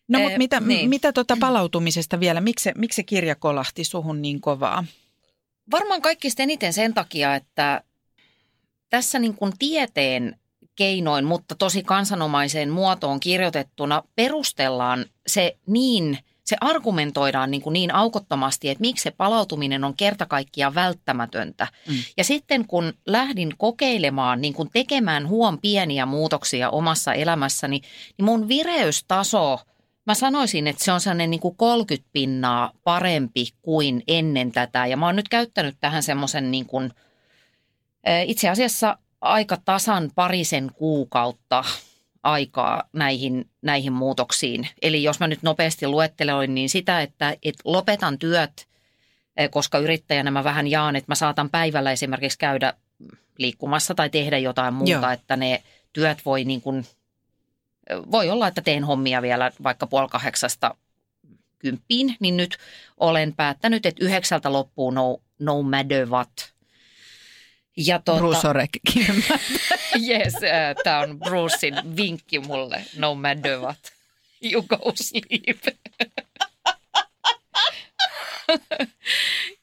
No 0.09 0.19
Eh, 0.19 0.23
mutta 0.23 0.39
mitä, 0.39 0.61
niin. 0.61 0.89
mitä 0.89 1.13
tuota 1.13 1.37
palautumisesta 1.41 2.21
vielä, 2.21 2.41
miksi 2.41 2.71
miksi 2.77 2.97
se 2.97 3.03
kirja 3.03 3.35
kolahti 3.35 3.85
suhun 3.85 4.23
niin 4.23 4.41
kovaa? 4.41 4.85
Varmaan 5.71 6.03
kaikista 6.03 6.43
eniten 6.43 6.73
sen 6.73 6.95
takia, 6.95 7.35
että 7.35 7.83
tässä 8.91 9.19
niin 9.19 9.35
kuin 9.35 9.53
tieteen 9.59 10.37
keinoin, 10.77 11.25
mutta 11.25 11.55
tosi 11.55 11.83
kansanomaiseen 11.83 12.71
muotoon 12.71 13.21
kirjoitettuna 13.21 14.03
perustellaan 14.17 15.05
se 15.27 15.57
niin, 15.67 16.19
se 16.45 16.57
argumentoidaan 16.61 17.51
niin, 17.51 17.63
kuin 17.63 17.73
niin 17.73 17.95
aukottomasti, 17.95 18.69
että 18.69 18.81
miksi 18.81 19.03
se 19.03 19.11
palautuminen 19.11 19.85
on 19.85 19.97
kerta 19.97 20.27
kaikkiaan 20.27 20.75
välttämätöntä. 20.75 21.69
Mm. 21.89 21.95
Ja 22.17 22.25
sitten 22.25 22.67
kun 22.67 22.93
lähdin 23.07 23.55
kokeilemaan, 23.59 24.41
niin 24.41 24.55
kuin 24.55 24.71
tekemään 24.73 25.29
huom 25.29 25.59
pieniä 25.59 26.07
muutoksia 26.07 26.71
omassa 26.71 27.15
elämässäni, 27.15 27.81
niin 28.19 28.25
mun 28.25 28.49
vireystaso, 28.49 29.61
mä 30.07 30.15
sanoisin, 30.15 30.67
että 30.67 30.85
se 30.85 30.93
on 30.93 31.01
sellainen 31.01 31.31
niin 31.31 31.41
kuin 31.41 31.57
30 31.57 32.09
pinnaa 32.13 32.73
parempi 32.85 33.47
kuin 33.63 34.03
ennen 34.09 34.53
tätä. 34.53 34.87
Ja 34.87 34.97
mä 34.97 35.07
oon 35.07 35.17
nyt 35.17 35.29
käyttänyt 35.29 35.77
tähän 35.81 36.03
semmoisen 36.03 36.51
niin 36.51 36.67
kuin, 36.67 36.91
itse 38.27 38.49
asiassa 38.49 38.99
aika 39.21 39.57
tasan 39.65 40.11
parisen 40.15 40.71
kuukautta 40.75 41.65
aikaa 42.23 42.83
näihin, 42.93 43.51
näihin 43.63 43.93
muutoksiin. 43.93 44.69
Eli 44.83 45.03
jos 45.03 45.21
mä 45.21 45.27
nyt 45.27 45.43
nopeasti 45.43 45.87
luettelein, 45.87 46.55
niin 46.55 46.69
sitä, 46.69 47.03
että, 47.03 47.31
että 47.31 47.63
lopetan 47.65 48.19
työt, 48.19 48.69
koska 49.51 49.79
yrittäjänä 49.79 50.31
mä 50.31 50.45
vähän 50.45 50.67
jaan, 50.67 50.97
että 50.97 51.11
mä 51.11 51.15
saatan 51.15 51.51
päivällä 51.51 51.93
esimerkiksi 51.93 52.39
käydä 52.39 52.75
liikkumassa 53.39 53.95
tai 53.95 54.11
tehdä 54.11 54.39
jotain 54.39 54.75
muuta, 54.75 54.91
Joo. 54.93 55.11
että 55.11 55.37
ne 55.37 55.63
työt 55.93 56.19
voi 56.25 56.45
niin 56.45 56.61
kuin, 56.61 56.87
voi 58.11 58.30
olla, 58.30 58.49
että 58.49 58.62
teen 58.62 58.84
hommia 58.84 59.22
vielä 59.22 59.51
vaikka 59.62 59.87
puoli 59.87 60.09
kahdeksasta 60.09 60.74
kymppiin, 61.59 62.16
niin 62.20 62.37
nyt 62.37 62.59
olen 62.97 63.34
päättänyt, 63.37 63.87
että 63.87 64.05
yhdeksältä 64.05 64.53
loppuu 64.53 64.91
no, 64.91 65.20
no 65.39 65.62
matter 65.62 66.09
what. 66.09 66.53
Ja 67.76 67.99
tuota, 67.99 68.20
Bruce 68.20 68.49
Orek 68.49 68.70
yes, 70.09 70.34
äh, 70.34 70.74
tämä 70.84 71.01
on 71.01 71.18
Brucein 71.18 71.97
vinkki 71.97 72.39
mulle, 72.39 72.84
no 72.97 73.14
matter 73.14 73.59
what. 73.59 73.78
You 74.53 74.62
go 74.62 74.93
sleep. 74.95 75.59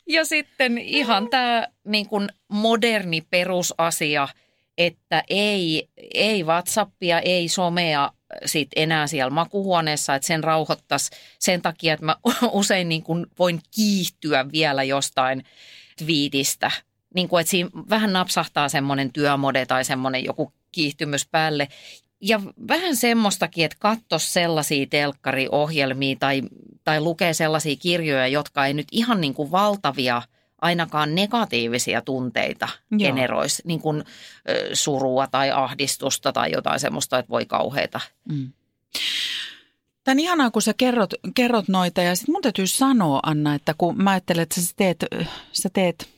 ja 0.07 0.25
sitten 0.25 0.77
ihan 0.77 1.29
tämä 1.29 1.67
niin 1.83 2.07
moderni 2.47 3.21
perusasia, 3.21 4.27
että 4.77 5.23
ei, 5.29 5.89
ei 6.13 6.43
WhatsAppia, 6.43 7.19
ei 7.19 7.47
somea 7.47 8.11
sit 8.45 8.69
enää 8.75 9.07
siellä 9.07 9.29
makuhuoneessa, 9.29 10.15
että 10.15 10.27
sen 10.27 10.43
rauhoittaisi 10.43 11.11
sen 11.39 11.61
takia, 11.61 11.93
että 11.93 12.05
mä 12.05 12.15
usein 12.51 12.89
niin 12.89 13.03
kuin 13.03 13.25
voin 13.39 13.61
kiihtyä 13.71 14.45
vielä 14.51 14.83
jostain 14.83 15.43
twiitistä. 15.97 16.71
Niin 17.15 17.29
kuin, 17.29 17.41
että 17.41 17.51
siinä 17.51 17.69
vähän 17.89 18.13
napsahtaa 18.13 18.69
semmoinen 18.69 19.13
työmode 19.13 19.65
tai 19.65 19.85
semmoinen 19.85 20.23
joku 20.23 20.53
kiihtymys 20.71 21.27
päälle. 21.31 21.67
Ja 22.21 22.41
vähän 22.67 22.95
semmoistakin, 22.95 23.65
että 23.65 23.77
katso 23.79 24.19
sellaisia 24.19 24.85
telkkariohjelmia 24.89 26.15
tai, 26.19 26.41
tai 26.83 27.01
lukee 27.01 27.33
sellaisia 27.33 27.75
kirjoja, 27.75 28.27
jotka 28.27 28.65
ei 28.65 28.73
nyt 28.73 28.87
ihan 28.91 29.21
niin 29.21 29.33
kuin 29.33 29.51
valtavia, 29.51 30.21
ainakaan 30.63 31.15
negatiivisia 31.15 32.01
tunteita 32.01 32.69
Joo. 32.91 32.97
generoisi, 32.97 33.61
niin 33.65 33.79
kuin 33.79 34.03
surua 34.73 35.27
tai 35.27 35.51
ahdistusta 35.51 36.31
tai 36.31 36.51
jotain 36.51 36.79
semmoista, 36.79 37.19
että 37.19 37.29
voi 37.29 37.45
kauheita. 37.45 37.99
Mm. 38.31 38.51
Tämä 40.03 40.13
on 40.13 40.19
ihanaa, 40.19 40.51
kun 40.51 40.61
sä 40.61 40.73
kerrot, 40.77 41.13
kerrot 41.35 41.67
noita 41.67 42.01
ja 42.01 42.15
sitten 42.15 42.33
mun 42.33 42.41
täytyy 42.41 42.67
sanoa, 42.67 43.19
Anna, 43.23 43.55
että 43.55 43.73
kun 43.77 44.03
mä 44.03 44.11
ajattelen, 44.11 44.43
että 44.43 44.61
sä 44.61 44.73
teet, 44.75 45.05
sä 45.51 45.69
teet 45.73 46.09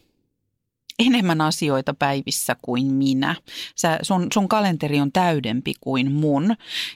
enemmän 1.00 1.42
asioita 1.42 1.94
päivissä 1.94 2.56
kuin 2.62 2.94
minä. 2.94 3.36
Sä, 3.76 4.00
sun, 4.02 4.28
sun 4.34 4.48
kalenteri 4.48 5.00
on 5.00 5.12
täydempi 5.12 5.74
kuin 5.82 6.12
mun. 6.12 6.56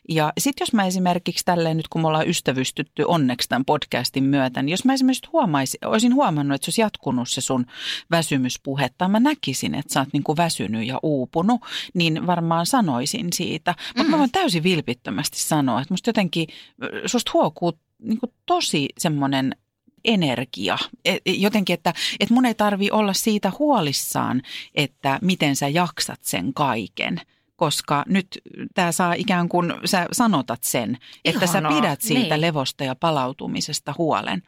Ja 0.09 0.33
sitten 0.37 0.65
jos 0.65 0.73
mä 0.73 0.85
esimerkiksi 0.85 1.45
tälleen 1.45 1.77
nyt, 1.77 1.87
kun 1.87 2.01
me 2.01 2.07
ollaan 2.07 2.29
ystävystytty 2.29 3.03
onneksi 3.07 3.49
tämän 3.49 3.65
podcastin 3.65 4.23
myötä, 4.23 4.61
niin 4.61 4.71
jos 4.71 4.85
mä 4.85 4.93
esimerkiksi 4.93 5.29
huomaisin, 5.33 5.79
olisin 5.85 6.15
huomannut, 6.15 6.55
että 6.55 6.65
se 6.65 6.69
olisi 6.69 6.81
jatkunut 6.81 7.29
se 7.29 7.41
sun 7.41 7.65
väsymyspuhe, 8.11 8.89
tai 8.97 9.09
mä 9.09 9.19
näkisin, 9.19 9.75
että 9.75 9.93
sä 9.93 9.99
oot 9.99 10.09
niin 10.13 10.23
kuin 10.23 10.37
väsynyt 10.37 10.87
ja 10.87 10.99
uupunut, 11.03 11.61
niin 11.93 12.27
varmaan 12.27 12.65
sanoisin 12.65 13.27
siitä. 13.33 13.71
Mutta 13.71 13.93
mm-hmm. 13.95 14.11
mä 14.11 14.17
voin 14.17 14.31
täysin 14.31 14.63
vilpittömästi 14.63 15.39
sanoa, 15.39 15.81
että 15.81 15.93
musta 15.93 16.09
jotenkin, 16.09 16.47
susta 17.05 17.31
huokuu 17.33 17.73
niin 17.99 18.19
kuin 18.19 18.31
tosi 18.45 18.89
semmoinen 18.97 19.55
energia. 20.05 20.77
Et- 21.05 21.21
Jotenkin, 21.25 21.73
että, 21.73 21.93
että 22.19 22.33
mun 22.33 22.45
ei 22.45 22.53
tarvi 22.55 22.91
olla 22.91 23.13
siitä 23.13 23.51
huolissaan, 23.59 24.41
että 24.75 25.19
miten 25.21 25.55
sä 25.55 25.67
jaksat 25.67 26.19
sen 26.23 26.53
kaiken. 26.53 27.21
Koska 27.59 28.03
nyt 28.07 28.27
tämä 28.73 28.91
saa 28.91 29.13
ikään 29.13 29.49
kuin, 29.49 29.73
sä 29.85 30.07
sanotat 30.11 30.63
sen, 30.63 30.97
että 31.25 31.45
Ihanaa, 31.45 31.71
sä 31.71 31.77
pidät 31.77 32.01
siitä 32.01 32.35
niin. 32.35 32.41
levosta 32.41 32.83
ja 32.83 32.95
palautumisesta 32.95 33.93
huolen. 33.97 34.43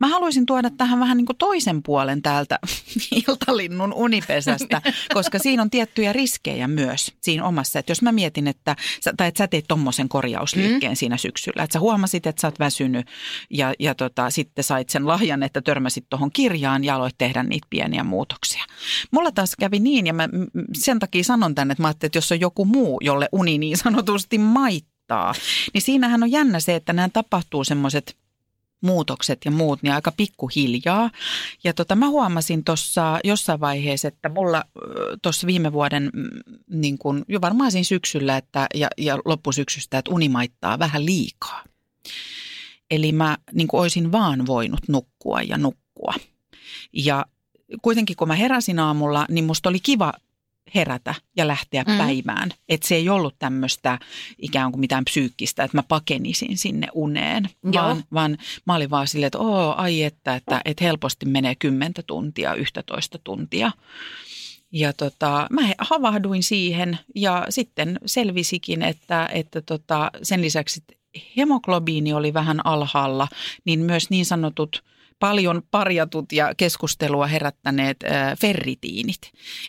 Mä 0.00 0.08
haluaisin 0.08 0.46
tuoda 0.46 0.70
tähän 0.70 1.00
vähän 1.00 1.16
niin 1.16 1.26
kuin 1.26 1.36
toisen 1.36 1.82
puolen 1.82 2.22
täältä 2.22 2.58
iltalinnun 3.28 3.92
unipesästä, 3.92 4.82
koska 5.14 5.38
siinä 5.38 5.62
on 5.62 5.70
tiettyjä 5.70 6.12
riskejä 6.12 6.68
myös 6.68 7.12
siinä 7.20 7.44
omassa. 7.44 7.78
Että 7.78 7.90
jos 7.90 8.02
mä 8.02 8.12
mietin, 8.12 8.48
että 8.48 8.76
sä, 9.00 9.12
tai 9.16 9.28
että 9.28 9.38
sä 9.38 9.48
teet 9.48 9.64
tommosen 9.68 10.08
korjausliikkeen 10.08 10.92
mm. 10.92 10.96
siinä 10.96 11.16
syksyllä, 11.16 11.62
että 11.62 11.72
sä 11.72 11.80
huomasit, 11.80 12.26
että 12.26 12.40
sä 12.40 12.46
oot 12.46 12.58
väsynyt 12.58 13.06
ja, 13.50 13.74
ja 13.78 13.94
tota, 13.94 14.30
sitten 14.30 14.64
sait 14.64 14.88
sen 14.88 15.06
lahjan, 15.06 15.42
että 15.42 15.60
törmäsit 15.60 16.06
tuohon 16.10 16.32
kirjaan 16.32 16.84
ja 16.84 16.94
aloit 16.94 17.18
tehdä 17.18 17.42
niitä 17.42 17.66
pieniä 17.70 18.04
muutoksia. 18.04 18.64
Mulla 19.10 19.32
taas 19.32 19.56
kävi 19.60 19.80
niin 19.80 20.06
ja 20.06 20.14
mä 20.14 20.28
sen 20.74 20.98
takia 20.98 21.24
sanon 21.24 21.54
tänne, 21.54 21.72
että 21.72 21.82
mä 21.82 21.88
ajattelin, 21.88 22.08
että 22.08 22.16
jos 22.16 22.32
on 22.32 22.40
joku 22.40 22.47
muu, 22.64 22.98
jolle 23.00 23.28
uni 23.32 23.58
niin 23.58 23.76
sanotusti 23.76 24.38
maittaa, 24.38 25.34
niin 25.74 25.82
siinähän 25.82 26.22
on 26.22 26.30
jännä 26.30 26.60
se, 26.60 26.74
että 26.74 26.92
nämä 26.92 27.08
tapahtuu 27.08 27.64
semmoiset 27.64 28.16
muutokset 28.80 29.38
ja 29.44 29.50
muut, 29.50 29.82
niin 29.82 29.92
aika 29.92 30.12
pikkuhiljaa. 30.12 31.10
Ja 31.64 31.72
tota, 31.72 31.94
mä 31.94 32.08
huomasin 32.08 32.64
tuossa 32.64 33.18
jossain 33.24 33.60
vaiheessa, 33.60 34.08
että 34.08 34.28
mulla 34.28 34.64
tuossa 35.22 35.46
viime 35.46 35.72
vuoden, 35.72 36.10
mm, 36.14 36.28
niin 36.70 36.98
kun, 36.98 37.24
jo 37.28 37.40
varmaan 37.40 37.72
siinä 37.72 37.84
syksyllä 37.84 38.36
että, 38.36 38.66
ja, 38.74 38.88
ja 38.98 39.18
loppusyksystä, 39.24 39.98
että 39.98 40.14
uni 40.14 40.28
maittaa 40.28 40.78
vähän 40.78 41.06
liikaa. 41.06 41.64
Eli 42.90 43.12
mä 43.12 43.38
niin 43.52 43.68
olisin 43.72 44.12
vaan 44.12 44.46
voinut 44.46 44.88
nukkua 44.88 45.42
ja 45.42 45.58
nukkua. 45.58 46.14
Ja 46.92 47.26
kuitenkin 47.82 48.16
kun 48.16 48.28
mä 48.28 48.34
heräsin 48.34 48.78
aamulla, 48.78 49.26
niin 49.30 49.44
musta 49.44 49.68
oli 49.68 49.80
kiva 49.80 50.12
herätä 50.74 51.14
ja 51.36 51.46
lähteä 51.46 51.84
Mm. 51.86 51.98
päivään. 51.98 52.50
Että 52.68 52.88
se 52.88 52.94
ei 52.94 53.08
ollut 53.08 53.34
tämmöistä 53.38 53.98
ikään 54.38 54.72
kuin 54.72 54.80
mitään 54.80 55.04
psyykkistä, 55.04 55.64
että 55.64 55.76
mä 55.76 55.82
pakenisin 55.82 56.56
sinne 56.56 56.88
uneen, 56.94 57.48
Joo. 57.72 57.84
vaan, 57.84 58.04
vaan 58.12 58.38
mä 58.66 58.74
olin 58.74 58.90
vaan 58.90 59.08
silleen, 59.08 59.26
että 59.26 59.38
oo, 59.38 59.74
ai 59.74 60.02
että, 60.02 60.34
että, 60.34 60.60
että 60.64 60.84
helposti 60.84 61.26
menee 61.26 61.54
10 61.54 61.92
tuntia, 62.06 62.54
11 62.54 63.18
tuntia. 63.24 63.70
Ja 64.72 64.92
tota, 64.92 65.46
mä 65.50 65.60
havahduin 65.78 66.42
siihen 66.42 66.98
ja 67.14 67.46
sitten 67.48 67.98
selvisikin, 68.06 68.82
että, 68.82 69.28
että 69.32 69.62
tota, 69.62 70.10
sen 70.22 70.40
lisäksi 70.42 70.80
että 70.80 70.98
hemoglobiini 71.36 72.12
oli 72.12 72.34
vähän 72.34 72.66
alhaalla, 72.66 73.28
niin 73.64 73.80
myös 73.80 74.10
niin 74.10 74.26
sanotut 74.26 74.84
paljon 75.18 75.62
parjatut 75.70 76.32
ja 76.32 76.54
keskustelua 76.56 77.26
herättäneet 77.26 77.96
äh, 78.04 78.38
ferritiinit, 78.38 79.20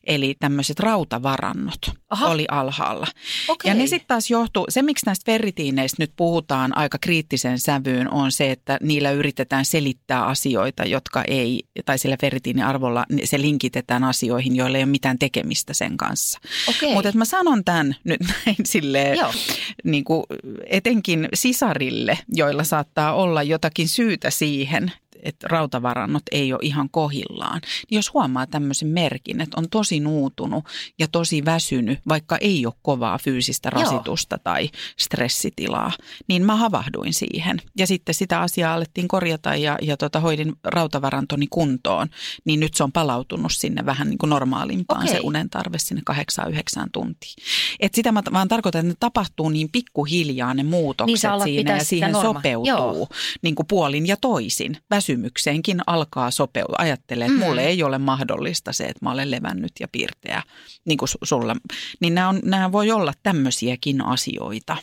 eli 0.03 0.35
tämmöiset 0.39 0.79
rautavarannot 0.79 1.79
Aha. 2.09 2.27
oli 2.27 2.45
alhaalla. 2.51 3.07
Okei. 3.47 3.69
Ja 3.69 3.75
ne 3.75 3.87
sitten 3.87 4.07
taas 4.07 4.29
johtuu, 4.29 4.65
se 4.69 4.81
miksi 4.81 5.05
näistä 5.05 5.31
ferritiineistä 5.31 6.03
nyt 6.03 6.11
puhutaan 6.15 6.77
aika 6.77 6.97
kriittisen 7.01 7.59
sävyyn 7.59 8.13
on 8.13 8.31
se, 8.31 8.51
että 8.51 8.77
niillä 8.81 9.11
yritetään 9.11 9.65
selittää 9.65 10.25
asioita, 10.25 10.83
jotka 10.83 11.23
ei, 11.27 11.63
tai 11.85 11.97
sillä 11.97 12.17
ferritiiniarvolla 12.21 13.05
ni- 13.09 13.25
se 13.25 13.41
linkitetään 13.41 14.03
asioihin, 14.03 14.55
joilla 14.55 14.77
ei 14.77 14.83
ole 14.83 14.91
mitään 14.91 15.19
tekemistä 15.19 15.73
sen 15.73 15.97
kanssa. 15.97 16.39
Okei. 16.69 16.93
Mutta 16.93 17.11
mä 17.13 17.25
sanon 17.25 17.65
tämän 17.65 17.95
nyt 18.03 18.21
näin 18.45 18.55
silleen, 18.63 19.17
Joo. 19.17 19.33
niin 19.83 20.03
kuin 20.03 20.23
etenkin 20.65 21.29
sisarille, 21.33 22.17
joilla 22.33 22.63
saattaa 22.63 23.13
olla 23.13 23.43
jotakin 23.43 23.87
syytä 23.87 24.29
siihen, 24.29 24.91
että 25.23 25.47
rautavarannot 25.47 26.23
ei 26.31 26.53
ole 26.53 26.59
ihan 26.63 26.89
kohillaan. 26.89 27.61
Niin 27.89 27.95
jos 27.97 28.13
huomaa 28.13 28.47
tämmöisen 28.47 28.87
merkin, 28.87 29.41
että 29.41 29.57
on 29.59 29.69
tosi 29.69 29.99
nuutunut 29.99 30.65
ja 30.99 31.07
tosi 31.11 31.45
väsynyt, 31.45 31.99
vaikka 32.07 32.37
ei 32.41 32.65
ole 32.65 32.73
kovaa 32.81 33.17
fyysistä 33.17 33.69
Joo. 33.73 33.81
rasitusta 33.81 34.37
tai 34.37 34.69
stressitilaa, 34.97 35.91
niin 36.27 36.45
mä 36.45 36.55
havahduin 36.55 37.13
siihen. 37.13 37.61
Ja 37.77 37.87
sitten 37.87 38.15
sitä 38.15 38.41
asiaa 38.41 38.73
alettiin 38.73 39.07
korjata 39.07 39.55
ja, 39.55 39.77
ja 39.81 39.97
tota, 39.97 40.19
hoidin 40.19 40.53
rautavarantoni 40.63 41.47
kuntoon, 41.49 42.07
niin 42.45 42.59
nyt 42.59 42.73
se 42.73 42.83
on 42.83 42.91
palautunut 42.91 43.51
sinne 43.51 43.85
vähän 43.85 44.09
niin 44.09 44.17
kuin 44.17 44.29
normaalimpaan 44.29 45.03
Okei. 45.03 45.13
se 45.13 45.19
unen 45.23 45.49
tarve 45.49 45.77
sinne 45.79 46.01
8-9 46.11 46.89
tuntia. 46.91 47.33
Et 47.79 47.93
sitä 47.95 48.11
mä 48.11 48.21
vaan 48.33 48.47
tarkoitan, 48.47 48.79
että 48.79 48.89
ne 48.91 48.95
tapahtuu 48.99 49.49
niin 49.49 49.69
pikkuhiljaa 49.71 50.53
ne 50.53 50.63
muutokset 50.63 51.31
Niin 51.31 51.43
siinä 51.43 51.75
ja 51.75 51.83
siihen 51.83 52.11
norma- 52.11 52.21
sopeutuu 52.21 52.67
Joo. 52.67 53.07
niin 53.41 53.55
kuin 53.55 53.67
puolin 53.67 54.07
ja 54.07 54.17
toisin. 54.17 54.77
Väsymykseenkin 55.09 55.81
alkaa 55.87 56.31
sopeutua. 56.31 56.75
Ajattelee, 56.77 57.25
että 57.27 57.39
Mm. 57.39 57.45
mulle 57.45 57.63
ei 57.63 57.83
ole 57.83 57.97
mahdollista 57.97 58.73
se, 58.73 58.83
että 58.83 59.05
mä 59.05 59.11
olen 59.11 59.31
levännyt 59.31 59.71
ja 59.79 59.87
pirteä 59.91 60.43
niin 60.85 60.97
kuin 60.97 61.09
su- 61.09 61.25
sulla. 61.25 61.55
Niin 61.99 62.15
nämä, 62.15 62.29
on, 62.29 62.39
nämä 62.43 62.71
voi 62.71 62.91
olla 62.91 63.13
tämmöisiäkin 63.23 64.01
asioita. 64.05 64.77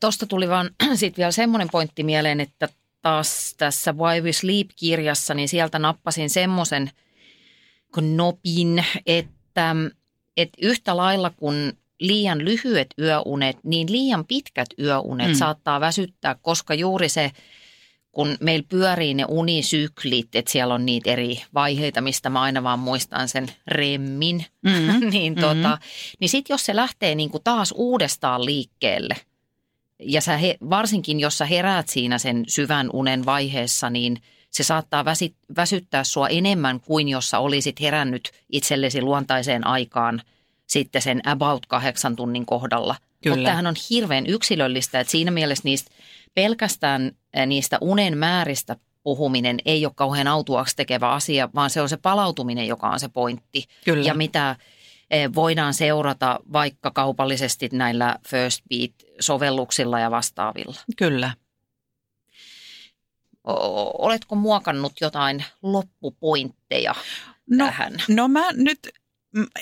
Tuosta 0.00 0.26
tuli 0.26 0.48
vaan 0.48 0.70
sitten 0.94 1.16
vielä 1.22 1.30
semmoinen 1.32 1.68
pointti 1.72 2.02
mieleen, 2.02 2.40
että 2.40 2.68
taas 3.02 3.54
tässä 3.58 3.92
Why 3.92 4.20
We 4.20 4.32
Sleep-kirjassa, 4.32 5.34
niin 5.34 5.48
sieltä 5.48 5.78
nappasin 5.78 6.30
semmoisen 6.30 6.90
nopin, 8.00 8.84
että, 9.06 9.76
että 10.36 10.58
yhtä 10.62 10.96
lailla 10.96 11.30
kuin 11.30 11.72
liian 12.00 12.44
lyhyet 12.44 12.94
yöunet, 12.98 13.56
niin 13.64 13.92
liian 13.92 14.24
pitkät 14.24 14.68
yöunet 14.78 15.28
mm. 15.28 15.34
saattaa 15.34 15.80
väsyttää, 15.80 16.34
koska 16.42 16.74
juuri 16.74 17.08
se, 17.08 17.30
kun 18.16 18.36
meillä 18.40 18.66
pyörii 18.68 19.14
ne 19.14 19.24
unisyklit, 19.28 20.28
että 20.34 20.52
siellä 20.52 20.74
on 20.74 20.86
niitä 20.86 21.10
eri 21.10 21.42
vaiheita, 21.54 22.00
mistä 22.00 22.30
mä 22.30 22.40
aina 22.40 22.62
vaan 22.62 22.78
muistan 22.78 23.28
sen 23.28 23.46
remmin, 23.66 24.44
Mm-hmm. 24.62 25.10
niin, 25.10 25.34
tota, 25.34 25.78
niin 26.20 26.28
sitten 26.28 26.54
jos 26.54 26.66
se 26.66 26.76
lähtee 26.76 27.14
niin 27.14 27.30
kuin 27.30 27.44
taas 27.44 27.74
uudestaan 27.76 28.44
liikkeelle, 28.44 29.16
ja 29.98 30.20
sä 30.20 30.36
he, 30.36 30.56
varsinkin 30.70 31.20
jos 31.20 31.38
sä 31.38 31.44
heräät 31.44 31.88
siinä 31.88 32.18
sen 32.18 32.44
syvän 32.48 32.90
unen 32.92 33.26
vaiheessa, 33.26 33.90
niin 33.90 34.22
se 34.50 34.62
saattaa 34.62 35.04
väsi, 35.04 35.34
väsyttää 35.56 36.04
sua 36.04 36.28
enemmän 36.28 36.80
kuin 36.80 37.08
jos 37.08 37.30
sä 37.30 37.38
olisit 37.38 37.80
herännyt 37.80 38.32
itsellesi 38.52 39.02
luontaiseen 39.02 39.66
aikaan 39.66 40.22
sitten 40.66 41.02
sen 41.02 41.28
about 41.28 41.66
kahdeksan 41.66 42.16
tunnin 42.16 42.46
kohdalla. 42.46 42.96
Kyllä. 43.22 43.36
Mutta 43.36 43.44
tämähän 43.44 43.66
on 43.66 43.74
hirveän 43.90 44.26
yksilöllistä, 44.26 45.00
että 45.00 45.10
siinä 45.10 45.30
mielessä 45.30 45.62
niistä 45.64 45.90
pelkästään 46.36 47.12
niistä 47.46 47.78
unen 47.80 48.18
määristä 48.18 48.76
puhuminen 49.02 49.56
ei 49.64 49.86
ole 49.86 49.92
kauhean 49.96 50.28
autuaksi 50.28 50.76
tekevä 50.76 51.10
asia, 51.10 51.48
vaan 51.54 51.70
se 51.70 51.82
on 51.82 51.88
se 51.88 51.96
palautuminen, 51.96 52.66
joka 52.66 52.88
on 52.88 53.00
se 53.00 53.08
pointti. 53.08 53.64
Kyllä. 53.84 54.04
Ja 54.06 54.14
mitä 54.14 54.56
voidaan 55.34 55.74
seurata 55.74 56.40
vaikka 56.52 56.90
kaupallisesti 56.90 57.68
näillä 57.72 58.16
First 58.28 58.62
Beat-sovelluksilla 58.68 60.00
ja 60.00 60.10
vastaavilla. 60.10 60.80
Kyllä. 60.96 61.30
O- 63.48 64.06
oletko 64.06 64.34
muokannut 64.34 64.92
jotain 65.00 65.44
loppupointteja 65.62 66.94
No, 67.50 67.64
tähän? 67.64 67.92
no 68.08 68.28
mä 68.28 68.52
nyt, 68.52 68.88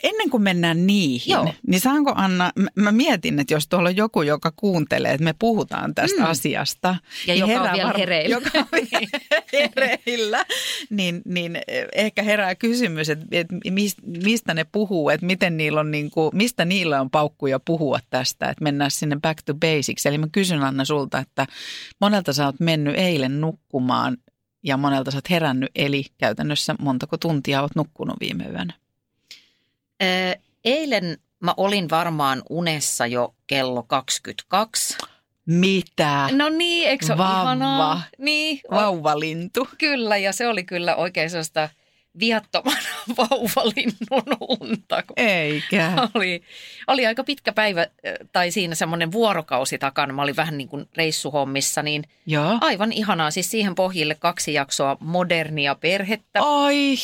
ennen 0.02 0.30
kuin 0.30 0.42
mennään 0.42 0.86
niihin, 0.86 1.32
Joo. 1.32 1.54
niin 1.66 1.80
saanko 1.80 2.12
Anna, 2.16 2.52
mä, 2.74 2.92
mietin, 2.92 3.38
että 3.38 3.54
jos 3.54 3.68
tuolla 3.68 3.88
on 3.88 3.96
joku, 3.96 4.22
joka 4.22 4.52
kuuntelee, 4.56 5.12
että 5.12 5.24
me 5.24 5.34
puhutaan 5.38 5.94
tästä 5.94 6.20
Mm. 6.20 6.26
asiasta. 6.26 6.96
Ja 7.26 7.34
niin 7.34 7.38
joka 7.38 7.52
on 7.52 7.58
herää 7.58 7.72
vielä 7.74 7.92
hereillä. 7.98 8.36
Joka 8.36 8.50
on 8.58 8.66
vielä 8.72 9.06
hereillä, 9.52 10.44
niin, 10.90 11.22
niin 11.24 11.58
ehkä 11.94 12.22
herää 12.22 12.54
kysymys, 12.54 13.08
että, 13.10 13.26
että 13.32 13.54
mis- 13.70 13.96
mistä 14.24 14.54
ne 14.54 14.64
puhuu, 14.64 15.08
että 15.08 15.26
miten 15.26 15.56
niillä 15.56 15.80
on, 15.80 15.90
niin 15.90 16.10
kuin, 16.10 16.30
mistä 16.36 16.64
niillä 16.64 17.00
on 17.00 17.10
paukkuja 17.10 17.60
puhua 17.60 17.98
tästä, 18.10 18.48
että 18.48 18.64
mennään 18.64 18.90
sinne 18.90 19.16
back 19.22 19.42
to 19.44 19.54
basics. 19.54 20.06
Eli 20.06 20.18
mä 20.18 20.26
kysyn 20.32 20.62
Anna 20.62 20.84
sulta, 20.84 21.18
että 21.18 21.46
monelta 22.00 22.32
sä 22.32 22.46
oot 22.46 22.60
mennyt 22.60 22.94
eilen 22.98 23.40
nukkumaan 23.40 24.16
ja 24.62 24.76
monelta 24.76 25.10
sä 25.10 25.16
oot 25.16 25.30
herännyt, 25.30 25.70
eli 25.74 26.04
käytännössä 26.18 26.74
montako 26.80 27.16
tuntia 27.16 27.62
oot 27.62 27.74
nukkunut 27.76 28.16
viime 28.20 28.44
yönä? 28.44 28.72
Eilen 30.64 31.18
mä 31.40 31.54
olin 31.56 31.90
varmaan 31.90 32.42
unessa 32.50 33.06
jo 33.06 33.34
kello 33.46 33.82
22. 33.82 34.96
Mitä? 35.46 36.28
No 36.32 36.48
niin, 36.48 36.88
eikö 36.88 37.06
se 37.06 37.12
ole 37.12 37.18
Vauva. 37.18 37.42
ihanaa? 37.42 38.02
Niin, 38.18 38.60
Vauvalintu. 38.70 39.68
kyllä. 39.78 40.16
Ja 40.16 40.32
se 40.32 40.48
oli 40.48 40.64
kyllä 40.64 40.96
oikein 40.96 41.30
sellaista 41.30 41.68
viattoman 42.18 42.76
vauvalinnun 43.16 44.36
unta. 44.60 45.02
Eikä. 45.16 45.92
Oli, 46.14 46.42
oli 46.86 47.06
aika 47.06 47.24
pitkä 47.24 47.52
päivä, 47.52 47.86
tai 48.32 48.50
siinä 48.50 48.74
semmoinen 48.74 49.12
vuorokausi 49.12 49.78
takana. 49.78 50.12
Mä 50.12 50.22
olin 50.22 50.36
vähän 50.36 50.58
niin 50.58 50.68
kuin 50.68 50.88
reissuhommissa, 50.96 51.82
niin 51.82 52.04
Joo. 52.26 52.58
aivan 52.60 52.92
ihanaa. 52.92 53.30
Siis 53.30 53.50
siihen 53.50 53.74
pohjille 53.74 54.14
kaksi 54.14 54.52
jaksoa 54.54 54.96
modernia 55.00 55.74
perhettä, 55.74 56.40
Ai, 56.42 56.96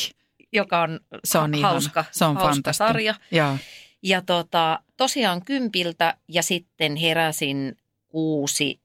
joka 0.53 0.81
on, 0.81 0.99
se 1.23 1.37
on 1.37 1.55
ihana. 1.55 1.71
hauska, 1.71 2.05
Se 2.11 2.25
on 2.25 2.37
hauska 2.37 2.73
sarja. 2.73 3.15
Joo. 3.31 3.57
Ja 4.03 4.21
tota, 4.21 4.79
tosiaan 4.97 5.45
kympiltä 5.45 6.17
ja 6.27 6.43
sitten 6.43 6.95
heräsin 6.95 7.77
kuusi, 8.07 8.81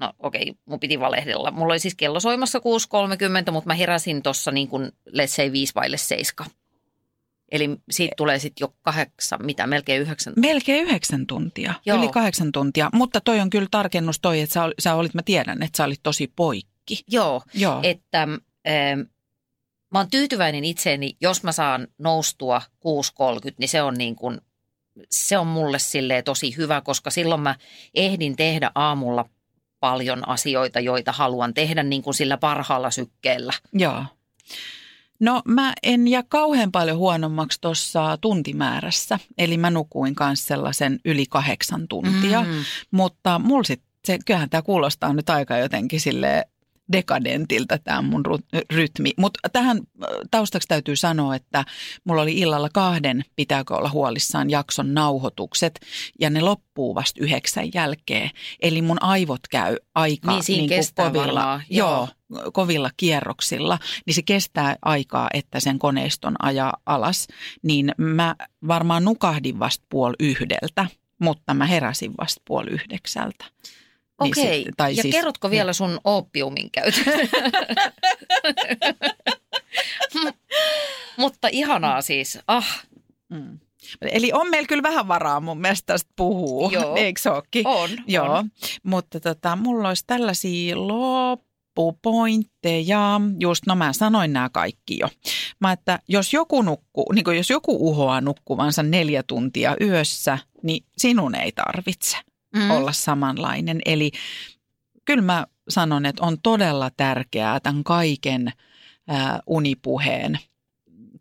no 0.00 0.12
okei, 0.18 0.54
mun 0.64 0.80
piti 0.80 1.00
valehdella. 1.00 1.50
Mulla 1.50 1.72
oli 1.72 1.78
siis 1.78 1.94
kello 1.94 2.20
soimassa 2.20 2.58
6.30, 2.58 3.50
mutta 3.52 3.68
mä 3.68 3.74
heräsin 3.74 4.22
tuossa 4.22 4.50
niin 4.50 4.68
kuin 4.68 4.92
let's 5.08 5.26
say 5.26 5.52
viisi 5.52 5.74
vaille 5.74 5.96
seiska. 5.96 6.44
Eli 7.52 7.76
siitä 7.90 8.14
tulee 8.16 8.38
sitten 8.38 8.64
jo 8.64 8.74
kahdeksan, 8.82 9.46
mitä, 9.46 9.66
melkein 9.66 10.02
yhdeksän. 10.02 10.34
Melkein 10.36 10.84
yhdeksän 10.84 11.26
tuntia, 11.26 11.74
Joo. 11.86 11.98
yli 11.98 12.08
kahdeksan 12.08 12.52
tuntia. 12.52 12.90
Mutta 12.92 13.20
toi 13.20 13.40
on 13.40 13.50
kyllä 13.50 13.68
tarkennus 13.70 14.20
toi, 14.20 14.40
että 14.40 14.70
sä 14.78 14.94
olit, 14.94 15.14
mä 15.14 15.22
tiedän, 15.22 15.62
että 15.62 15.76
sä 15.76 15.84
olit 15.84 16.00
tosi 16.02 16.32
poikki. 16.36 17.04
Joo, 17.08 17.42
Joo. 17.54 17.80
että 17.82 18.22
ähm, 18.22 19.00
mä 19.92 19.98
oon 19.98 20.10
tyytyväinen 20.10 20.64
itseeni, 20.64 21.16
jos 21.20 21.42
mä 21.42 21.52
saan 21.52 21.88
noustua 21.98 22.62
6.30, 23.48 23.54
niin 23.58 23.68
se 23.68 23.82
on 23.82 23.94
niin 23.94 24.16
kuin, 24.16 24.40
se 25.10 25.38
on 25.38 25.46
mulle 25.46 25.78
silleen 25.78 26.24
tosi 26.24 26.56
hyvä, 26.56 26.80
koska 26.80 27.10
silloin 27.10 27.40
mä 27.40 27.54
ehdin 27.94 28.36
tehdä 28.36 28.70
aamulla 28.74 29.28
paljon 29.80 30.28
asioita, 30.28 30.80
joita 30.80 31.12
haluan 31.12 31.54
tehdä 31.54 31.82
niin 31.82 32.02
kuin 32.02 32.14
sillä 32.14 32.36
parhaalla 32.36 32.90
sykkeellä. 32.90 33.52
Joo. 33.72 34.04
No 35.20 35.42
mä 35.44 35.72
en 35.82 36.08
jää 36.08 36.22
kauhean 36.28 36.72
paljon 36.72 36.96
huonommaksi 36.96 37.60
tuossa 37.60 38.18
tuntimäärässä. 38.20 39.18
Eli 39.38 39.56
mä 39.56 39.70
nukuin 39.70 40.14
kanssa 40.14 40.46
sellaisen 40.46 41.00
yli 41.04 41.26
kahdeksan 41.26 41.88
tuntia. 41.88 42.42
Mm. 42.42 42.64
Mutta 42.90 43.38
mulla 43.38 43.64
sit, 43.64 43.82
se, 44.04 44.18
kyllähän 44.26 44.50
tämä 44.50 44.62
kuulostaa 44.62 45.12
nyt 45.12 45.30
aika 45.30 45.58
jotenkin 45.58 46.00
sille 46.00 46.44
dekadentiltä 46.92 47.78
tämä 47.84 48.02
mun 48.02 48.22
rytmi. 48.72 49.10
Mutta 49.16 49.48
tähän 49.52 49.76
äh, 49.76 50.08
taustaksi 50.30 50.68
täytyy 50.68 50.96
sanoa, 50.96 51.34
että 51.34 51.64
mulla 52.04 52.22
oli 52.22 52.38
illalla 52.38 52.68
kahden, 52.72 53.24
pitääkö 53.36 53.74
olla 53.74 53.90
huolissaan 53.90 54.50
jakson 54.50 54.94
nauhoitukset, 54.94 55.80
ja 56.20 56.30
ne 56.30 56.40
loppuu 56.40 56.94
vasta 56.94 57.24
yhdeksän 57.24 57.68
jälkeen. 57.74 58.30
Eli 58.62 58.82
mun 58.82 59.02
aivot 59.02 59.40
käy 59.50 59.76
aika 59.94 60.32
Niin, 60.32 60.42
siinä 60.42 60.74
kuin 60.74 61.12
kovilla, 61.12 61.60
joo. 61.70 62.08
joo, 62.30 62.50
kovilla 62.52 62.90
kierroksilla, 62.96 63.78
niin 64.06 64.14
se 64.14 64.22
kestää 64.22 64.76
aikaa, 64.82 65.28
että 65.34 65.60
sen 65.60 65.78
koneiston 65.78 66.34
ajaa 66.38 66.76
alas. 66.86 67.28
Niin 67.62 67.92
mä 67.98 68.36
varmaan 68.68 69.04
nukahdin 69.04 69.58
vasta 69.58 69.84
puoli 69.88 70.14
yhdeltä, 70.20 70.86
mutta 71.18 71.54
mä 71.54 71.66
heräsin 71.66 72.12
vasta 72.20 72.42
puoli 72.44 72.70
yhdeksältä. 72.70 73.44
Niin 74.22 74.32
Okei, 74.38 74.64
sit- 74.64 74.74
tai 74.76 74.96
ja 74.96 75.02
siis- 75.02 75.14
kerrotko 75.14 75.50
vielä 75.50 75.72
sun 75.72 76.00
opiumin 76.04 76.70
käytön? 76.70 77.04
Mutta 81.18 81.48
ihanaa 81.52 82.02
siis. 82.02 82.38
Ah, 82.46 82.82
Mm. 83.30 83.58
Eli 84.02 84.32
on 84.32 84.50
meillä 84.50 84.66
kyllä 84.66 84.82
vähän 84.82 85.08
varaa 85.08 85.40
mun 85.40 85.60
mielestä 85.60 85.86
tästä 85.86 86.10
puhuu, 86.16 86.70
Joo. 86.70 86.96
eikö 86.96 87.20
se 87.20 87.30
ookin? 87.30 87.66
on. 87.66 87.90
Joo, 88.06 88.34
On. 88.36 88.50
mutta 88.82 89.20
tota, 89.20 89.56
mulla 89.56 89.88
olisi 89.88 90.04
tällaisia 90.06 90.88
loppupointteja. 90.88 93.20
Just, 93.40 93.62
no 93.66 93.74
mä 93.74 93.92
sanoin 93.92 94.32
nämä 94.32 94.48
kaikki 94.48 94.98
jo. 94.98 95.08
Mä, 95.60 95.72
että 95.72 95.98
jos 96.08 96.32
joku, 96.32 96.62
nukku, 96.62 97.12
niin 97.12 97.36
jos 97.36 97.50
joku 97.50 97.88
uhoaa 97.90 98.20
nukkuvansa 98.20 98.82
neljä 98.82 99.22
tuntia 99.26 99.76
yössä, 99.80 100.38
niin 100.62 100.84
sinun 100.98 101.34
ei 101.34 101.52
tarvitse 101.52 102.16
mm. 102.54 102.70
olla 102.70 102.92
samanlainen. 102.92 103.80
Eli 103.84 104.10
kyllä 105.04 105.22
mä 105.22 105.46
sanon, 105.68 106.06
että 106.06 106.22
on 106.22 106.36
todella 106.42 106.90
tärkeää 106.96 107.60
tämän 107.60 107.84
kaiken 107.84 108.52
ää, 109.08 109.40
unipuheen 109.46 110.38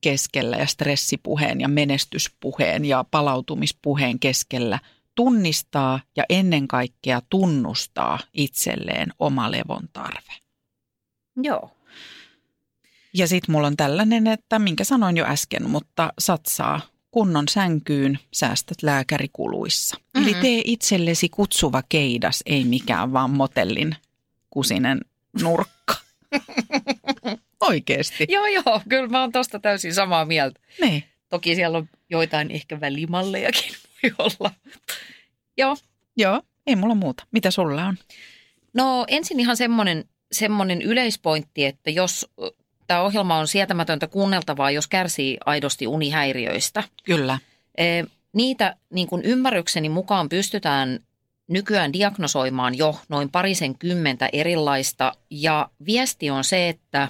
keskellä 0.02 0.58
ja 0.58 0.66
stressipuheen 0.66 1.62
ja 1.62 1.68
menestyspuheen 1.68 2.86
ja 2.86 3.06
palautumispuheen 3.12 4.20
keskellä 4.20 4.80
tunnistaa 5.16 6.00
ja 6.16 6.24
ennen 6.30 6.68
kaikkea 6.68 7.22
tunnustaa 7.30 8.20
itselleen 8.34 9.14
oma 9.20 9.52
levon 9.52 9.90
tarve. 9.94 10.34
Joo. 11.44 11.78
Ja 13.14 13.28
sitten 13.28 13.52
mulla 13.52 13.68
on 13.68 13.78
tällainen, 13.78 14.28
että 14.28 14.60
minkä 14.60 14.84
sanoin 14.84 15.18
jo 15.18 15.26
äsken, 15.26 15.70
mutta 15.70 16.14
satsaa 16.20 16.82
kunnon 17.12 17.48
sänkyyn, 17.48 18.20
säästät 18.34 18.84
lääkärikuluissa. 18.84 19.98
Mm-hmm. 19.98 20.24
Eli 20.24 20.42
tee 20.42 20.62
itsellesi 20.66 21.30
kutsuva 21.30 21.84
keidas, 21.90 22.44
ei 22.46 22.64
mikään 22.66 23.14
vaan 23.14 23.30
motellin 23.32 23.96
kusinen 24.50 25.02
nurkka. 25.42 25.96
Oikeesti. 27.60 28.26
Joo, 28.30 28.46
joo, 28.46 28.82
kyllä 28.90 29.08
mä 29.08 29.22
oon 29.22 29.32
tosta 29.32 29.60
täysin 29.60 29.94
samaa 29.94 30.26
mieltä. 30.26 30.60
Niin. 30.82 31.04
Toki 31.30 31.56
siellä 31.56 31.78
on 31.78 31.90
joitain 32.10 32.52
ehkä 32.52 32.80
välimallejakin 32.80 33.74
voi 34.04 34.12
olla. 34.18 34.52
Joo. 35.58 35.78
Joo, 36.18 36.42
ei 36.68 36.76
mulla 36.76 36.96
muuta. 36.96 37.24
Mitä 37.32 37.52
sulla 37.52 37.86
on? 37.86 37.98
No 38.74 39.06
ensin 39.08 39.40
ihan 39.40 39.58
semmoinen, 39.58 40.06
semmoinen 40.32 40.82
yleispointti, 40.82 41.66
että 41.66 41.90
jos 41.90 42.30
tämä 42.88 43.02
ohjelma 43.02 43.38
on 43.38 43.48
sietämätöntä 43.48 44.08
kuunneltavaa, 44.08 44.72
jos 44.72 44.88
kärsii 44.88 45.38
aidosti 45.46 45.88
unihäiriöistä. 45.88 46.84
Kyllä. 47.04 47.40
E, 47.78 48.04
niitä 48.34 48.76
niin 48.90 49.08
kuin 49.08 49.22
ymmärrykseni 49.22 49.90
mukaan 49.90 50.30
pystytään 50.30 51.00
nykyään 51.48 51.94
diagnosoimaan 51.94 52.78
jo 52.78 53.00
noin 53.10 53.30
parisen 53.30 53.78
kymmentä 53.78 54.30
erilaista. 54.34 55.14
Ja 55.30 55.70
viesti 55.86 56.30
on 56.30 56.44
se, 56.44 56.70
että, 56.70 57.08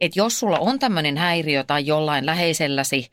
että 0.00 0.18
jos 0.18 0.40
sulla 0.40 0.58
on 0.58 0.78
tämmöinen 0.78 1.16
häiriö 1.16 1.64
tai 1.64 1.86
jollain 1.86 2.26
läheiselläsi, 2.26 3.10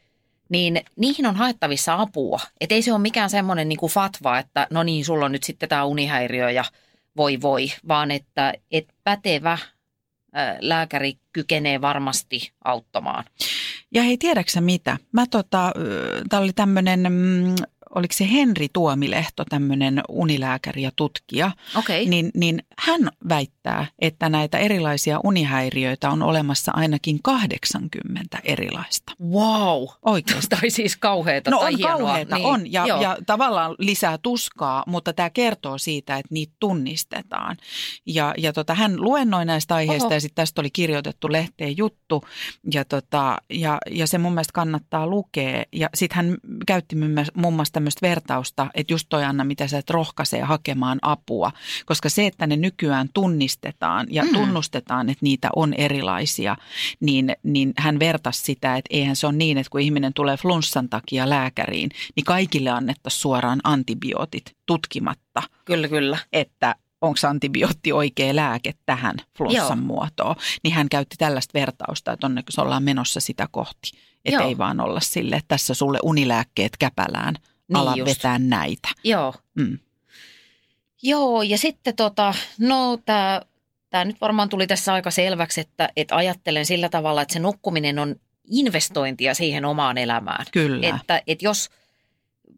niin 0.49 0.81
niihin 0.95 1.25
on 1.25 1.35
haettavissa 1.35 1.95
apua. 1.95 2.39
Että 2.61 2.75
ei 2.75 2.81
se 2.81 2.93
ole 2.93 3.01
mikään 3.01 3.29
semmoinen 3.29 3.69
niin 3.69 3.79
kuin 3.79 3.91
fatva, 3.91 4.39
että 4.39 4.67
no 4.69 4.83
niin, 4.83 5.05
sulla 5.05 5.25
on 5.25 5.31
nyt 5.31 5.43
sitten 5.43 5.69
tämä 5.69 5.85
unihäiriö 5.85 6.51
ja 6.51 6.63
voi 7.17 7.41
voi, 7.41 7.71
vaan 7.87 8.11
että, 8.11 8.53
että 8.71 8.93
pätevä 9.03 9.57
lääkäri 10.59 11.13
kykenee 11.33 11.81
varmasti 11.81 12.51
auttamaan. 12.63 13.25
Ja 13.93 14.03
hei, 14.03 14.17
tiedäksä 14.17 14.61
mitä? 14.61 14.97
Mä 15.11 15.25
tota, 15.27 15.71
tää 16.29 16.39
oli 16.39 16.53
tämmöinen 16.53 16.99
mm, 17.09 17.55
oliko 17.95 18.13
se 18.13 18.31
Henri 18.31 18.67
Tuomilehto, 18.73 19.45
tämmöinen 19.49 20.01
unilääkäri 20.09 20.81
ja 20.81 20.91
tutkija, 20.95 21.51
okay. 21.75 22.05
niin, 22.05 22.31
niin 22.33 22.63
hän 22.79 23.09
väittää, 23.29 23.85
että 23.99 24.29
näitä 24.29 24.57
erilaisia 24.57 25.19
unihäiriöitä 25.23 26.09
on 26.09 26.23
olemassa 26.23 26.71
ainakin 26.75 27.19
80 27.23 28.39
erilaista. 28.43 29.13
Wow! 29.23 29.87
Oikeasti. 30.05 30.47
tai 30.59 30.69
siis 30.69 30.97
kauheita 30.97 31.51
no 31.51 31.59
tai 31.59 31.73
on 31.73 31.77
hienoa. 31.77 31.97
kauheita, 31.97 32.35
niin. 32.35 32.47
on. 32.47 32.71
Ja, 32.71 32.87
ja 32.87 33.17
tavallaan 33.25 33.75
lisää 33.79 34.17
tuskaa, 34.17 34.83
mutta 34.87 35.13
tämä 35.13 35.29
kertoo 35.29 35.77
siitä, 35.77 36.17
että 36.17 36.33
niitä 36.33 36.53
tunnistetaan. 36.59 37.57
Ja, 38.05 38.33
ja 38.37 38.53
tota, 38.53 38.73
hän 38.73 39.01
luennoi 39.01 39.45
näistä 39.45 39.75
aiheista 39.75 40.05
Oho. 40.05 40.13
ja 40.13 40.21
sitten 40.21 40.35
tästä 40.35 40.61
oli 40.61 40.69
kirjoitettu 40.69 41.31
lehteen 41.31 41.77
juttu. 41.77 42.23
Ja, 42.73 42.85
tota, 42.85 43.37
ja, 43.49 43.77
ja 43.91 44.07
se 44.07 44.17
mun 44.17 44.33
mielestä 44.33 44.53
kannattaa 44.53 45.07
lukea. 45.07 45.63
Ja 45.73 45.89
sitten 45.93 46.15
hän 46.15 46.37
käytti 46.65 46.95
muun 47.33 47.53
muassa 47.53 47.73
tämmöistä 47.79 48.07
vertausta, 48.07 48.69
että 48.73 48.93
just 48.93 49.05
toi 49.09 49.23
Anna, 49.23 49.43
mitä 49.43 49.67
sä 49.67 49.77
et 49.77 49.89
rohkaisee 49.89 50.41
hakemaan 50.41 50.99
apua. 51.01 51.51
Koska 51.85 52.09
se, 52.09 52.25
että 52.25 52.47
ne 52.47 52.55
nykyään 52.55 53.09
tunnistetaan 53.13 54.07
ja 54.09 54.23
mm. 54.23 54.33
tunnustetaan, 54.33 55.09
että 55.09 55.23
niitä 55.23 55.49
on 55.55 55.73
erilaisia, 55.73 56.55
niin, 56.99 57.35
niin 57.43 57.73
hän 57.77 57.99
vertasi 57.99 58.41
sitä, 58.41 58.75
että 58.75 58.89
eihän 58.89 59.15
se 59.15 59.27
ole 59.27 59.35
niin, 59.35 59.57
että 59.57 59.69
kun 59.69 59.81
ihminen 59.81 60.13
tulee 60.13 60.37
flunssan 60.37 60.89
takia 60.89 61.29
lääkäriin, 61.29 61.89
niin 62.15 62.23
kaikille 62.25 62.69
annettaisiin 62.69 63.21
suoraan 63.21 63.59
antibiootit 63.63 64.55
tutkimatta. 64.65 65.43
Kyllä, 65.65 65.87
kyllä. 65.87 66.17
Että 66.33 66.75
onko 67.01 67.19
antibiootti 67.27 67.91
oikea 67.91 68.35
lääke 68.35 68.73
tähän 68.85 69.15
flunssan 69.37 69.77
Joo. 69.77 69.85
muotoon. 69.85 70.35
Niin 70.63 70.73
hän 70.73 70.89
käytti 70.89 71.15
tällaista 71.19 71.59
vertausta, 71.59 72.11
että 72.11 72.27
onneksi 72.27 72.61
ollaan 72.61 72.83
menossa 72.83 73.19
sitä 73.19 73.47
kohti. 73.51 73.91
Että 74.25 74.43
ei 74.43 74.57
vaan 74.57 74.79
olla 74.79 74.99
sille, 74.99 75.35
että 75.35 75.47
tässä 75.47 75.73
sulle 75.73 75.99
unilääkkeet 76.03 76.77
käpälään, 76.77 77.35
niin 77.69 77.77
ala 77.77 77.95
just. 77.95 78.09
vetää 78.09 78.39
näitä. 78.39 78.89
Joo. 79.03 79.33
Mm. 79.55 79.79
Joo, 81.01 81.41
ja 81.41 81.57
sitten 81.57 81.95
tota, 81.95 82.33
no 82.59 82.97
tämä 83.05 83.41
tämä 83.89 84.05
nyt 84.05 84.21
varmaan 84.21 84.49
tuli 84.49 84.67
tässä 84.67 84.93
aika 84.93 85.11
selväksi, 85.11 85.61
että, 85.61 85.89
että 85.95 86.15
ajattelen 86.15 86.65
sillä 86.65 86.89
tavalla, 86.89 87.21
että 87.21 87.33
se 87.33 87.39
nukkuminen 87.39 87.99
on 87.99 88.15
investointia 88.49 89.33
siihen 89.33 89.65
omaan 89.65 89.97
elämään. 89.97 90.45
Kyllä. 90.51 90.95
Että, 90.95 91.21
että 91.27 91.45
jos, 91.45 91.69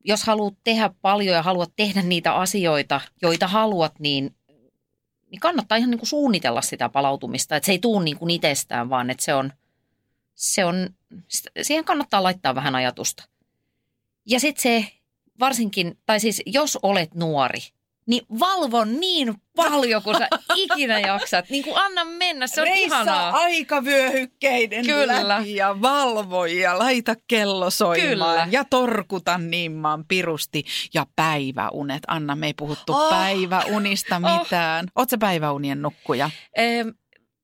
jos 0.04 0.24
haluat 0.24 0.54
tehdä 0.64 0.90
paljon 1.02 1.36
ja 1.36 1.44
haluat 1.44 1.72
tehdä 1.76 2.02
niitä 2.02 2.34
asioita, 2.34 3.02
joita 3.22 3.48
haluat, 3.48 4.00
niin, 4.00 4.36
niin 5.32 5.40
kannattaa 5.40 5.78
ihan 5.78 5.90
niin 5.90 6.00
kuin 6.00 6.10
suunnitella 6.10 6.62
sitä 6.62 6.90
palautumista. 6.90 7.56
Että 7.56 7.66
se 7.66 7.72
ei 7.72 7.80
tule 7.80 8.04
niin 8.04 8.18
kuin 8.18 8.30
itsestään, 8.30 8.90
vaan 8.90 9.10
että 9.10 9.26
se 9.26 9.34
on, 9.34 9.54
se 10.36 10.66
on, 10.66 10.90
siihen 11.62 11.86
kannattaa 11.86 12.24
laittaa 12.24 12.56
vähän 12.56 12.76
ajatusta. 12.76 13.24
Ja 14.26 14.40
sitten 14.40 14.62
se 14.62 14.92
varsinkin, 15.42 15.98
tai 16.06 16.20
siis 16.20 16.42
jos 16.46 16.80
olet 16.84 17.16
nuori– 17.16 17.60
niin 18.06 18.22
valvo 18.40 18.84
niin 18.84 19.34
paljon 19.56 20.04
kuin 20.04 20.18
sä 20.18 20.28
ikinä 20.56 21.00
jaksat. 21.00 21.50
Niin 21.50 21.64
kuin 21.64 21.78
anna 21.78 22.06
mennä, 22.06 22.48
se 22.48 22.62
on 22.62 22.68
Reissa 22.68 22.96
ihanaa. 22.96 23.30
aikavyöhykkeiden 23.30 24.86
Kyllä. 24.86 25.28
läpi 25.28 25.56
ja 25.56 25.82
valvo 25.82 26.46
ja 26.46 26.80
laita 26.80 27.16
kello 27.28 27.70
soimaan. 27.70 28.10
Kyllä. 28.10 28.48
Ja 28.52 28.66
torkuta 28.70 29.38
nimmaan 29.38 30.06
pirusti 30.08 30.64
ja 30.94 31.06
päiväunet. 31.16 32.04
Anna, 32.08 32.36
me 32.36 32.48
ei 32.48 32.54
puhuttu 32.54 32.94
Oh. 32.94 33.10
päiväunista 33.10 34.20
mitään. 34.20 34.86
Oh. 34.86 34.92
Oletko 34.96 35.18
päiväunien 35.20 35.82
nukkuja? 35.82 36.30
Ehm, 36.58 36.90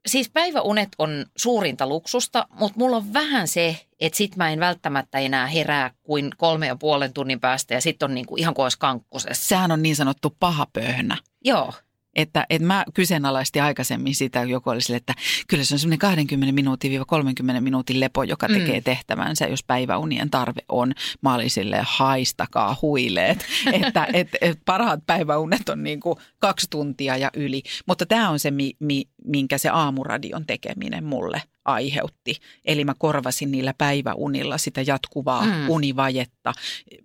siis 0.06 0.30
päiväunet 0.30 0.90
on 0.98 1.26
suurinta 1.38 1.88
luksusta, 1.88 2.48
mutta 2.60 2.80
mulla 2.80 2.98
on 2.98 3.14
vähän 3.14 3.48
se, 3.48 3.86
että 4.00 4.18
sit 4.18 4.36
mä 4.36 4.50
en 4.50 4.60
välttämättä 4.60 5.20
enää 5.20 5.48
herää 5.48 5.92
kuin 6.04 6.30
kolme 6.38 6.68
ja 6.68 6.76
puolen 6.76 7.14
tunnin 7.14 7.40
päästä 7.40 7.74
ja 7.74 7.82
sitten 7.82 8.10
on 8.10 8.16
niinku 8.16 8.36
ihan 8.36 8.54
kuin 8.54 8.64
olisi 8.64 8.80
kankkusessa. 8.80 9.48
Sehän 9.48 9.72
on 9.72 9.82
niin 9.82 9.96
sanottu 9.96 10.36
paha 10.40 10.68
pöhnä. 10.74 11.18
Joo, 11.46 11.74
Että, 12.18 12.46
että 12.50 12.68
mä 12.68 12.86
kyseenalaistin 12.94 13.64
aikaisemmin 13.64 14.16
sitä, 14.16 14.44
joku 14.44 14.70
oli 14.70 14.82
sille, 14.82 14.98
että 14.98 15.14
kyllä 15.48 15.64
se 15.64 15.76
on 15.76 15.80
semmoinen 15.80 16.00
20 16.00 16.52
minuutin-30 16.52 17.62
minuutin 17.62 18.00
lepo, 18.00 18.24
joka 18.24 18.48
tekee 18.48 18.80
mm. 18.80 18.84
tehtävänsä, 18.84 19.48
jos 19.48 19.64
päiväunien 19.64 20.30
tarve 20.30 20.62
on. 20.70 20.94
Mä 21.22 21.36
olin 21.36 21.50
silleen, 21.50 21.84
haistakaa 21.88 22.78
huileet, 22.82 23.46
että 23.84 24.08
et, 24.14 24.30
et 24.42 24.60
parhaat 24.66 25.00
päiväunet 25.08 25.70
on 25.70 25.84
niin 25.84 26.00
kuin 26.00 26.16
kaksi 26.40 26.68
tuntia 26.70 27.18
ja 27.18 27.30
yli. 27.34 27.64
Mutta 27.86 28.06
tämä 28.06 28.30
on 28.30 28.40
se, 28.40 28.52
mi, 28.52 28.74
mi, 28.80 29.04
minkä 29.26 29.58
se 29.58 29.70
aamuradion 29.70 30.46
tekeminen 30.46 31.04
mulle 31.04 31.42
aiheutti. 31.68 32.36
Eli 32.66 32.86
mä 32.86 32.94
korvasin 32.98 33.52
niillä 33.52 33.74
päiväunilla 33.78 34.58
sitä 34.58 34.82
jatkuvaa 34.82 35.46
Mm. 35.46 35.70
univajetta, 35.70 36.54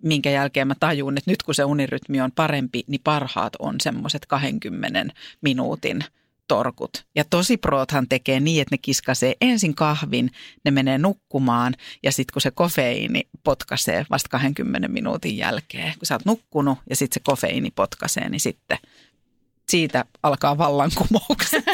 minkä 0.01 0.29
jälkeen 0.29 0.67
mä 0.67 0.75
tajun, 0.79 1.17
että 1.17 1.31
nyt 1.31 1.43
kun 1.43 1.55
se 1.55 1.63
unirytmi 1.63 2.21
on 2.21 2.31
parempi, 2.31 2.83
niin 2.87 3.01
parhaat 3.03 3.53
on 3.59 3.75
semmoiset 3.81 4.25
20 4.25 5.13
minuutin 5.41 6.03
torkut. 6.47 7.05
Ja 7.15 7.23
tosi 7.29 7.57
proothan 7.57 8.07
tekee 8.09 8.39
niin, 8.39 8.61
että 8.61 8.73
ne 8.73 8.77
kiskasee 8.77 9.35
ensin 9.41 9.75
kahvin, 9.75 10.31
ne 10.65 10.71
menee 10.71 10.97
nukkumaan 10.97 11.73
ja 12.03 12.11
sitten 12.11 12.33
kun 12.33 12.41
se 12.41 12.51
kofeiini 12.51 13.23
potkaisee 13.43 14.05
vasta 14.09 14.29
20 14.29 14.87
minuutin 14.87 15.37
jälkeen, 15.37 15.93
kun 15.99 16.05
sä 16.05 16.15
oot 16.15 16.25
nukkunut 16.25 16.77
ja 16.89 16.95
sitten 16.95 17.13
se 17.13 17.19
kofeiini 17.23 17.71
potkaisee, 17.71 18.29
niin 18.29 18.39
sitten 18.39 18.77
siitä 19.69 20.05
alkaa 20.23 20.57
vallankumoukset. 20.57 21.63